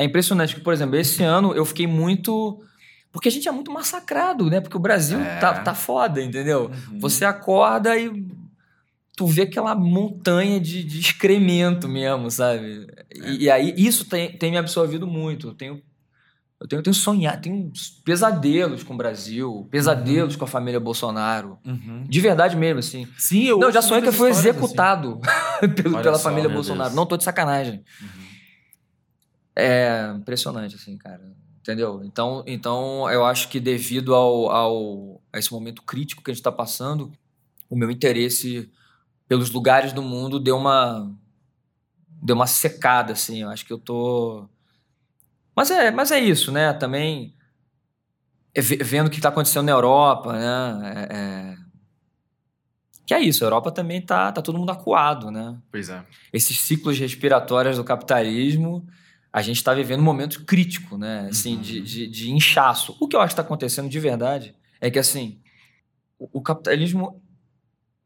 é 0.00 0.04
impressionante 0.04 0.54
que, 0.54 0.60
por 0.60 0.72
exemplo, 0.72 0.96
esse 0.96 1.22
ano 1.22 1.54
eu 1.54 1.64
fiquei 1.64 1.86
muito... 1.86 2.62
Porque 3.12 3.28
a 3.28 3.32
gente 3.32 3.48
é 3.48 3.52
muito 3.52 3.72
massacrado, 3.72 4.48
né? 4.48 4.60
Porque 4.60 4.76
o 4.76 4.80
Brasil 4.80 5.18
É. 5.18 5.38
tá, 5.40 5.54
tá 5.60 5.74
foda, 5.74 6.22
entendeu? 6.22 6.70
Uhum. 6.90 7.00
Você 7.00 7.24
acorda 7.24 7.96
e 7.98 8.08
tu 9.16 9.26
vê 9.26 9.42
aquela 9.42 9.74
montanha 9.74 10.58
de, 10.58 10.82
de 10.82 10.98
excremento 10.98 11.86
mesmo, 11.88 12.30
sabe? 12.30 12.86
E, 13.14 13.44
e 13.44 13.50
aí 13.50 13.74
isso 13.76 14.06
tem, 14.06 14.32
tem 14.32 14.50
me 14.50 14.56
absorvido 14.56 15.06
muito. 15.06 15.48
Eu 15.48 15.54
tenho, 15.54 15.82
eu 16.58 16.68
tenho, 16.68 16.78
eu 16.80 16.82
tenho 16.82 16.94
sonhado, 16.94 17.42
tenho 17.42 17.70
pesadelos 18.02 18.82
com 18.82 18.94
o 18.94 18.96
Brasil, 18.96 19.68
pesadelos 19.70 20.36
com 20.36 20.44
a 20.44 20.48
família 20.48 20.80
Bolsonaro. 20.80 21.58
Uhum. 21.66 22.04
De 22.08 22.20
verdade 22.20 22.56
mesmo, 22.56 22.78
assim. 22.78 23.06
Sim, 23.18 23.44
eu 23.44 23.58
Não, 23.58 23.68
eu 23.68 23.72
já 23.72 23.82
sonhei 23.82 24.02
que 24.02 24.08
eu 24.08 24.12
fui 24.12 24.30
histórias 24.30 24.56
executado 24.56 25.20
Olha 25.60 26.02
pela 26.02 26.16
só, 26.16 26.24
família 26.24 26.48
meu 26.48 26.54
Bolsonaro. 26.56 26.94
Não 26.94 27.04
tô 27.04 27.16
de 27.16 27.24
sacanagem. 27.24 27.82
assim. 27.84 28.04
Uhum. 28.04 28.19
É 29.60 30.12
impressionante, 30.16 30.76
assim, 30.76 30.96
cara. 30.96 31.20
Entendeu? 31.60 32.02
Então, 32.04 32.42
então 32.46 33.10
eu 33.10 33.24
acho 33.24 33.48
que 33.48 33.60
devido 33.60 34.14
ao, 34.14 34.50
ao, 34.50 35.22
a 35.32 35.38
esse 35.38 35.52
momento 35.52 35.82
crítico 35.82 36.22
que 36.22 36.30
a 36.30 36.34
gente 36.34 36.40
está 36.40 36.50
passando, 36.50 37.12
o 37.68 37.76
meu 37.76 37.90
interesse 37.90 38.70
pelos 39.28 39.50
lugares 39.50 39.92
do 39.92 40.02
mundo 40.02 40.40
deu 40.40 40.56
uma 40.56 41.10
deu 42.22 42.34
uma 42.34 42.46
secada, 42.46 43.12
assim. 43.12 43.42
Eu 43.42 43.50
acho 43.50 43.64
que 43.64 43.72
eu 43.72 43.78
tô. 43.78 44.48
Mas 45.54 45.70
é, 45.70 45.90
mas 45.90 46.10
é 46.10 46.18
isso, 46.18 46.50
né? 46.50 46.72
Também 46.72 47.34
é 48.54 48.60
ve- 48.60 48.76
vendo 48.82 49.06
o 49.06 49.10
que 49.10 49.16
está 49.18 49.28
acontecendo 49.28 49.66
na 49.66 49.72
Europa, 49.72 50.32
né? 50.32 51.08
É- 51.10 51.16
é- 51.16 51.56
Que 53.06 53.14
é 53.14 53.20
isso, 53.20 53.44
a 53.44 53.46
Europa 53.46 53.72
também 53.72 54.00
tá, 54.00 54.30
tá 54.30 54.40
todo 54.40 54.58
mundo 54.58 54.70
acuado, 54.70 55.30
né? 55.30 55.58
Pois 55.70 55.88
é. 55.88 56.04
esses 56.32 56.60
ciclos 56.60 56.96
respiratórios 56.98 57.76
do 57.76 57.84
capitalismo, 57.84 58.86
a 59.32 59.42
gente 59.42 59.56
está 59.56 59.72
vivendo 59.74 60.00
um 60.00 60.04
momento 60.04 60.44
crítico, 60.44 60.98
né? 60.98 61.28
Assim, 61.30 61.56
Uhum. 61.56 61.60
de, 61.62 61.80
de, 61.80 62.06
de 62.08 62.30
inchaço. 62.32 62.96
O 63.00 63.06
que 63.06 63.14
eu 63.16 63.20
acho 63.20 63.28
que 63.28 63.32
está 63.34 63.42
acontecendo 63.42 63.88
de 63.88 64.00
verdade 64.00 64.54
é 64.80 64.90
que, 64.90 64.98
assim, 64.98 65.38
o, 66.18 66.38
o 66.38 66.42
capitalismo 66.42 67.22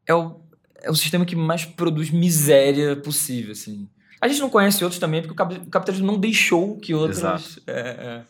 é 0.07 0.13
o, 0.13 0.39
é 0.83 0.89
o 0.91 0.95
sistema 0.95 1.25
que 1.25 1.35
mais 1.35 1.65
produz 1.65 2.09
miséria 2.11 2.95
possível, 2.95 3.53
assim. 3.53 3.89
A 4.21 4.27
gente 4.27 4.39
não 4.41 4.49
conhece 4.49 4.83
outros 4.83 4.99
também, 4.99 5.21
porque 5.21 5.33
o 5.33 5.35
cap- 5.35 5.55
o 5.67 5.69
capitalismo 5.69 6.07
não 6.07 6.19
deixou 6.19 6.77
que 6.77 6.93
outros... 6.93 7.21
É, 7.67 7.71
é, 7.71 8.21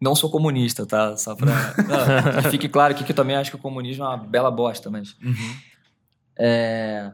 não 0.00 0.14
sou 0.14 0.30
comunista, 0.30 0.86
tá? 0.86 1.16
Só 1.16 1.34
pra... 1.34 1.46
Não, 1.76 2.42
que 2.42 2.48
fique 2.50 2.68
claro 2.68 2.94
aqui 2.94 3.04
que 3.04 3.12
eu 3.12 3.16
também 3.16 3.36
acho 3.36 3.50
que 3.50 3.56
o 3.56 3.60
comunismo 3.60 4.04
é 4.04 4.08
uma 4.08 4.16
bela 4.16 4.50
bosta, 4.50 4.88
mas... 4.88 5.14
Uhum. 5.22 5.56
É, 6.38 7.12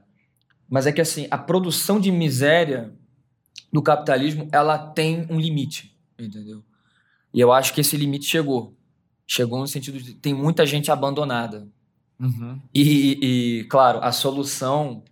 mas 0.68 0.86
é 0.86 0.92
que 0.92 1.00
assim, 1.00 1.26
a 1.30 1.38
produção 1.38 1.98
de 1.98 2.12
miséria 2.12 2.92
do 3.72 3.82
capitalismo, 3.82 4.48
ela 4.52 4.78
tem 4.78 5.26
um 5.30 5.38
limite, 5.38 5.96
entendeu? 6.18 6.64
E 7.32 7.40
eu 7.40 7.52
acho 7.52 7.74
que 7.74 7.80
esse 7.80 7.96
limite 7.96 8.24
chegou. 8.24 8.76
Chegou 9.26 9.58
no 9.58 9.66
sentido 9.66 10.00
de 10.00 10.14
tem 10.14 10.32
muita 10.32 10.64
gente 10.64 10.90
abandonada. 10.90 11.68
Uhum. 12.18 12.60
E, 12.74 13.18
e, 13.60 13.64
claro, 13.64 13.98
a 14.02 14.12
solução 14.12 15.04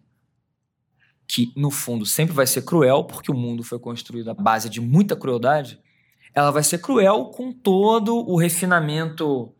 que 1.26 1.52
no 1.56 1.70
fundo 1.70 2.06
sempre 2.06 2.34
vai 2.34 2.46
ser 2.46 2.62
cruel, 2.62 3.04
porque 3.04 3.30
o 3.30 3.34
mundo 3.34 3.62
foi 3.62 3.78
construído 3.78 4.30
à 4.30 4.34
base 4.34 4.68
de 4.68 4.80
muita 4.80 5.16
crueldade, 5.16 5.80
ela 6.34 6.50
vai 6.50 6.62
ser 6.62 6.78
cruel 6.78 7.26
com 7.26 7.52
todo 7.52 8.16
o 8.16 8.36
refinamento 8.36 9.54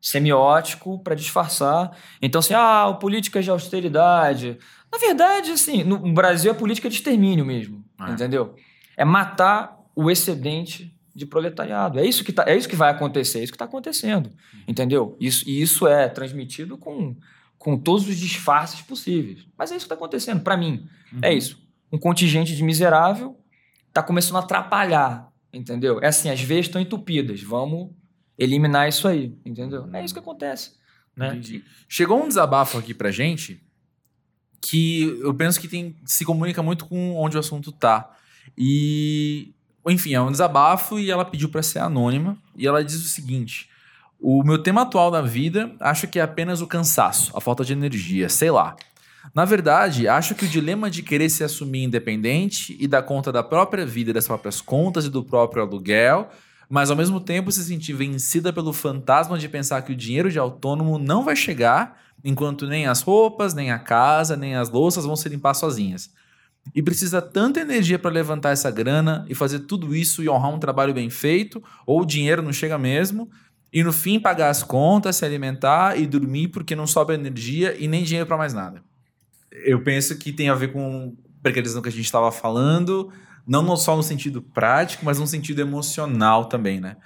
semiótico 0.00 0.98
para 1.02 1.14
disfarçar. 1.14 1.96
Então, 2.22 2.38
assim, 2.38 2.54
ah, 2.54 2.96
políticas 3.00 3.44
de 3.44 3.50
austeridade. 3.50 4.58
Na 4.92 4.98
verdade, 4.98 5.50
assim, 5.52 5.84
no 5.84 6.12
Brasil 6.12 6.50
é 6.50 6.54
política 6.54 6.88
de 6.88 6.96
extermínio 6.96 7.44
mesmo, 7.44 7.84
É. 8.00 8.10
entendeu? 8.12 8.54
É 8.96 9.04
matar 9.04 9.78
o 9.94 10.10
excedente 10.10 10.94
de 11.14 11.26
proletariado. 11.26 11.98
É 11.98 12.04
isso 12.06 12.24
que, 12.24 12.32
tá, 12.32 12.44
é 12.46 12.56
isso 12.56 12.68
que 12.68 12.76
vai 12.76 12.90
acontecer, 12.90 13.40
é 13.40 13.42
isso 13.42 13.52
que 13.52 13.56
está 13.56 13.64
acontecendo, 13.64 14.30
entendeu? 14.66 15.16
Isso, 15.20 15.48
e 15.48 15.60
isso 15.60 15.86
é 15.86 16.08
transmitido 16.08 16.76
com, 16.78 17.16
com 17.58 17.76
todos 17.78 18.08
os 18.08 18.16
disfarces 18.16 18.80
possíveis. 18.82 19.46
Mas 19.56 19.70
é 19.70 19.76
isso 19.76 19.84
que 19.86 19.92
está 19.92 19.94
acontecendo, 19.94 20.40
para 20.42 20.56
mim. 20.56 20.86
É 21.22 21.32
isso. 21.32 21.60
Um 21.92 21.98
contingente 21.98 22.54
de 22.56 22.62
miserável 22.62 23.38
está 23.88 24.02
começando 24.02 24.36
a 24.36 24.40
atrapalhar, 24.40 25.28
entendeu? 25.52 26.00
É 26.02 26.06
assim, 26.06 26.30
as 26.30 26.40
veias 26.40 26.66
estão 26.66 26.80
entupidas, 26.80 27.42
vamos 27.42 27.90
eliminar 28.38 28.88
isso 28.88 29.06
aí, 29.06 29.36
entendeu? 29.44 29.88
É 29.92 30.04
isso 30.04 30.14
que 30.14 30.20
acontece. 30.20 30.72
Né? 31.16 31.28
Entendi. 31.28 31.64
Chegou 31.88 32.22
um 32.22 32.28
desabafo 32.28 32.78
aqui 32.78 32.94
pra 32.94 33.10
gente 33.10 33.60
que 34.60 35.18
eu 35.22 35.32
penso 35.32 35.60
que 35.60 35.68
tem, 35.68 35.96
se 36.04 36.24
comunica 36.24 36.62
muito 36.62 36.86
com 36.86 37.16
onde 37.16 37.36
o 37.36 37.40
assunto 37.40 37.72
tá. 37.72 38.10
E 38.56 39.52
enfim, 39.88 40.14
é 40.14 40.20
um 40.20 40.30
desabafo 40.30 40.98
e 40.98 41.10
ela 41.10 41.24
pediu 41.24 41.48
para 41.48 41.62
ser 41.62 41.78
anônima. 41.78 42.36
E 42.56 42.66
ela 42.66 42.84
diz 42.84 42.96
o 42.96 43.08
seguinte: 43.08 43.68
O 44.20 44.42
meu 44.42 44.58
tema 44.58 44.82
atual 44.82 45.10
da 45.10 45.22
vida 45.22 45.72
acho 45.80 46.06
que 46.06 46.18
é 46.18 46.22
apenas 46.22 46.60
o 46.60 46.66
cansaço, 46.66 47.36
a 47.36 47.40
falta 47.40 47.64
de 47.64 47.72
energia, 47.72 48.28
sei 48.28 48.50
lá. 48.50 48.76
Na 49.34 49.44
verdade, 49.44 50.08
acho 50.08 50.34
que 50.34 50.46
o 50.46 50.48
dilema 50.48 50.90
de 50.90 51.02
querer 51.02 51.28
se 51.28 51.44
assumir 51.44 51.84
independente 51.84 52.76
e 52.80 52.88
dar 52.88 53.02
conta 53.02 53.30
da 53.30 53.42
própria 53.42 53.84
vida, 53.84 54.12
das 54.12 54.26
próprias 54.26 54.60
contas 54.60 55.04
e 55.04 55.10
do 55.10 55.22
próprio 55.22 55.62
aluguel, 55.62 56.30
mas 56.68 56.90
ao 56.90 56.96
mesmo 56.96 57.20
tempo 57.20 57.52
se 57.52 57.62
sentir 57.62 57.92
vencida 57.92 58.52
pelo 58.52 58.72
fantasma 58.72 59.38
de 59.38 59.48
pensar 59.48 59.82
que 59.82 59.92
o 59.92 59.96
dinheiro 59.96 60.30
de 60.30 60.38
autônomo 60.38 60.98
não 60.98 61.22
vai 61.22 61.36
chegar 61.36 62.00
enquanto 62.24 62.66
nem 62.66 62.86
as 62.86 63.02
roupas, 63.02 63.54
nem 63.54 63.70
a 63.70 63.78
casa, 63.78 64.36
nem 64.36 64.56
as 64.56 64.70
louças 64.70 65.04
vão 65.04 65.16
se 65.16 65.28
limpar 65.28 65.54
sozinhas. 65.54 66.10
E 66.74 66.82
precisa 66.82 67.22
tanta 67.22 67.60
energia 67.60 67.98
para 67.98 68.10
levantar 68.10 68.50
essa 68.50 68.70
grana 68.70 69.24
e 69.28 69.34
fazer 69.34 69.60
tudo 69.60 69.94
isso 69.94 70.22
e 70.22 70.28
honrar 70.28 70.54
um 70.54 70.58
trabalho 70.58 70.94
bem 70.94 71.08
feito, 71.10 71.62
ou 71.86 72.02
o 72.02 72.04
dinheiro 72.04 72.42
não 72.42 72.52
chega 72.52 72.78
mesmo, 72.78 73.30
e 73.72 73.82
no 73.82 73.92
fim 73.92 74.18
pagar 74.18 74.50
as 74.50 74.62
contas, 74.62 75.16
se 75.16 75.24
alimentar 75.24 75.98
e 75.98 76.06
dormir 76.06 76.48
porque 76.48 76.76
não 76.76 76.86
sobra 76.86 77.14
energia 77.14 77.76
e 77.78 77.88
nem 77.88 78.02
dinheiro 78.02 78.26
para 78.26 78.36
mais 78.36 78.52
nada. 78.52 78.82
Eu 79.64 79.82
penso 79.82 80.16
que 80.18 80.32
tem 80.32 80.48
a 80.48 80.54
ver 80.54 80.72
com 80.72 81.16
precarização 81.42 81.80
que 81.80 81.88
a 81.88 81.92
gente 81.92 82.04
estava 82.04 82.30
falando, 82.30 83.10
não 83.46 83.76
só 83.76 83.96
no 83.96 84.02
sentido 84.02 84.42
prático, 84.42 85.04
mas 85.04 85.18
no 85.18 85.26
sentido 85.26 85.60
emocional 85.60 86.44
também, 86.44 86.80
né? 86.80 86.96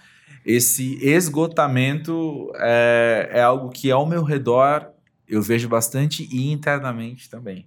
Esse 0.44 0.98
esgotamento 1.02 2.50
é, 2.56 3.30
é 3.32 3.42
algo 3.42 3.70
que 3.70 3.90
ao 3.90 4.04
meu 4.04 4.22
redor 4.22 4.93
eu 5.28 5.42
vejo 5.42 5.68
bastante 5.68 6.28
e 6.30 6.50
internamente 6.50 7.28
também. 7.28 7.66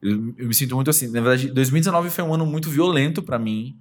Eu, 0.00 0.34
eu, 0.36 0.48
me 0.48 0.54
sinto 0.54 0.74
muito 0.74 0.90
assim. 0.90 1.06
Na 1.08 1.20
verdade, 1.20 1.48
2019 1.48 2.10
foi 2.10 2.24
um 2.24 2.34
ano 2.34 2.46
muito 2.46 2.70
violento 2.70 3.22
para 3.22 3.38
mim, 3.38 3.78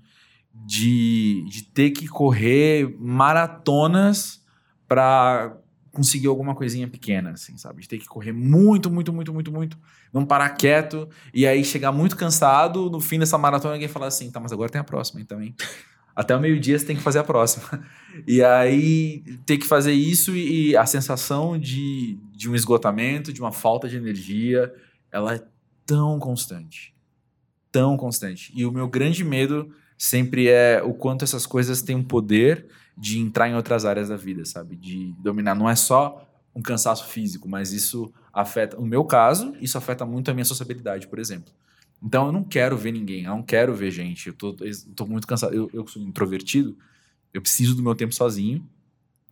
de, 0.54 1.46
de 1.50 1.64
ter 1.64 1.92
que 1.92 2.08
correr 2.08 2.96
maratonas 3.00 4.42
para 4.88 5.58
conseguir 5.92 6.28
alguma 6.28 6.54
coisinha 6.54 6.88
pequena, 6.88 7.32
assim, 7.32 7.58
sabe? 7.58 7.82
De 7.82 7.88
ter 7.88 7.98
que 7.98 8.06
correr 8.06 8.34
muito, 8.34 8.92
muito, 8.92 9.14
muito, 9.14 9.34
muito, 9.34 9.52
muito, 9.52 9.78
não 10.14 10.26
parar 10.26 10.50
quieto 10.50 11.10
e 11.34 11.48
aí 11.48 11.64
chegar 11.64 11.92
muito 11.92 12.18
cansado. 12.18 12.90
No 12.90 13.00
fim 13.00 13.18
dessa 13.18 13.38
maratona, 13.38 13.76
alguém 13.76 13.88
falar 13.88 14.08
assim: 14.08 14.30
tá, 14.30 14.40
mas 14.40 14.52
agora 14.52 14.70
tem 14.70 14.82
a 14.82 14.84
próxima, 14.84 15.22
então, 15.22 15.42
hein? 15.42 15.56
Até 16.16 16.36
o 16.36 16.40
meio-dia 16.40 16.80
você 16.80 16.86
tem 16.86 16.96
que 16.96 17.02
fazer 17.02 17.20
a 17.20 17.24
próxima. 17.24 17.66
E 18.26 18.42
aí 18.42 19.26
ter 19.46 19.58
que 19.58 19.68
fazer 19.68 19.92
isso 19.92 20.34
e, 20.34 20.70
e 20.70 20.78
a 20.78 20.86
sensação 20.86 21.60
de, 21.60 22.18
de 22.32 22.50
um 22.50 22.56
esgotamento, 22.56 23.34
de 23.34 23.42
uma 23.42 23.52
falta 23.52 23.90
de 23.90 23.98
energia, 23.98 24.74
ela 25.12 25.36
é 25.36 25.44
tão 25.86 26.18
constante. 26.18 26.96
Tão 27.74 27.98
constante. 27.98 28.54
E 28.56 28.66
o 28.66 28.72
meu 28.72 28.88
grande 28.88 29.22
medo 29.22 29.70
sempre 29.98 30.48
é 30.48 30.82
o 30.82 30.94
quanto 30.94 31.26
essas 31.26 31.46
coisas 31.46 31.82
têm 31.82 31.98
um 31.98 32.04
poder 32.06 32.68
de 32.98 33.20
entrar 33.20 33.50
em 33.50 33.56
outras 33.56 33.84
áreas 33.84 34.08
da 34.08 34.16
vida, 34.16 34.46
sabe? 34.46 34.78
De 34.78 35.14
dominar. 35.20 35.54
Não 35.56 35.70
é 35.70 35.76
só 35.76 36.26
um 36.56 36.62
cansaço 36.62 37.08
físico, 37.08 37.50
mas 37.50 37.74
isso 37.74 38.14
afeta. 38.34 38.78
No 38.78 38.86
meu 38.86 39.04
caso, 39.04 39.54
isso 39.60 39.78
afeta 39.78 40.06
muito 40.06 40.32
a 40.32 40.34
minha 40.34 40.46
sociabilidade, 40.46 41.08
por 41.08 41.20
exemplo. 41.20 41.52
Então 42.06 42.28
eu 42.28 42.32
não 42.32 42.44
quero 42.44 42.78
ver 42.78 42.92
ninguém, 42.92 43.24
eu 43.24 43.32
não 43.32 43.42
quero 43.42 43.74
ver 43.74 43.90
gente. 43.90 44.28
Eu 44.28 44.34
tô, 44.34 44.56
eu 44.62 44.72
tô 44.96 45.08
muito 45.08 45.26
cansado. 45.26 45.56
Eu, 45.56 45.70
eu 45.74 45.88
sou 45.88 46.00
introvertido, 46.02 46.78
eu 47.34 47.42
preciso 47.42 47.76
do 47.76 47.82
meu 47.82 47.96
tempo 47.96 48.14
sozinho. 48.14 48.64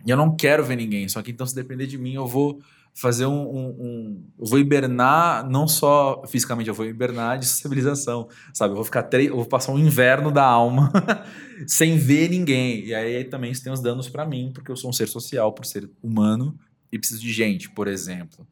E 0.03 0.09
eu 0.09 0.17
não 0.17 0.35
quero 0.35 0.65
ver 0.65 0.75
ninguém. 0.75 1.07
Só 1.07 1.21
que 1.21 1.31
então, 1.31 1.45
se 1.45 1.53
depender 1.53 1.85
de 1.85 1.97
mim, 1.99 2.13
eu 2.15 2.25
vou 2.25 2.59
fazer 2.95 3.25
um, 3.25 3.41
um, 3.41 3.67
um, 3.69 4.23
eu 4.39 4.45
vou 4.45 4.59
hibernar 4.59 5.49
não 5.49 5.67
só 5.67 6.23
fisicamente 6.27 6.67
eu 6.67 6.75
vou 6.75 6.85
hibernar 6.85 7.39
de 7.39 7.45
sociabilização 7.47 8.29
sabe 8.53 8.73
eu 8.73 8.75
vou 8.75 8.85
ficar 8.85 9.01
três 9.01 9.29
eu 9.29 9.35
vou 9.35 9.47
passar 9.47 9.71
um 9.71 9.79
inverno 9.79 10.29
da 10.29 10.43
alma 10.43 10.93
sem 11.65 11.97
ver 11.97 12.29
ninguém 12.29 12.85
e 12.85 12.93
aí 12.93 13.23
também 13.23 13.49
isso 13.49 13.63
tem 13.63 13.73
os 13.73 13.81
danos 13.81 14.09
para 14.09 14.27
mim 14.27 14.51
porque 14.53 14.71
eu 14.71 14.75
sou 14.75 14.91
um 14.91 14.93
ser 14.93 15.07
social 15.07 15.51
por 15.53 15.65
ser 15.65 15.89
humano 16.03 16.55
e 16.91 16.99
preciso 16.99 17.19
de 17.19 17.33
gente 17.33 17.67
por 17.67 17.87
exemplo 17.87 18.47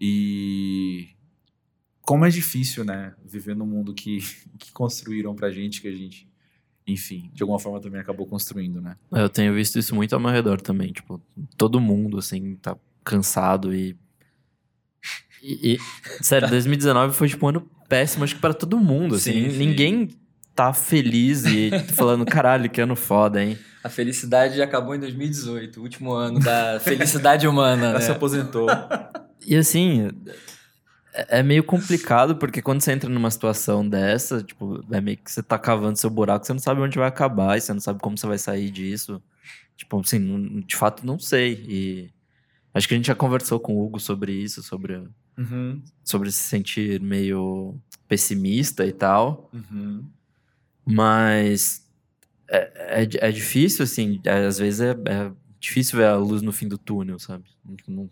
e 0.00 1.10
como 2.04 2.24
é 2.24 2.28
difícil 2.28 2.84
né 2.84 3.14
viver 3.24 3.56
no 3.56 3.66
mundo 3.66 3.94
que 3.94 4.18
que 4.58 4.72
construíram 4.72 5.34
pra 5.34 5.50
gente 5.50 5.80
que 5.80 5.88
a 5.88 5.92
gente 5.92 6.28
enfim, 6.86 7.30
de 7.32 7.42
alguma 7.42 7.58
forma 7.58 7.80
também 7.80 7.98
acabou 8.00 8.26
construindo, 8.26 8.80
né? 8.80 8.96
Eu 9.10 9.28
tenho 9.28 9.54
visto 9.54 9.78
isso 9.78 9.94
muito 9.94 10.14
ao 10.14 10.20
meu 10.20 10.30
redor 10.30 10.60
também, 10.60 10.92
tipo, 10.92 11.18
todo 11.56 11.80
mundo, 11.80 12.18
assim, 12.18 12.56
tá 12.56 12.76
cansado 13.02 13.74
e. 13.74 13.96
E, 15.42 15.74
e 15.74 15.78
sério, 16.22 16.48
2019 16.50 17.14
foi 17.14 17.28
tipo 17.28 17.46
um 17.46 17.48
ano 17.48 17.70
péssimo, 17.88 18.24
acho 18.24 18.34
que 18.34 18.40
pra 18.40 18.52
todo 18.52 18.78
mundo, 18.78 19.14
assim. 19.14 19.50
Sim, 19.50 19.56
Ninguém 19.56 20.10
tá 20.54 20.72
feliz 20.74 21.44
e 21.46 21.70
falando, 21.94 22.24
caralho, 22.26 22.68
que 22.68 22.80
ano 22.80 22.94
foda, 22.94 23.42
hein? 23.42 23.58
A 23.82 23.88
felicidade 23.88 24.60
acabou 24.62 24.94
em 24.94 25.00
2018, 25.00 25.78
o 25.78 25.82
último 25.82 26.12
ano 26.12 26.38
da 26.38 26.80
felicidade 26.80 27.46
humana. 27.46 27.86
Ela 27.86 27.98
né? 27.98 28.00
se 28.00 28.10
aposentou. 28.10 28.66
E 29.46 29.56
assim, 29.56 30.10
é, 31.14 31.40
é 31.40 31.42
meio 31.42 31.64
complicado, 31.64 32.36
porque 32.36 32.60
quando 32.60 32.80
você 32.80 32.92
entra 32.92 33.08
numa 33.08 33.30
situação 33.30 33.88
dessa, 33.88 34.42
tipo, 34.42 34.84
é 34.90 35.00
meio 35.00 35.16
que 35.16 35.30
você 35.30 35.42
tá 35.42 35.58
cavando 35.58 35.98
seu 35.98 36.10
buraco, 36.10 36.44
você 36.44 36.52
não 36.52 36.60
sabe 36.60 36.80
onde 36.80 36.98
vai 36.98 37.08
acabar, 37.08 37.56
e 37.56 37.60
você 37.60 37.72
não 37.72 37.80
sabe 37.80 38.00
como 38.00 38.18
você 38.18 38.26
vai 38.26 38.38
sair 38.38 38.70
disso. 38.70 39.22
Tipo, 39.76 40.00
assim, 40.00 40.60
de 40.66 40.76
fato, 40.76 41.06
não 41.06 41.18
sei. 41.18 41.64
E 41.68 42.14
Acho 42.74 42.88
que 42.88 42.94
a 42.94 42.96
gente 42.96 43.06
já 43.06 43.14
conversou 43.14 43.60
com 43.60 43.76
o 43.76 43.86
Hugo 43.86 44.00
sobre 44.00 44.32
isso, 44.32 44.60
sobre, 44.60 45.00
uhum. 45.38 45.80
sobre 46.02 46.32
se 46.32 46.42
sentir 46.42 47.00
meio 47.00 47.80
pessimista 48.08 48.84
e 48.84 48.92
tal. 48.92 49.48
Uhum. 49.54 50.04
Mas 50.84 51.88
é, 52.50 53.02
é, 53.02 53.28
é, 53.28 53.30
difícil, 53.30 53.84
assim, 53.84 54.20
é, 54.24 54.44
às 54.44 54.58
vezes 54.58 54.80
é, 54.80 54.90
é, 54.90 55.30
difícil 55.60 55.98
ver 55.98 56.06
a 56.06 56.16
luz 56.16 56.42
no 56.42 56.52
fim 56.52 56.66
do 56.66 56.76
túnel, 56.76 57.20
sabe? 57.20 57.44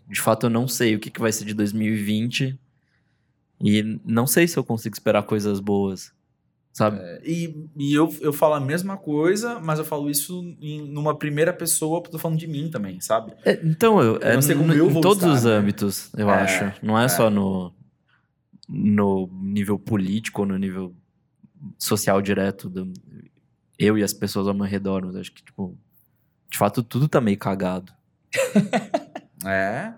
De 0.09 0.21
fato, 0.21 0.45
eu 0.45 0.49
não 0.49 0.65
sei 0.65 0.95
o 0.95 0.99
que, 0.99 1.11
que 1.11 1.19
vai 1.19 1.31
ser 1.33 1.43
de 1.43 1.53
2020 1.53 2.57
e 3.63 3.99
não 4.05 4.27
sei 4.27 4.47
se 4.47 4.57
eu 4.57 4.63
consigo 4.63 4.95
esperar 4.95 5.23
coisas 5.23 5.59
boas 5.59 6.13
sabe? 6.73 6.97
É, 6.99 7.21
e 7.23 7.69
e 7.77 7.93
eu, 7.93 8.13
eu 8.19 8.33
falo 8.33 8.55
a 8.55 8.59
mesma 8.59 8.97
coisa, 8.97 9.59
mas 9.59 9.77
eu 9.77 9.85
falo 9.85 10.09
isso 10.09 10.43
em 10.59 10.81
numa 10.91 11.15
primeira 11.15 11.53
pessoa, 11.53 12.01
porque 12.01 12.15
eu 12.15 12.19
tô 12.19 12.21
falando 12.21 12.39
de 12.39 12.47
mim 12.47 12.69
também, 12.69 12.99
sabe? 12.99 13.33
É, 13.45 13.59
então, 13.63 14.01
eu, 14.01 14.17
é 14.17 14.35
no, 14.35 14.73
eu 14.73 14.89
em 14.89 15.01
todos 15.01 15.23
estar, 15.23 15.31
os 15.31 15.43
né? 15.45 15.51
âmbitos, 15.51 16.11
eu 16.17 16.29
é, 16.29 16.33
acho. 16.33 16.85
Não 16.85 16.99
é, 16.99 17.07
só 17.07 17.27
é. 17.27 17.29
no, 17.29 17.73
no 18.67 19.29
nível 19.43 19.77
político 19.77 20.41
ou 20.41 20.47
no 20.47 20.57
nível 20.57 20.95
social 21.77 22.21
direto. 22.21 22.67
Do, 22.67 22.91
eu 23.77 23.97
e 23.97 24.03
as 24.03 24.13
pessoas 24.13 24.47
ao 24.47 24.53
meu 24.53 24.65
redor, 24.65 25.05
mas 25.05 25.15
acho 25.15 25.31
que, 25.31 25.43
tipo, 25.43 25.77
de 26.49 26.57
fato, 26.57 26.81
tudo 26.81 27.07
tá 27.07 27.21
meio 27.21 27.37
cagado. 27.37 27.93
é, 29.45 29.93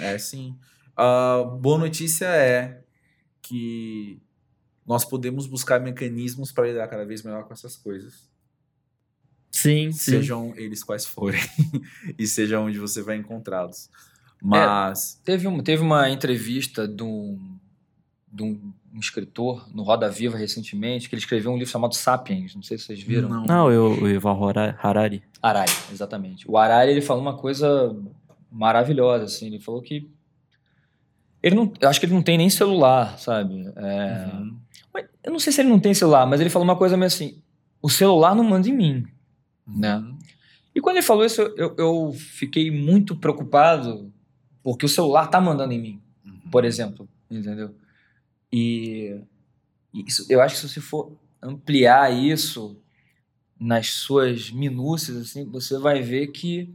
é 0.00 0.18
sim. 0.18 0.56
A 0.96 1.42
boa 1.60 1.78
notícia 1.78 2.26
é 2.26 2.82
que 3.48 4.20
nós 4.86 5.04
podemos 5.04 5.46
buscar 5.46 5.80
mecanismos 5.80 6.52
para 6.52 6.66
lidar 6.66 6.86
cada 6.88 7.04
vez 7.04 7.22
melhor 7.22 7.44
com 7.44 7.52
essas 7.52 7.76
coisas. 7.76 8.28
Sim, 9.50 9.90
sejam 9.92 10.52
sim. 10.52 10.60
eles 10.60 10.84
quais 10.84 11.06
forem 11.06 11.40
e 12.18 12.26
seja 12.26 12.60
onde 12.60 12.78
você 12.78 13.02
vai 13.02 13.16
encontrá-los. 13.16 13.88
Mas 14.40 15.18
é, 15.20 15.24
teve, 15.24 15.48
um, 15.48 15.60
teve 15.60 15.82
uma 15.82 16.08
entrevista 16.10 16.86
de 16.86 17.02
um, 17.02 17.58
de 18.30 18.42
um, 18.42 18.72
escritor 19.00 19.68
no 19.74 19.82
Roda 19.82 20.10
Viva 20.10 20.36
recentemente 20.36 21.08
que 21.08 21.14
ele 21.14 21.20
escreveu 21.20 21.50
um 21.50 21.56
livro 21.56 21.70
chamado 21.70 21.94
Sapiens. 21.94 22.54
Não 22.54 22.62
sei 22.62 22.78
se 22.78 22.84
vocês 22.84 23.02
viram. 23.02 23.28
Não, 23.28 23.44
não 23.44 23.72
eu, 23.72 23.92
o 24.02 24.08
Ivan 24.08 24.36
Harari. 24.80 25.22
Harari, 25.42 25.72
exatamente. 25.90 26.48
O 26.48 26.56
Harari 26.56 26.92
ele 26.92 27.00
falou 27.00 27.22
uma 27.22 27.36
coisa 27.36 27.96
maravilhosa 28.50 29.24
assim. 29.24 29.46
Ele 29.46 29.60
falou 29.60 29.82
que 29.82 30.10
ele 31.42 31.54
não, 31.54 31.72
eu 31.80 31.88
acho 31.88 32.00
que 32.00 32.06
ele 32.06 32.14
não 32.14 32.22
tem 32.22 32.36
nem 32.36 32.50
celular, 32.50 33.18
sabe? 33.18 33.70
É, 33.76 34.30
uhum. 34.34 34.58
Eu 35.22 35.32
não 35.32 35.38
sei 35.38 35.52
se 35.52 35.60
ele 35.60 35.68
não 35.68 35.78
tem 35.78 35.94
celular, 35.94 36.26
mas 36.26 36.40
ele 36.40 36.50
falou 36.50 36.66
uma 36.66 36.76
coisa 36.76 36.96
meio 36.96 37.06
assim: 37.06 37.40
o 37.80 37.88
celular 37.88 38.34
não 38.34 38.44
manda 38.44 38.68
em 38.68 38.72
mim, 38.72 39.06
né? 39.66 39.96
Uhum. 39.96 40.18
E 40.74 40.80
quando 40.80 40.96
ele 40.96 41.06
falou 41.06 41.24
isso, 41.24 41.42
eu, 41.56 41.74
eu, 41.76 42.12
fiquei 42.12 42.70
muito 42.70 43.16
preocupado 43.16 44.12
porque 44.62 44.86
o 44.86 44.88
celular 44.88 45.28
tá 45.28 45.40
mandando 45.40 45.72
em 45.72 45.80
mim, 45.80 46.02
uhum. 46.24 46.50
por 46.50 46.64
exemplo, 46.64 47.08
entendeu? 47.30 47.74
E 48.52 49.20
isso, 49.92 50.26
eu 50.28 50.40
acho 50.40 50.54
que 50.54 50.60
se 50.60 50.68
você 50.68 50.80
for 50.80 51.12
ampliar 51.42 52.12
isso 52.12 52.80
nas 53.58 53.88
suas 53.88 54.50
minúcias, 54.50 55.16
assim, 55.16 55.44
você 55.44 55.78
vai 55.78 56.00
ver 56.00 56.28
que 56.28 56.74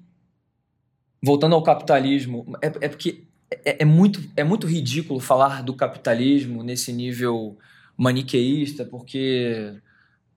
voltando 1.21 1.55
ao 1.55 1.63
capitalismo, 1.63 2.45
é, 2.61 2.67
é 2.67 2.89
porque 2.89 3.25
é, 3.65 3.83
é, 3.83 3.85
muito, 3.85 4.21
é 4.35 4.43
muito 4.43 4.67
ridículo 4.67 5.19
falar 5.19 5.63
do 5.63 5.73
capitalismo 5.73 6.63
nesse 6.63 6.91
nível 6.91 7.57
maniqueísta, 7.97 8.85
porque 8.85 9.73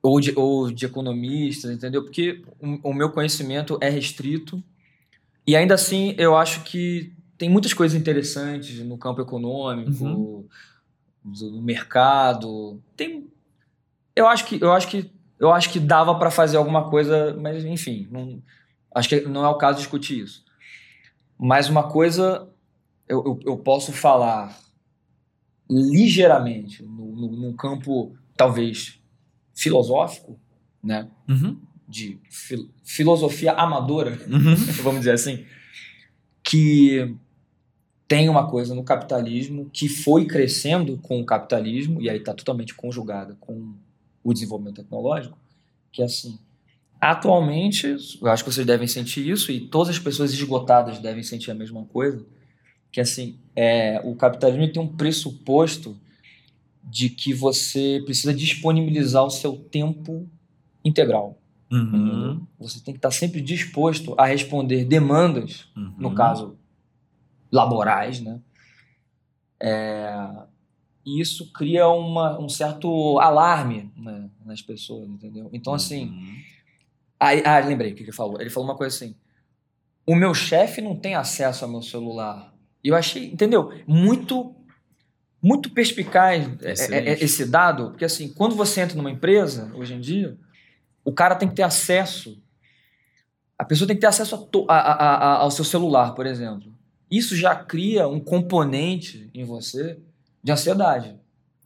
ou 0.02 0.20
de, 0.20 0.32
ou 0.36 0.70
de 0.70 0.86
economistas, 0.86 1.70
entendeu? 1.70 2.02
Porque 2.02 2.42
o, 2.60 2.90
o, 2.90 2.94
meu 2.94 3.10
conhecimento 3.10 3.78
é 3.80 3.88
restrito 3.88 4.62
e 5.46 5.56
ainda 5.56 5.74
assim 5.74 6.14
eu 6.18 6.36
acho 6.36 6.62
que 6.62 7.12
tem 7.36 7.48
muitas 7.48 7.74
coisas 7.74 7.98
interessantes 7.98 8.78
no 8.84 8.96
campo 8.96 9.20
econômico, 9.20 10.04
uhum. 10.04 10.46
do, 11.24 11.62
mercado. 11.62 12.80
Tem, 12.96 13.26
eu 14.14 14.26
acho 14.26 14.46
que 14.46 14.62
eu 14.62 14.72
acho 14.72 14.88
que 14.88 15.10
Eu 15.38 15.52
acho 15.52 15.70
que 15.70 15.80
dava 15.80 16.18
para 16.18 16.30
fazer 16.30 16.56
alguma 16.56 16.88
coisa, 16.88 17.36
mas 17.38 17.64
enfim, 17.64 18.08
não, 18.10 18.42
acho 18.94 19.08
que 19.08 19.20
não 19.22 19.44
é 19.44 19.48
o 19.48 19.58
caso 19.58 19.78
discutir 19.78 20.20
isso. 20.20 20.44
Mas 21.38 21.68
uma 21.68 21.88
coisa 21.90 22.48
eu, 23.08 23.24
eu, 23.24 23.40
eu 23.44 23.56
posso 23.58 23.92
falar 23.92 24.58
ligeiramente 25.68 26.82
num 26.82 27.52
campo 27.56 28.14
talvez 28.36 29.00
filosófico, 29.54 30.38
né? 30.82 31.08
Uhum. 31.28 31.58
De 31.88 32.18
fil- 32.30 32.68
filosofia 32.84 33.52
amadora, 33.52 34.18
Uhum. 34.28 34.54
vamos 34.82 35.00
dizer 35.00 35.12
assim, 35.12 35.44
que 36.44 37.14
tem 38.06 38.28
uma 38.28 38.48
coisa 38.48 38.74
no 38.74 38.84
capitalismo 38.84 39.68
que 39.72 39.88
foi 39.88 40.26
crescendo 40.26 40.96
com 40.98 41.20
o 41.20 41.24
capitalismo, 41.26 42.00
e 42.00 42.08
aí 42.08 42.18
está 42.18 42.32
totalmente 42.34 42.74
conjugada 42.74 43.36
com 43.40 43.74
o 44.22 44.32
desenvolvimento 44.32 44.76
tecnológico, 44.76 45.36
que 45.90 46.02
é 46.02 46.04
assim, 46.04 46.38
atualmente, 47.00 47.96
eu 48.20 48.28
acho 48.28 48.44
que 48.44 48.52
vocês 48.52 48.66
devem 48.66 48.86
sentir 48.86 49.28
isso, 49.28 49.50
e 49.50 49.60
todas 49.60 49.88
as 49.88 49.98
pessoas 49.98 50.32
esgotadas 50.32 50.98
devem 51.00 51.22
sentir 51.22 51.50
a 51.50 51.54
mesma 51.54 51.84
coisa, 51.86 52.24
que 52.92 53.00
assim, 53.00 53.38
é, 53.54 54.00
o 54.04 54.14
capitalismo 54.14 54.72
tem 54.72 54.82
um 54.82 54.88
pressuposto 54.96 55.96
de 56.82 57.10
que 57.10 57.34
você 57.34 58.00
precisa 58.04 58.32
disponibilizar 58.32 59.24
o 59.24 59.30
seu 59.30 59.56
tempo 59.56 60.28
integral. 60.84 61.38
Uhum. 61.70 62.46
Você 62.58 62.80
tem 62.80 62.94
que 62.94 62.98
estar 62.98 63.10
sempre 63.10 63.40
disposto 63.40 64.14
a 64.16 64.26
responder 64.26 64.84
demandas, 64.84 65.66
no 65.74 66.08
Uhum. 66.08 66.14
caso 66.14 66.56
laborais, 67.50 68.20
né? 68.20 68.40
É, 69.60 70.28
e 71.04 71.20
isso 71.20 71.50
cria 71.52 71.88
uma, 71.88 72.38
um 72.38 72.48
certo 72.48 73.18
alarme 73.18 73.90
né, 73.96 74.28
nas 74.44 74.62
pessoas, 74.62 75.08
entendeu? 75.08 75.48
Então, 75.52 75.74
assim, 75.74 76.06
Uhum. 76.08 76.36
Aí, 77.18 77.42
ah, 77.46 77.58
lembrei 77.60 77.92
o 77.92 77.94
que 77.94 78.02
ele 78.02 78.12
falou. 78.12 78.38
Ele 78.38 78.50
falou 78.50 78.68
uma 78.68 78.76
coisa 78.76 78.94
assim: 78.94 79.16
o 80.06 80.14
meu 80.14 80.34
chefe 80.34 80.82
não 80.82 80.94
tem 80.94 81.14
acesso 81.14 81.64
ao 81.64 81.70
meu 81.70 81.80
celular. 81.80 82.52
E 82.86 82.88
eu 82.88 82.94
achei, 82.94 83.26
entendeu? 83.32 83.72
Muito, 83.84 84.54
muito 85.42 85.70
perspicaz 85.70 86.46
é- 86.46 86.66
é- 86.66 86.68
é- 86.68 86.72
Excelente. 86.72 87.24
esse 87.24 87.44
dado, 87.44 87.90
porque 87.90 88.04
assim, 88.04 88.28
quando 88.32 88.54
você 88.54 88.80
entra 88.80 88.96
numa 88.96 89.10
empresa, 89.10 89.72
hoje 89.74 89.92
em 89.94 89.98
dia, 90.00 90.38
o 91.04 91.12
cara 91.12 91.34
tem 91.34 91.48
que 91.48 91.56
ter 91.56 91.64
acesso. 91.64 92.40
A 93.58 93.64
pessoa 93.64 93.88
tem 93.88 93.96
que 93.96 94.02
ter 94.02 94.06
acesso 94.06 94.48
a 94.68 94.72
a- 94.76 94.92
a- 95.16 95.36
ao 95.38 95.50
seu 95.50 95.64
celular, 95.64 96.14
por 96.14 96.26
exemplo. 96.26 96.72
Isso 97.10 97.34
já 97.34 97.56
cria 97.56 98.06
um 98.06 98.20
componente 98.20 99.28
em 99.34 99.42
você 99.44 99.98
de 100.40 100.52
ansiedade, 100.52 101.16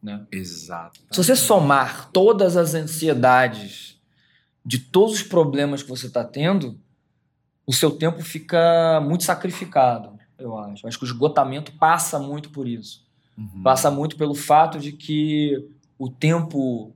né? 0.03 0.25
Exato. 0.33 1.01
Se 1.11 1.23
você 1.23 1.37
somar 1.37 2.11
todas 2.13 2.57
as 2.57 2.73
ansiedades 2.75 4.01
de 4.65 4.79
todos 4.79 5.17
os 5.17 5.23
problemas 5.23 5.83
que 5.83 5.89
você 5.91 6.07
está 6.07 6.25
tendo, 6.25 6.81
o 7.67 7.75
seu 7.75 7.91
tempo 7.91 8.23
fica 8.23 9.01
muito 9.03 9.25
sacrificado, 9.25 10.19
eu 10.41 10.57
acho. 10.59 10.87
Acho 10.87 10.99
que 10.99 11.05
o 11.05 11.07
esgotamento 11.07 11.73
passa 11.73 12.19
muito 12.19 12.51
por 12.51 12.67
isso. 12.69 13.05
Uhum. 13.37 13.63
Passa 13.63 13.91
muito 13.91 14.17
pelo 14.17 14.35
fato 14.35 14.79
de 14.79 14.93
que 14.93 15.69
o 15.99 16.09
tempo. 16.09 16.93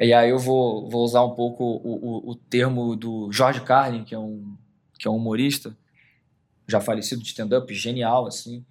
E 0.00 0.12
aí 0.12 0.30
eu 0.30 0.38
vou, 0.38 0.88
vou 0.88 1.04
usar 1.04 1.24
um 1.24 1.30
pouco 1.34 1.62
o, 1.64 2.28
o, 2.28 2.30
o 2.30 2.34
termo 2.34 2.96
do 2.96 3.30
George 3.32 3.60
Carlin, 3.60 4.04
que 4.04 4.14
é 4.14 4.18
um, 4.18 4.54
que 4.98 5.06
é 5.06 5.10
um 5.10 5.16
humorista, 5.16 5.76
já 6.66 6.80
falecido 6.80 7.22
de 7.22 7.28
stand-up, 7.28 7.72
genial, 7.74 8.26
assim. 8.26 8.64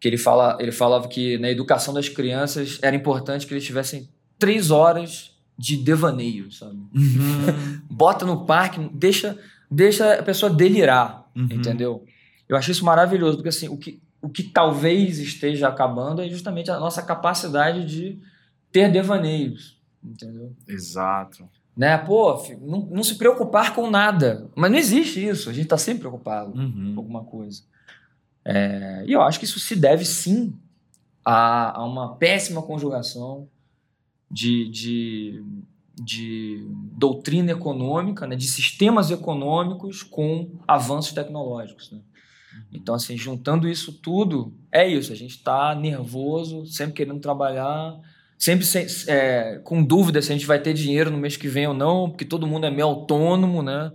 Que 0.00 0.08
ele, 0.08 0.16
fala, 0.18 0.56
ele 0.60 0.72
falava 0.72 1.08
que 1.08 1.38
na 1.38 1.50
educação 1.50 1.92
das 1.92 2.08
crianças 2.08 2.78
era 2.82 2.94
importante 2.94 3.46
que 3.46 3.52
eles 3.52 3.64
tivessem 3.64 4.08
três 4.38 4.70
horas 4.70 5.36
de 5.58 5.76
devaneio, 5.76 6.50
sabe? 6.52 6.76
Uhum. 6.94 7.80
Bota 7.90 8.24
no 8.24 8.44
parque, 8.46 8.78
deixa, 8.92 9.36
deixa 9.70 10.14
a 10.14 10.22
pessoa 10.22 10.50
delirar, 10.52 11.28
Uhum. 11.34 11.48
entendeu? 11.52 12.04
Eu 12.48 12.56
achei 12.56 12.72
isso 12.72 12.84
maravilhoso, 12.84 13.36
porque 13.36 13.48
assim, 13.50 13.68
o 13.68 13.76
que, 13.76 14.00
o 14.22 14.28
que 14.28 14.42
talvez 14.42 15.18
esteja 15.18 15.68
acabando 15.68 16.22
é 16.22 16.28
justamente 16.28 16.70
a 16.70 16.78
nossa 16.78 17.02
capacidade 17.02 17.84
de 17.84 18.18
ter 18.72 18.90
devaneios, 18.90 19.78
entendeu? 20.02 20.54
Exato. 20.66 21.48
Né? 21.76 21.96
Pô, 21.98 22.42
não, 22.60 22.80
não 22.90 23.02
se 23.04 23.14
preocupar 23.16 23.74
com 23.74 23.88
nada. 23.90 24.48
Mas 24.56 24.70
não 24.70 24.78
existe 24.78 25.24
isso, 25.26 25.48
a 25.48 25.52
gente 25.52 25.64
está 25.64 25.78
sempre 25.78 26.00
preocupado 26.00 26.52
com 26.52 26.58
Uhum. 26.58 26.94
alguma 26.96 27.22
coisa. 27.24 27.62
É, 28.44 29.04
e 29.06 29.12
eu 29.12 29.22
acho 29.22 29.38
que 29.38 29.44
isso 29.44 29.60
se 29.60 29.76
deve 29.76 30.04
sim 30.04 30.54
a, 31.24 31.78
a 31.80 31.84
uma 31.84 32.16
péssima 32.16 32.62
conjugação 32.62 33.46
de, 34.30 34.68
de, 34.70 35.44
de 36.02 36.66
doutrina 36.96 37.52
econômica, 37.52 38.26
né, 38.26 38.34
de 38.36 38.46
sistemas 38.48 39.10
econômicos 39.10 40.02
com 40.02 40.50
avanços 40.66 41.12
tecnológicos. 41.12 41.92
Né? 41.92 42.00
Então, 42.72 42.94
assim, 42.94 43.16
juntando 43.16 43.68
isso 43.68 43.92
tudo, 43.92 44.52
é 44.70 44.86
isso. 44.86 45.12
A 45.12 45.16
gente 45.16 45.36
está 45.36 45.74
nervoso, 45.74 46.66
sempre 46.66 46.94
querendo 46.94 47.20
trabalhar, 47.20 47.98
sempre 48.38 48.64
sem- 48.64 48.86
é, 49.08 49.58
com 49.64 49.82
dúvida 49.82 50.20
se 50.22 50.30
a 50.30 50.34
gente 50.34 50.46
vai 50.46 50.58
ter 50.60 50.72
dinheiro 50.74 51.10
no 51.10 51.18
mês 51.18 51.36
que 51.36 51.48
vem 51.48 51.66
ou 51.66 51.74
não, 51.74 52.10
porque 52.10 52.24
todo 52.24 52.46
mundo 52.46 52.66
é 52.66 52.70
meio 52.70 52.86
autônomo, 52.86 53.62
né? 53.62 53.90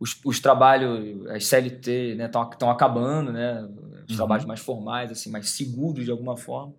Os, 0.00 0.16
os 0.24 0.38
trabalhos, 0.40 1.26
as 1.28 1.44
CLT, 1.46 2.14
né, 2.16 2.26
estão 2.26 2.70
acabando, 2.70 3.32
né? 3.32 3.62
Os 4.06 4.10
Uhum. 4.12 4.16
trabalhos 4.16 4.44
mais 4.46 4.60
formais, 4.60 5.10
assim, 5.10 5.30
mais 5.30 5.50
seguros 5.50 6.04
de 6.04 6.10
alguma 6.10 6.36
forma. 6.36 6.72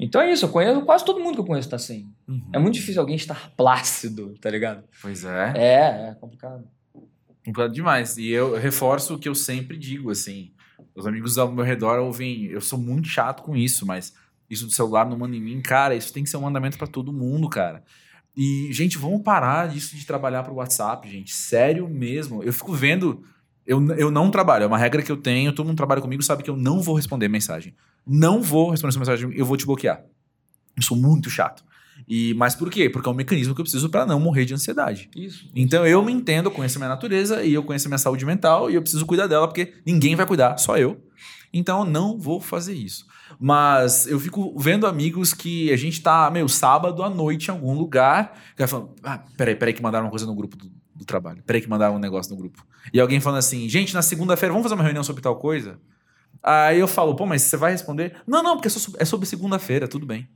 Então 0.00 0.20
é 0.20 0.32
isso, 0.32 0.44
eu 0.46 0.48
conheço 0.48 0.82
quase 0.82 1.04
todo 1.04 1.20
mundo 1.20 1.34
que 1.36 1.40
eu 1.40 1.44
conheço 1.44 1.68
tá 1.70 1.76
assim. 1.76 2.10
Uhum. 2.26 2.42
É 2.52 2.58
muito 2.58 2.74
difícil 2.74 3.00
alguém 3.00 3.14
estar 3.14 3.50
plácido, 3.56 4.34
tá 4.40 4.50
ligado? 4.50 4.82
Pois 5.00 5.24
é. 5.24 5.52
É, 5.56 6.08
é 6.10 6.16
complicado. 6.20 6.64
Complicado 7.44 7.72
demais. 7.72 8.16
E 8.16 8.28
eu 8.28 8.56
reforço 8.56 9.14
o 9.14 9.18
que 9.18 9.28
eu 9.28 9.34
sempre 9.34 9.76
digo, 9.76 10.10
assim. 10.10 10.52
Os 10.94 11.06
amigos 11.06 11.36
ao 11.36 11.52
meu 11.52 11.64
redor 11.64 11.98
ouvem. 11.98 12.46
Eu 12.46 12.60
sou 12.60 12.78
muito 12.78 13.08
chato 13.08 13.42
com 13.42 13.54
isso, 13.54 13.84
mas 13.86 14.14
isso 14.48 14.66
do 14.66 14.72
celular 14.72 15.08
não 15.08 15.18
manda 15.18 15.36
em 15.36 15.40
mim, 15.40 15.60
cara, 15.60 15.94
isso 15.94 16.12
tem 16.12 16.22
que 16.22 16.30
ser 16.30 16.36
um 16.36 16.42
mandamento 16.42 16.78
pra 16.78 16.86
todo 16.86 17.12
mundo, 17.12 17.48
cara. 17.48 17.82
E, 18.36 18.68
gente, 18.72 18.98
vamos 18.98 19.22
parar 19.22 19.68
disso 19.68 19.96
de 19.96 20.04
trabalhar 20.04 20.42
pro 20.42 20.54
WhatsApp, 20.54 21.08
gente. 21.08 21.32
Sério 21.32 21.88
mesmo. 21.88 22.42
Eu 22.42 22.52
fico 22.52 22.72
vendo. 22.72 23.22
Eu, 23.66 23.86
eu 23.92 24.10
não 24.10 24.30
trabalho, 24.30 24.64
é 24.64 24.66
uma 24.66 24.78
regra 24.78 25.02
que 25.02 25.10
eu 25.10 25.16
tenho. 25.16 25.52
Todo 25.52 25.66
mundo 25.66 25.76
trabalha 25.76 26.00
comigo 26.00 26.22
sabe 26.22 26.42
que 26.42 26.50
eu 26.50 26.56
não 26.56 26.82
vou 26.82 26.96
responder 26.96 27.28
mensagem. 27.28 27.74
Não 28.06 28.42
vou 28.42 28.70
responder 28.70 28.90
essa 28.90 28.98
mensagem, 28.98 29.32
eu 29.34 29.46
vou 29.46 29.56
te 29.56 29.64
bloquear. 29.64 30.04
Eu 30.76 30.82
sou 30.82 30.96
muito 30.96 31.30
chato. 31.30 31.64
E, 32.06 32.34
mas 32.34 32.54
por 32.54 32.70
quê? 32.70 32.90
Porque 32.90 33.08
é 33.08 33.12
um 33.12 33.14
mecanismo 33.14 33.54
que 33.54 33.60
eu 33.60 33.64
preciso 33.64 33.88
pra 33.88 34.04
não 34.04 34.20
morrer 34.20 34.44
de 34.44 34.54
ansiedade. 34.54 35.08
Isso. 35.16 35.48
Então 35.54 35.86
eu 35.86 36.04
me 36.04 36.12
entendo, 36.12 36.46
eu 36.46 36.50
conheço 36.50 36.78
a 36.78 36.80
minha 36.80 36.88
natureza 36.88 37.42
e 37.42 37.54
eu 37.54 37.62
conheço 37.62 37.86
a 37.86 37.90
minha 37.90 37.98
saúde 37.98 38.26
mental 38.26 38.70
e 38.70 38.74
eu 38.74 38.82
preciso 38.82 39.06
cuidar 39.06 39.26
dela 39.26 39.46
porque 39.46 39.74
ninguém 39.86 40.14
vai 40.14 40.26
cuidar, 40.26 40.58
só 40.58 40.76
eu. 40.76 41.00
Então 41.52 41.80
eu 41.80 41.84
não 41.84 42.18
vou 42.18 42.40
fazer 42.40 42.74
isso. 42.74 43.06
Mas 43.38 44.06
eu 44.06 44.18
fico 44.20 44.58
vendo 44.58 44.86
amigos 44.86 45.32
que 45.32 45.72
a 45.72 45.76
gente 45.76 46.02
tá, 46.02 46.30
meu, 46.30 46.48
sábado 46.48 47.02
à 47.02 47.08
noite 47.08 47.48
em 47.48 47.50
algum 47.50 47.74
lugar, 47.74 48.38
que 48.56 48.66
falando, 48.66 48.90
ah, 49.02 49.22
peraí, 49.36 49.54
peraí 49.54 49.72
que 49.72 49.82
mandaram 49.82 50.06
uma 50.06 50.10
coisa 50.10 50.26
no 50.26 50.34
grupo 50.34 50.56
do, 50.56 50.70
do 50.94 51.04
trabalho. 51.04 51.42
Peraí 51.46 51.62
que 51.62 51.68
mandaram 51.68 51.96
um 51.96 51.98
negócio 51.98 52.32
no 52.32 52.36
grupo. 52.36 52.64
E 52.92 53.00
alguém 53.00 53.20
falando 53.20 53.38
assim, 53.38 53.68
gente, 53.68 53.94
na 53.94 54.02
segunda-feira 54.02 54.52
vamos 54.52 54.64
fazer 54.64 54.74
uma 54.74 54.84
reunião 54.84 55.02
sobre 55.02 55.22
tal 55.22 55.36
coisa? 55.36 55.78
Aí 56.42 56.78
eu 56.78 56.88
falo, 56.88 57.14
pô, 57.14 57.24
mas 57.24 57.42
você 57.42 57.56
vai 57.56 57.72
responder? 57.72 58.16
Não, 58.26 58.42
não, 58.42 58.56
porque 58.56 58.68
é 58.68 59.02
é 59.02 59.04
sobre 59.04 59.26
segunda-feira, 59.26 59.88
tudo 59.88 60.04
bem. 60.04 60.28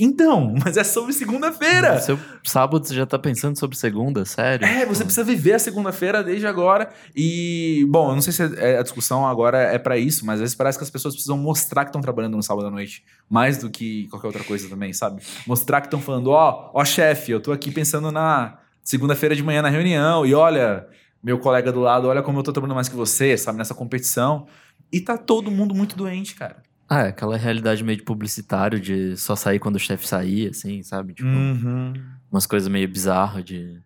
Então, 0.00 0.54
mas 0.64 0.76
é 0.76 0.84
sobre 0.84 1.12
segunda-feira. 1.12 2.00
Seu 2.00 2.18
sábado 2.42 2.86
você 2.86 2.94
já 2.94 3.04
tá 3.06 3.18
pensando 3.18 3.58
sobre 3.58 3.76
segunda, 3.76 4.24
sério? 4.24 4.66
É, 4.66 4.86
você 4.86 5.04
precisa 5.04 5.24
viver 5.24 5.52
a 5.54 5.58
segunda-feira 5.58 6.22
desde 6.24 6.46
agora. 6.46 6.90
E, 7.14 7.86
bom, 7.88 8.08
eu 8.10 8.14
não 8.14 8.22
sei 8.22 8.32
se 8.32 8.42
é- 8.58 8.78
a 8.78 8.82
discussão 8.82 9.26
agora 9.26 9.58
é 9.58 9.78
pra 9.78 9.98
isso, 9.98 10.24
mas 10.24 10.34
às 10.36 10.40
vezes 10.40 10.54
parece 10.54 10.78
que 10.78 10.84
as 10.84 10.90
pessoas 10.90 11.14
precisam 11.14 11.36
mostrar 11.36 11.84
que 11.84 11.90
estão 11.90 12.00
trabalhando 12.00 12.36
no 12.36 12.42
sábado 12.42 12.66
à 12.68 12.70
noite. 12.70 13.04
Mais 13.28 13.58
do 13.58 13.70
que 13.70 14.08
qualquer 14.08 14.28
outra 14.28 14.44
coisa 14.44 14.68
também, 14.68 14.92
sabe? 14.92 15.22
Mostrar 15.46 15.80
que 15.80 15.86
estão 15.86 16.00
falando, 16.00 16.30
ó, 16.30 16.70
ó, 16.72 16.84
chefe, 16.84 17.32
eu 17.32 17.40
tô 17.40 17.52
aqui 17.52 17.70
pensando 17.70 18.10
na 18.10 18.58
segunda-feira 18.82 19.34
de 19.36 19.42
manhã 19.42 19.62
na 19.62 19.68
reunião, 19.70 20.26
e 20.26 20.34
olha, 20.34 20.86
meu 21.22 21.38
colega 21.38 21.72
do 21.72 21.80
lado, 21.80 22.08
olha 22.08 22.22
como 22.22 22.38
eu 22.38 22.42
tô 22.42 22.52
trabalhando 22.52 22.74
mais 22.74 22.88
que 22.88 22.96
você, 22.96 23.36
sabe? 23.36 23.58
Nessa 23.58 23.74
competição. 23.74 24.46
E 24.92 25.00
tá 25.00 25.16
todo 25.16 25.50
mundo 25.50 25.74
muito 25.74 25.96
doente, 25.96 26.34
cara. 26.34 26.62
Ah, 26.88 27.04
é 27.04 27.08
aquela 27.08 27.36
realidade 27.36 27.82
meio 27.82 27.96
de 27.98 28.04
publicitário 28.04 28.78
de 28.78 29.16
só 29.16 29.34
sair 29.34 29.58
quando 29.58 29.76
o 29.76 29.80
chefe 29.80 30.06
sair, 30.06 30.50
assim, 30.50 30.82
sabe? 30.82 31.14
Tipo, 31.14 31.28
Uhum. 31.28 31.94
umas 32.30 32.46
coisas 32.46 32.68
meio 32.68 32.88
bizarras 32.88 33.44
de 33.44 33.78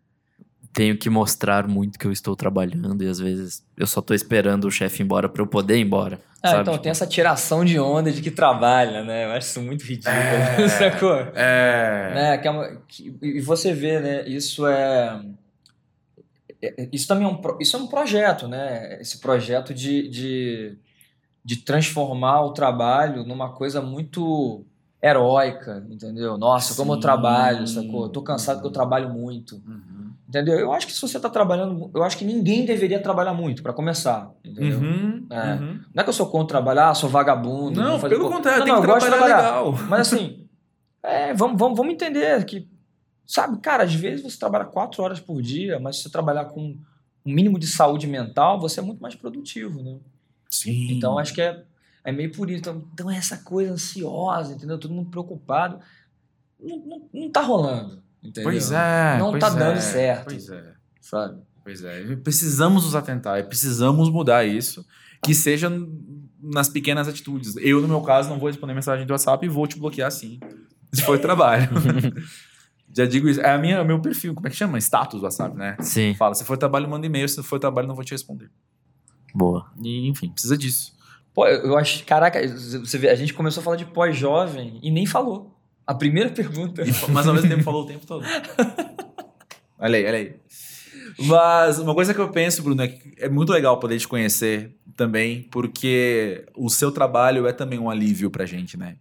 tenho 0.72 0.96
que 0.96 1.08
mostrar 1.10 1.66
muito 1.66 1.98
que 1.98 2.06
eu 2.06 2.12
estou 2.12 2.36
trabalhando 2.36 3.02
e 3.02 3.08
às 3.08 3.18
vezes 3.18 3.64
eu 3.76 3.86
só 3.86 4.00
tô 4.00 4.14
esperando 4.14 4.64
o 4.66 4.70
chefe 4.70 5.02
ir 5.02 5.04
embora 5.04 5.28
pra 5.28 5.42
eu 5.42 5.46
poder 5.46 5.76
ir 5.76 5.80
embora. 5.80 6.20
Ah, 6.40 6.50
sabe? 6.50 6.62
então 6.62 6.74
Tipo, 6.74 6.82
tem 6.84 6.90
essa 6.90 7.06
tiração 7.06 7.64
de 7.64 7.80
onda 7.80 8.12
de 8.12 8.20
que 8.22 8.30
trabalha, 8.30 9.02
né? 9.02 9.24
Eu 9.26 9.32
acho 9.32 9.48
isso 9.48 9.60
muito 9.62 9.82
ridículo, 9.82 10.14
É. 10.14 10.68
sacou? 10.68 11.16
É. 11.34 12.12
né? 12.14 12.38
Que 12.38 12.46
é 12.46 12.50
uma- 12.50 12.76
que- 12.86 13.12
e 13.22 13.40
você 13.40 13.72
vê, 13.72 13.98
né? 13.98 14.28
Isso 14.28 14.66
é, 14.68 15.20
é- 16.62 16.88
isso 16.92 17.08
também 17.08 17.24
é 17.24 17.28
um, 17.28 17.36
pro- 17.36 17.58
isso 17.60 17.76
é 17.76 17.80
um 17.80 17.86
projeto, 17.88 18.46
né? 18.46 18.98
Esse 19.00 19.18
projeto 19.18 19.74
de, 19.74 20.08
de, 20.08 20.78
de 21.48 21.56
transformar 21.56 22.42
o 22.42 22.52
trabalho 22.52 23.24
numa 23.24 23.48
coisa 23.54 23.80
muito 23.80 24.66
heróica, 25.02 25.82
entendeu? 25.88 26.36
Nossa, 26.36 26.74
como 26.74 26.92
eu 26.92 26.96
Sim. 26.96 27.00
trabalho, 27.00 27.66
sacou? 27.66 28.02
Eu 28.02 28.08
tô 28.10 28.20
cansado 28.20 28.56
porque 28.56 28.66
eu 28.68 28.72
trabalho 28.72 29.08
muito. 29.08 29.54
Uhum. 29.66 30.10
Entendeu? 30.28 30.58
Eu 30.58 30.74
acho 30.74 30.86
que 30.86 30.92
se 30.92 31.00
você 31.00 31.18
tá 31.18 31.30
trabalhando, 31.30 31.90
eu 31.94 32.02
acho 32.02 32.18
que 32.18 32.24
ninguém 32.26 32.66
deveria 32.66 33.00
trabalhar 33.02 33.32
muito, 33.32 33.62
pra 33.62 33.72
começar, 33.72 34.30
entendeu? 34.44 34.78
Uhum. 34.78 35.26
É. 35.30 35.54
Uhum. 35.54 35.80
Não 35.94 36.00
é 36.00 36.04
que 36.04 36.10
eu 36.10 36.12
sou 36.12 36.26
contra 36.26 36.58
trabalhar, 36.58 36.92
sou 36.92 37.08
vagabundo. 37.08 37.80
Não, 37.80 37.98
pelo 37.98 38.24
co- 38.28 38.34
contrário, 38.36 38.58
Não, 38.58 38.66
tem 38.66 38.74
não, 38.74 38.82
que 38.82 38.86
eu 38.86 38.94
gosto 38.94 39.06
de 39.06 39.10
trabalhar 39.10 39.36
trabalhar. 39.38 39.62
legal. 39.62 39.72
Mas 39.88 40.00
assim, 40.12 40.46
é, 41.02 41.32
vamos, 41.32 41.58
vamos, 41.58 41.78
vamos 41.78 41.94
entender 41.94 42.44
que, 42.44 42.68
sabe, 43.24 43.58
cara, 43.60 43.84
às 43.84 43.94
vezes 43.94 44.22
você 44.22 44.38
trabalha 44.38 44.66
quatro 44.66 45.02
horas 45.02 45.18
por 45.18 45.40
dia, 45.40 45.80
mas 45.80 45.96
se 45.96 46.02
você 46.02 46.10
trabalhar 46.10 46.44
com 46.44 46.60
um 47.24 47.32
mínimo 47.34 47.58
de 47.58 47.66
saúde 47.66 48.06
mental, 48.06 48.60
você 48.60 48.80
é 48.80 48.82
muito 48.82 49.00
mais 49.00 49.14
produtivo, 49.14 49.82
né? 49.82 49.96
Sim. 50.48 50.92
Então 50.92 51.18
acho 51.18 51.34
que 51.34 51.40
é, 51.40 51.62
é 52.04 52.12
meio 52.12 52.32
por 52.32 52.50
isso. 52.50 52.60
Então, 52.60 52.84
então 52.92 53.10
essa 53.10 53.38
coisa 53.38 53.72
ansiosa, 53.72 54.54
entendeu? 54.54 54.78
Todo 54.78 54.94
mundo 54.94 55.10
preocupado. 55.10 55.78
Não, 56.60 56.78
não, 56.78 57.08
não 57.12 57.30
tá 57.30 57.40
rolando, 57.40 58.02
entendeu? 58.22 58.50
Pois 58.50 58.72
é. 58.72 59.18
Não 59.18 59.30
pois 59.30 59.40
tá 59.40 59.50
é, 59.50 59.58
dando 59.58 59.80
certo. 59.80 60.24
Pois 60.24 60.48
é. 60.48 60.72
Sabe? 61.00 61.42
Pois 61.62 61.84
é. 61.84 62.16
Precisamos 62.16 62.84
nos 62.84 62.94
atentar, 62.94 63.46
precisamos 63.46 64.10
mudar 64.10 64.44
isso. 64.44 64.84
Que 65.22 65.34
seja 65.34 65.68
nas 66.40 66.68
pequenas 66.68 67.08
atitudes. 67.08 67.56
Eu, 67.56 67.80
no 67.82 67.88
meu 67.88 68.00
caso, 68.00 68.28
não 68.30 68.38
vou 68.38 68.48
responder 68.48 68.72
mensagem 68.72 69.04
do 69.04 69.10
WhatsApp 69.10 69.44
e 69.44 69.48
vou 69.48 69.66
te 69.66 69.76
bloquear 69.78 70.10
sim. 70.12 70.38
Se 70.92 71.02
for 71.02 71.18
trabalho. 71.18 71.68
Já 72.96 73.04
digo 73.04 73.28
isso. 73.28 73.40
É 73.40 73.50
a 73.50 73.58
minha, 73.58 73.82
meu 73.84 74.00
perfil, 74.00 74.34
como 74.34 74.46
é 74.46 74.50
que 74.50 74.56
chama? 74.56 74.78
Status 74.78 75.20
do 75.20 75.24
WhatsApp, 75.24 75.56
né? 75.56 75.76
Sim, 75.80 76.14
Fala, 76.14 76.34
se 76.34 76.44
for 76.44 76.56
trabalho, 76.56 76.88
manda 76.88 77.06
e-mail. 77.06 77.28
Se 77.28 77.42
for 77.42 77.58
trabalho, 77.58 77.86
não 77.86 77.94
vou 77.94 78.04
te 78.04 78.12
responder. 78.12 78.50
Boa. 79.34 79.70
E, 79.82 80.08
enfim, 80.08 80.30
precisa 80.30 80.56
disso. 80.56 80.96
Pô, 81.34 81.46
eu 81.46 81.76
acho. 81.76 82.04
Caraca, 82.04 82.40
você 82.48 82.98
vê, 82.98 83.10
a 83.10 83.14
gente 83.14 83.32
começou 83.32 83.60
a 83.60 83.64
falar 83.64 83.76
de 83.76 83.86
pós-jovem 83.86 84.78
e 84.82 84.90
nem 84.90 85.06
falou. 85.06 85.54
A 85.86 85.94
primeira 85.94 86.30
pergunta. 86.34 86.82
Mas 87.10 87.26
ao 87.26 87.34
mesmo 87.34 87.48
tempo 87.48 87.62
falou 87.62 87.84
o 87.84 87.86
tempo 87.86 88.06
todo. 88.06 88.24
olha 89.78 89.98
aí, 89.98 90.06
olha 90.06 90.18
aí. 90.18 90.34
Mas 91.18 91.78
uma 91.78 91.94
coisa 91.94 92.14
que 92.14 92.20
eu 92.20 92.28
penso, 92.28 92.62
Bruno, 92.62 92.82
é 92.82 92.88
que 92.88 93.14
é 93.18 93.28
muito 93.28 93.52
legal 93.52 93.78
poder 93.78 93.98
te 93.98 94.06
conhecer 94.06 94.76
também, 94.96 95.42
porque 95.50 96.44
o 96.56 96.68
seu 96.68 96.92
trabalho 96.92 97.46
é 97.46 97.52
também 97.52 97.78
um 97.78 97.90
alívio 97.90 98.30
pra 98.30 98.46
gente, 98.46 98.76
né? 98.76 98.96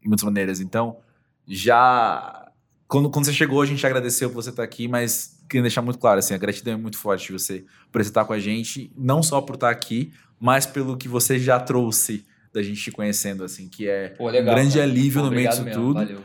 De 0.00 0.08
muitas 0.08 0.24
maneiras. 0.24 0.60
Então, 0.60 0.98
já. 1.46 2.50
Quando, 2.86 3.10
quando 3.10 3.26
você 3.26 3.32
chegou, 3.32 3.60
a 3.60 3.66
gente 3.66 3.84
agradeceu 3.86 4.30
por 4.30 4.42
você 4.42 4.50
estar 4.50 4.62
aqui, 4.62 4.88
mas 4.88 5.37
queria 5.48 5.62
deixar 5.62 5.82
muito 5.82 5.98
claro, 5.98 6.18
assim, 6.18 6.34
a 6.34 6.38
gratidão 6.38 6.74
é 6.74 6.76
muito 6.76 6.98
forte 6.98 7.26
de 7.26 7.32
você 7.32 7.64
por 7.90 8.00
estar 8.00 8.24
com 8.24 8.32
a 8.32 8.38
gente, 8.38 8.92
não 8.96 9.22
só 9.22 9.40
por 9.40 9.54
estar 9.54 9.70
aqui, 9.70 10.12
mas 10.38 10.66
pelo 10.66 10.96
que 10.96 11.08
você 11.08 11.38
já 11.38 11.58
trouxe 11.58 12.24
da 12.52 12.62
gente 12.62 12.80
te 12.82 12.90
conhecendo, 12.90 13.44
assim, 13.44 13.68
que 13.68 13.88
é 13.88 14.08
Pô, 14.10 14.28
um 14.28 14.32
grande 14.32 14.74
cara. 14.74 14.84
alívio 14.84 15.20
Pô, 15.22 15.26
no 15.28 15.34
meio 15.34 15.48
disso 15.48 15.62
mesmo, 15.64 15.80
tudo. 15.82 15.94
Valeu. 15.94 16.20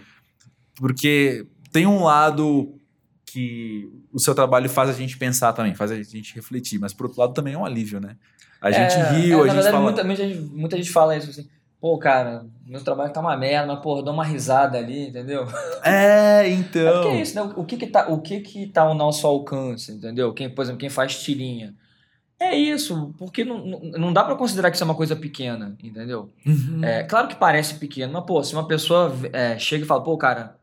Porque 0.75 1.45
tem 1.71 1.85
um 1.85 2.03
lado 2.03 2.75
que 3.25 3.89
o 4.11 4.19
seu 4.19 4.33
trabalho 4.35 4.69
faz 4.69 4.89
a 4.89 4.93
gente 4.93 5.17
pensar 5.17 5.53
também, 5.53 5.73
faz 5.75 5.91
a 5.91 6.01
gente 6.01 6.35
refletir, 6.35 6.79
mas 6.79 6.93
por 6.93 7.05
outro 7.07 7.19
lado 7.21 7.33
também 7.33 7.53
é 7.53 7.57
um 7.57 7.65
alívio, 7.65 7.99
né? 7.99 8.15
A 8.61 8.71
gente 8.71 8.93
É, 8.93 9.11
riu, 9.11 9.39
é, 9.39 9.41
a 9.41 9.45
gente 9.45 9.53
verdade, 9.55 9.71
fala. 9.71 9.83
muita, 9.83 10.03
muita, 10.03 10.27
gente, 10.27 10.39
muita 10.53 10.77
gente 10.77 10.89
fala 10.91 11.17
isso 11.17 11.29
assim. 11.29 11.47
Pô, 11.83 11.97
cara, 11.97 12.45
meu 12.65 12.81
trabalho 12.81 13.11
tá 13.11 13.19
uma 13.19 13.35
merda, 13.35 13.67
mas, 13.67 13.83
porra, 13.83 14.01
dá 14.01 14.09
uma 14.09 14.23
risada 14.23 14.77
ali, 14.77 15.09
entendeu? 15.09 15.45
É, 15.83 16.47
É 16.47 16.49
então. 16.49 16.93
porque 16.93 17.17
é 17.17 17.21
isso, 17.21 17.35
né? 17.35 17.53
O 17.57 17.65
que 17.65 17.75
que 17.75 17.87
tá, 17.87 18.07
o 18.07 18.21
que 18.21 18.39
que 18.39 18.67
tá 18.67 18.83
ao 18.83 18.93
nosso 18.93 19.27
alcance, 19.27 19.91
entendeu? 19.91 20.33
Quem, 20.33 20.49
por 20.49 20.61
exemplo, 20.61 20.79
quem 20.79 20.89
faz 20.89 21.21
tirinha. 21.21 21.75
É 22.39 22.55
isso, 22.55 23.13
porque 23.17 23.43
não, 23.43 23.65
não, 23.65 24.13
dá 24.13 24.23
pra 24.23 24.37
considerar 24.37 24.71
que 24.71 24.77
isso 24.77 24.83
é 24.85 24.87
uma 24.87 24.95
coisa 24.95 25.13
pequena, 25.13 25.75
entendeu? 25.83 26.29
Uhum. 26.45 26.79
É, 26.85 27.03
claro 27.03 27.27
que 27.27 27.35
parece 27.35 27.73
pequeno, 27.75 28.13
mas, 28.13 28.23
pô, 28.23 28.41
se 28.41 28.53
uma 28.53 28.65
pessoa 28.65 29.13
é, 29.33 29.59
chega 29.59 29.83
e 29.83 29.87
fala, 29.87 30.01
pô, 30.01 30.17
cara, 30.17 30.55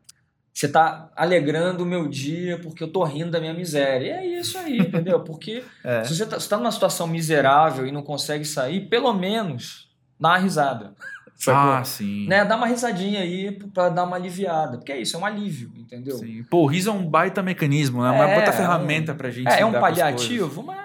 você 0.51 0.67
tá 0.67 1.11
alegrando 1.15 1.83
o 1.83 1.85
meu 1.85 2.07
dia 2.07 2.57
porque 2.57 2.83
eu 2.83 2.91
tô 2.91 3.03
rindo 3.03 3.29
da 3.29 3.39
minha 3.39 3.53
miséria. 3.53 4.23
E 4.23 4.33
é 4.33 4.39
isso 4.39 4.57
aí, 4.57 4.79
entendeu? 4.79 5.19
Porque 5.19 5.63
É. 5.85 6.03
se 6.03 6.15
você 6.15 6.25
tá, 6.25 6.39
você 6.39 6.49
tá 6.49 6.57
numa 6.57 6.71
situação 6.71 7.05
miserável 7.05 7.85
e 7.85 7.91
não 7.91 8.01
consegue 8.01 8.43
sair, 8.43 8.87
pelo 8.89 9.13
menos 9.13 9.90
dá 10.21 10.29
uma 10.29 10.37
risada. 10.37 10.93
sacou? 11.35 11.71
Ah, 11.73 11.83
sim. 11.83 12.27
né? 12.27 12.45
Dá 12.45 12.55
uma 12.55 12.67
risadinha 12.67 13.19
aí 13.21 13.51
pra 13.73 13.89
dar 13.89 14.03
uma 14.03 14.15
aliviada. 14.15 14.77
Porque 14.77 14.91
é 14.91 15.01
isso, 15.01 15.15
é 15.17 15.19
um 15.19 15.25
alívio, 15.25 15.71
entendeu? 15.75 16.17
Sim. 16.17 16.43
Pô, 16.49 16.59
o 16.63 16.67
riso 16.67 16.89
é 16.91 16.93
um 16.93 17.03
baita 17.05 17.41
mecanismo, 17.41 18.03
né? 18.03 18.11
Uma 18.11 18.25
É, 18.27 18.35
baita 18.35 18.51
é 18.51 18.53
ferramenta 18.53 19.15
pra 19.15 19.29
gente. 19.31 19.47
É, 19.47 19.61
é 19.61 19.65
um 19.65 19.69
lidar 19.69 19.79
com 19.79 19.85
as 19.87 19.91
paliativo, 19.97 20.61
mas, 20.63 20.77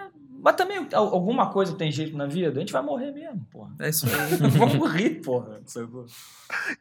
mas 0.43 0.55
também 0.57 0.87
al- 0.95 1.13
alguma 1.15 1.51
coisa 1.51 1.75
tem 1.75 1.93
jeito 1.93 2.17
na 2.17 2.25
vida, 2.27 2.57
a 2.57 2.61
gente 2.61 2.73
vai 2.73 2.81
morrer 2.81 3.13
mesmo, 3.13 3.47
porra. 3.53 3.71
É 3.81 3.91
isso 3.91 4.07
aí. 4.07 4.37
Vamos 4.57 4.91
rir, 4.93 5.21
porra. 5.21 5.61
sacou? 5.67 6.07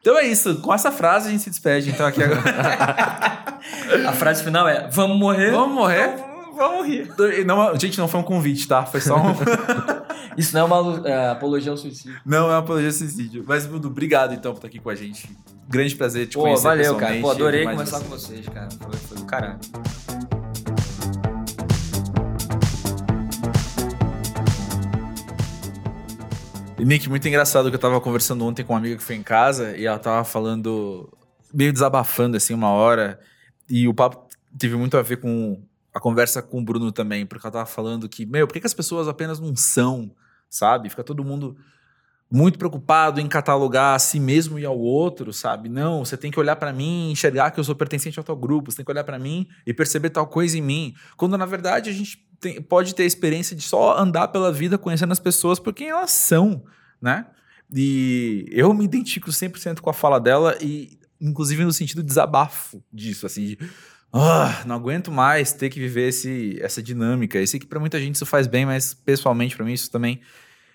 Então 0.00 0.16
é 0.18 0.24
isso. 0.26 0.60
Com 0.62 0.72
essa 0.72 0.90
frase 0.90 1.28
a 1.28 1.30
gente 1.32 1.42
se 1.42 1.50
despede. 1.50 1.90
Então 1.90 2.06
aqui 2.06 2.22
agora. 2.22 2.40
A 4.08 4.12
frase 4.12 4.42
final 4.44 4.66
é: 4.68 4.88
vamos 4.90 5.18
morrer? 5.18 5.50
Vamos 5.50 5.74
morrer? 5.74 6.14
Então, 6.14 6.54
vamos 6.54 6.86
rir. 6.86 7.12
Não, 7.44 7.76
gente, 7.78 7.98
não 7.98 8.06
foi 8.08 8.20
um 8.20 8.24
convite, 8.24 8.66
tá? 8.68 8.84
Foi 8.86 9.00
só 9.00 9.16
um. 9.16 9.34
Isso 10.36 10.54
não 10.54 10.60
é 10.60 10.64
uma 10.64 11.08
é, 11.08 11.30
apologia 11.30 11.70
ao 11.70 11.78
suicídio. 11.78 12.20
não 12.24 12.38
é 12.38 12.50
uma 12.50 12.58
apologia 12.58 12.88
ao 12.88 12.92
suicídio. 12.92 13.42
Mas, 13.46 13.64
Bruno, 13.66 13.86
obrigado 13.88 14.34
então 14.34 14.52
por 14.52 14.58
estar 14.58 14.68
aqui 14.68 14.78
com 14.78 14.90
a 14.90 14.94
gente. 14.94 15.34
Grande 15.66 15.96
prazer 15.96 16.28
te 16.28 16.34
Pô, 16.34 16.42
conhecer. 16.42 16.62
valeu, 16.62 16.96
cara. 16.96 17.20
Pô, 17.20 17.30
adorei 17.30 17.64
conversar 17.64 17.98
você. 17.98 18.04
com 18.04 18.10
vocês, 18.10 18.48
cara. 18.48 18.68
Foi, 18.70 18.92
foi 18.94 19.16
do 19.16 19.24
caralho. 19.24 19.58
Nick, 26.78 27.08
muito 27.08 27.26
engraçado 27.26 27.70
que 27.70 27.74
eu 27.74 27.80
tava 27.80 28.00
conversando 28.00 28.44
ontem 28.44 28.62
com 28.62 28.74
uma 28.74 28.78
amiga 28.78 28.96
que 28.96 29.02
foi 29.02 29.16
em 29.16 29.22
casa 29.22 29.76
e 29.76 29.86
ela 29.86 29.98
tava 29.98 30.22
falando, 30.22 31.10
meio 31.52 31.72
desabafando 31.72 32.36
assim, 32.36 32.52
uma 32.52 32.68
hora. 32.68 33.18
E 33.68 33.88
o 33.88 33.94
papo 33.94 34.28
teve 34.56 34.76
muito 34.76 34.98
a 34.98 35.02
ver 35.02 35.16
com 35.16 35.60
a 35.94 35.98
conversa 35.98 36.42
com 36.42 36.60
o 36.60 36.62
Bruno 36.64 36.92
também, 36.92 37.24
porque 37.24 37.46
ela 37.46 37.52
tava 37.52 37.66
falando 37.66 38.06
que, 38.06 38.26
meu, 38.26 38.46
por 38.46 38.52
que, 38.52 38.60
que 38.60 38.66
as 38.66 38.74
pessoas 38.74 39.08
apenas 39.08 39.40
não 39.40 39.56
são, 39.56 40.12
sabe? 40.48 40.88
Fica 40.88 41.04
todo 41.04 41.24
mundo 41.24 41.56
muito 42.30 42.58
preocupado 42.58 43.20
em 43.20 43.28
catalogar 43.28 43.94
a 43.94 43.98
si 43.98 44.18
mesmo 44.18 44.58
e 44.58 44.64
ao 44.64 44.76
outro, 44.78 45.32
sabe? 45.32 45.68
Não, 45.68 46.04
você 46.04 46.16
tem 46.16 46.30
que 46.30 46.40
olhar 46.40 46.56
pra 46.56 46.72
mim 46.72 47.08
e 47.08 47.12
enxergar 47.12 47.50
que 47.52 47.60
eu 47.60 47.64
sou 47.64 47.74
pertencente 47.76 48.18
a 48.18 48.22
tal 48.22 48.36
grupo, 48.36 48.70
você 48.70 48.78
tem 48.78 48.84
que 48.84 48.90
olhar 48.90 49.04
pra 49.04 49.18
mim 49.18 49.46
e 49.64 49.72
perceber 49.72 50.10
tal 50.10 50.26
coisa 50.26 50.58
em 50.58 50.62
mim. 50.62 50.94
Quando 51.16 51.38
na 51.38 51.46
verdade 51.46 51.88
a 51.88 51.92
gente 51.92 52.18
tem- 52.40 52.60
pode 52.60 52.94
ter 52.94 53.04
a 53.04 53.06
experiência 53.06 53.54
de 53.54 53.62
só 53.62 53.96
andar 53.98 54.28
pela 54.28 54.52
vida 54.52 54.76
conhecendo 54.76 55.12
as 55.12 55.20
pessoas 55.20 55.60
por 55.60 55.72
quem 55.72 55.88
elas 55.88 56.10
são, 56.10 56.64
né? 57.00 57.26
E 57.72 58.46
eu 58.50 58.72
me 58.74 58.84
identifico 58.84 59.30
100% 59.32 59.80
com 59.80 59.90
a 59.90 59.94
fala 59.94 60.18
dela 60.20 60.56
e 60.60 60.98
inclusive 61.20 61.64
no 61.64 61.72
sentido 61.72 62.02
de 62.02 62.08
desabafo 62.08 62.82
disso, 62.92 63.24
assim, 63.24 63.44
de 63.46 63.58
ah, 64.20 64.62
não 64.66 64.76
aguento 64.76 65.10
mais 65.10 65.52
ter 65.52 65.68
que 65.68 65.80
viver 65.80 66.08
esse, 66.08 66.58
essa 66.60 66.82
dinâmica. 66.82 67.38
Eu 67.38 67.46
sei 67.46 67.58
que 67.58 67.66
pra 67.66 67.80
muita 67.80 67.98
gente 68.00 68.14
isso 68.14 68.26
faz 68.26 68.46
bem, 68.46 68.64
mas 68.64 68.94
pessoalmente 68.94 69.56
pra 69.56 69.64
mim 69.64 69.72
isso 69.72 69.90
também 69.90 70.20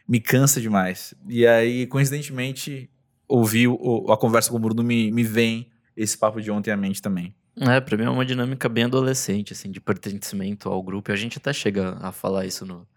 me 0.08 0.20
cansa 0.20 0.60
demais. 0.60 1.14
E 1.28 1.48
aí, 1.48 1.88
coincidentemente, 1.88 2.90
ouvir 3.28 3.70
a 4.10 4.18
conversa 4.18 4.50
com 4.50 4.58
o 4.58 4.60
Bruno 4.60 4.84
me, 4.84 5.12
me 5.12 5.24
vem 5.24 5.72
esse 5.96 6.18
papo 6.18 6.42
de 6.42 6.52
ontem 6.52 6.72
à 6.72 6.78
mente 6.78 7.02
também. 7.02 7.34
É, 7.60 7.80
pra 7.80 7.98
mim 7.98 8.04
é 8.04 8.10
uma 8.10 8.26
dinâmica 8.26 8.68
bem 8.70 8.86
adolescente, 8.86 9.54
assim, 9.54 9.72
de 9.72 9.80
pertencimento 9.80 10.70
ao 10.70 10.82
grupo. 10.82 11.12
E 11.12 11.14
a 11.14 11.16
gente 11.16 11.38
até 11.38 11.54
chega 11.54 11.98
a 12.02 12.12
falar 12.12 12.46
isso 12.46 12.66
no, 12.66 12.88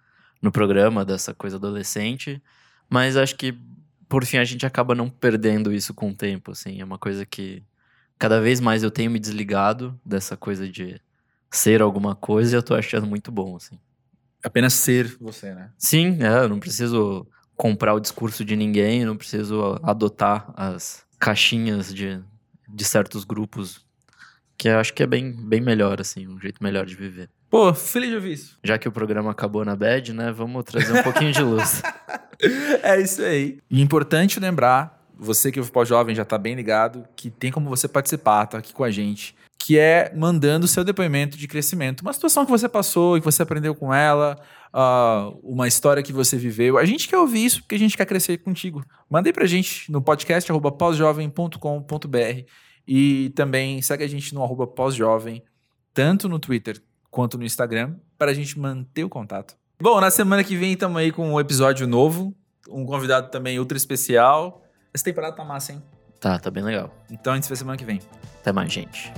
no 0.40 0.50
programa, 0.50 1.04
dessa 1.04 1.34
coisa 1.34 1.56
adolescente. 1.56 2.42
Mas 2.88 3.16
acho 3.16 3.36
que, 3.36 3.56
por 4.08 4.24
fim, 4.24 4.38
a 4.38 4.44
gente 4.44 4.64
acaba 4.64 4.94
não 4.94 5.10
perdendo 5.10 5.72
isso 5.72 5.92
com 5.92 6.10
o 6.10 6.14
tempo, 6.14 6.52
assim. 6.52 6.80
É 6.80 6.84
uma 6.84 6.98
coisa 6.98 7.26
que 7.26 7.62
cada 8.18 8.40
vez 8.40 8.60
mais 8.60 8.82
eu 8.82 8.90
tenho 8.90 9.10
me 9.10 9.18
desligado 9.18 9.98
dessa 10.04 10.36
coisa 10.36 10.68
de 10.68 11.00
ser 11.50 11.82
alguma 11.82 12.14
coisa 12.14 12.54
e 12.54 12.58
eu 12.58 12.62
tô 12.62 12.74
achando 12.74 13.06
muito 13.06 13.30
bom, 13.30 13.56
assim. 13.56 13.78
Apenas 14.42 14.74
ser 14.74 15.16
você, 15.20 15.54
né? 15.54 15.70
Sim, 15.78 16.18
é, 16.22 16.44
eu 16.44 16.48
não 16.48 16.58
preciso 16.58 17.26
comprar 17.56 17.94
o 17.94 18.00
discurso 18.00 18.44
de 18.44 18.56
ninguém, 18.56 19.02
eu 19.02 19.06
não 19.06 19.16
preciso 19.16 19.78
adotar 19.82 20.52
as 20.56 21.04
caixinhas 21.18 21.94
de, 21.94 22.20
de 22.68 22.84
certos 22.84 23.24
grupos, 23.24 23.84
que 24.58 24.68
eu 24.68 24.78
acho 24.78 24.92
que 24.92 25.02
é 25.02 25.06
bem, 25.06 25.32
bem 25.32 25.60
melhor, 25.60 26.00
assim, 26.00 26.28
um 26.28 26.38
jeito 26.38 26.62
melhor 26.62 26.84
de 26.84 26.94
viver. 26.94 27.30
Pô, 27.48 27.72
feliz 27.72 28.10
de 28.10 28.16
ouvir 28.16 28.32
isso. 28.32 28.58
Já 28.64 28.76
que 28.76 28.88
o 28.88 28.92
programa 28.92 29.30
acabou 29.30 29.64
na 29.64 29.76
bad, 29.76 30.12
né, 30.12 30.32
vamos 30.32 30.64
trazer 30.64 30.92
um 30.98 31.02
pouquinho 31.02 31.32
de 31.32 31.42
luz. 31.42 31.82
É 32.82 33.00
isso 33.00 33.22
aí. 33.22 33.60
E 33.70 33.80
importante 33.80 34.40
lembrar, 34.40 34.93
você 35.18 35.50
que 35.52 35.60
é 35.60 35.62
pós-jovem 35.64 36.14
já 36.14 36.24
tá 36.24 36.38
bem 36.38 36.54
ligado, 36.54 37.06
que 37.16 37.30
tem 37.30 37.50
como 37.50 37.68
você 37.68 37.88
participar, 37.88 38.46
tá 38.46 38.58
aqui 38.58 38.72
com 38.72 38.84
a 38.84 38.90
gente, 38.90 39.34
que 39.58 39.78
é 39.78 40.12
mandando 40.14 40.66
o 40.66 40.68
seu 40.68 40.84
depoimento 40.84 41.36
de 41.36 41.48
crescimento. 41.48 42.02
Uma 42.02 42.12
situação 42.12 42.44
que 42.44 42.50
você 42.50 42.68
passou 42.68 43.16
e 43.16 43.20
que 43.20 43.24
você 43.24 43.42
aprendeu 43.42 43.74
com 43.74 43.94
ela, 43.94 44.38
ah, 44.72 45.32
uma 45.42 45.68
história 45.68 46.02
que 46.02 46.12
você 46.12 46.36
viveu. 46.36 46.76
A 46.76 46.84
gente 46.84 47.08
quer 47.08 47.18
ouvir 47.18 47.44
isso 47.44 47.60
porque 47.62 47.76
a 47.76 47.78
gente 47.78 47.96
quer 47.96 48.06
crescer 48.06 48.38
contigo. 48.38 48.84
Manda 49.08 49.28
aí 49.28 49.32
pra 49.32 49.46
gente 49.46 49.90
no 49.90 50.02
podcast 50.02 50.50
arroba 50.50 50.72
pausjovem.com.br 50.72 52.44
e 52.86 53.32
também 53.34 53.80
segue 53.80 54.04
a 54.04 54.08
gente 54.08 54.34
no 54.34 54.42
arroba 54.42 54.66
pausjovem, 54.66 55.42
tanto 55.92 56.28
no 56.28 56.38
Twitter 56.38 56.82
quanto 57.10 57.38
no 57.38 57.44
Instagram, 57.44 57.94
para 58.18 58.32
a 58.32 58.34
gente 58.34 58.58
manter 58.58 59.04
o 59.04 59.08
contato. 59.08 59.56
Bom, 59.80 60.00
na 60.00 60.10
semana 60.10 60.42
que 60.42 60.56
vem 60.56 60.72
estamos 60.72 60.96
aí 60.96 61.12
com 61.12 61.32
um 61.32 61.40
episódio 61.40 61.86
novo, 61.86 62.34
um 62.68 62.84
convidado 62.84 63.30
também 63.30 63.58
ultra 63.58 63.76
especial. 63.76 64.63
Essa 64.94 65.04
temporada 65.04 65.34
tá 65.34 65.44
massa, 65.44 65.72
hein? 65.72 65.82
Tá, 66.20 66.38
tá 66.38 66.50
bem 66.50 66.62
legal. 66.62 66.88
Então 67.10 67.32
a 67.32 67.36
gente 67.36 67.44
se 67.44 67.50
vê 67.50 67.56
semana 67.56 67.76
que 67.76 67.84
vem. 67.84 68.00
Até 68.40 68.52
mais, 68.52 68.72
gente. 68.72 69.12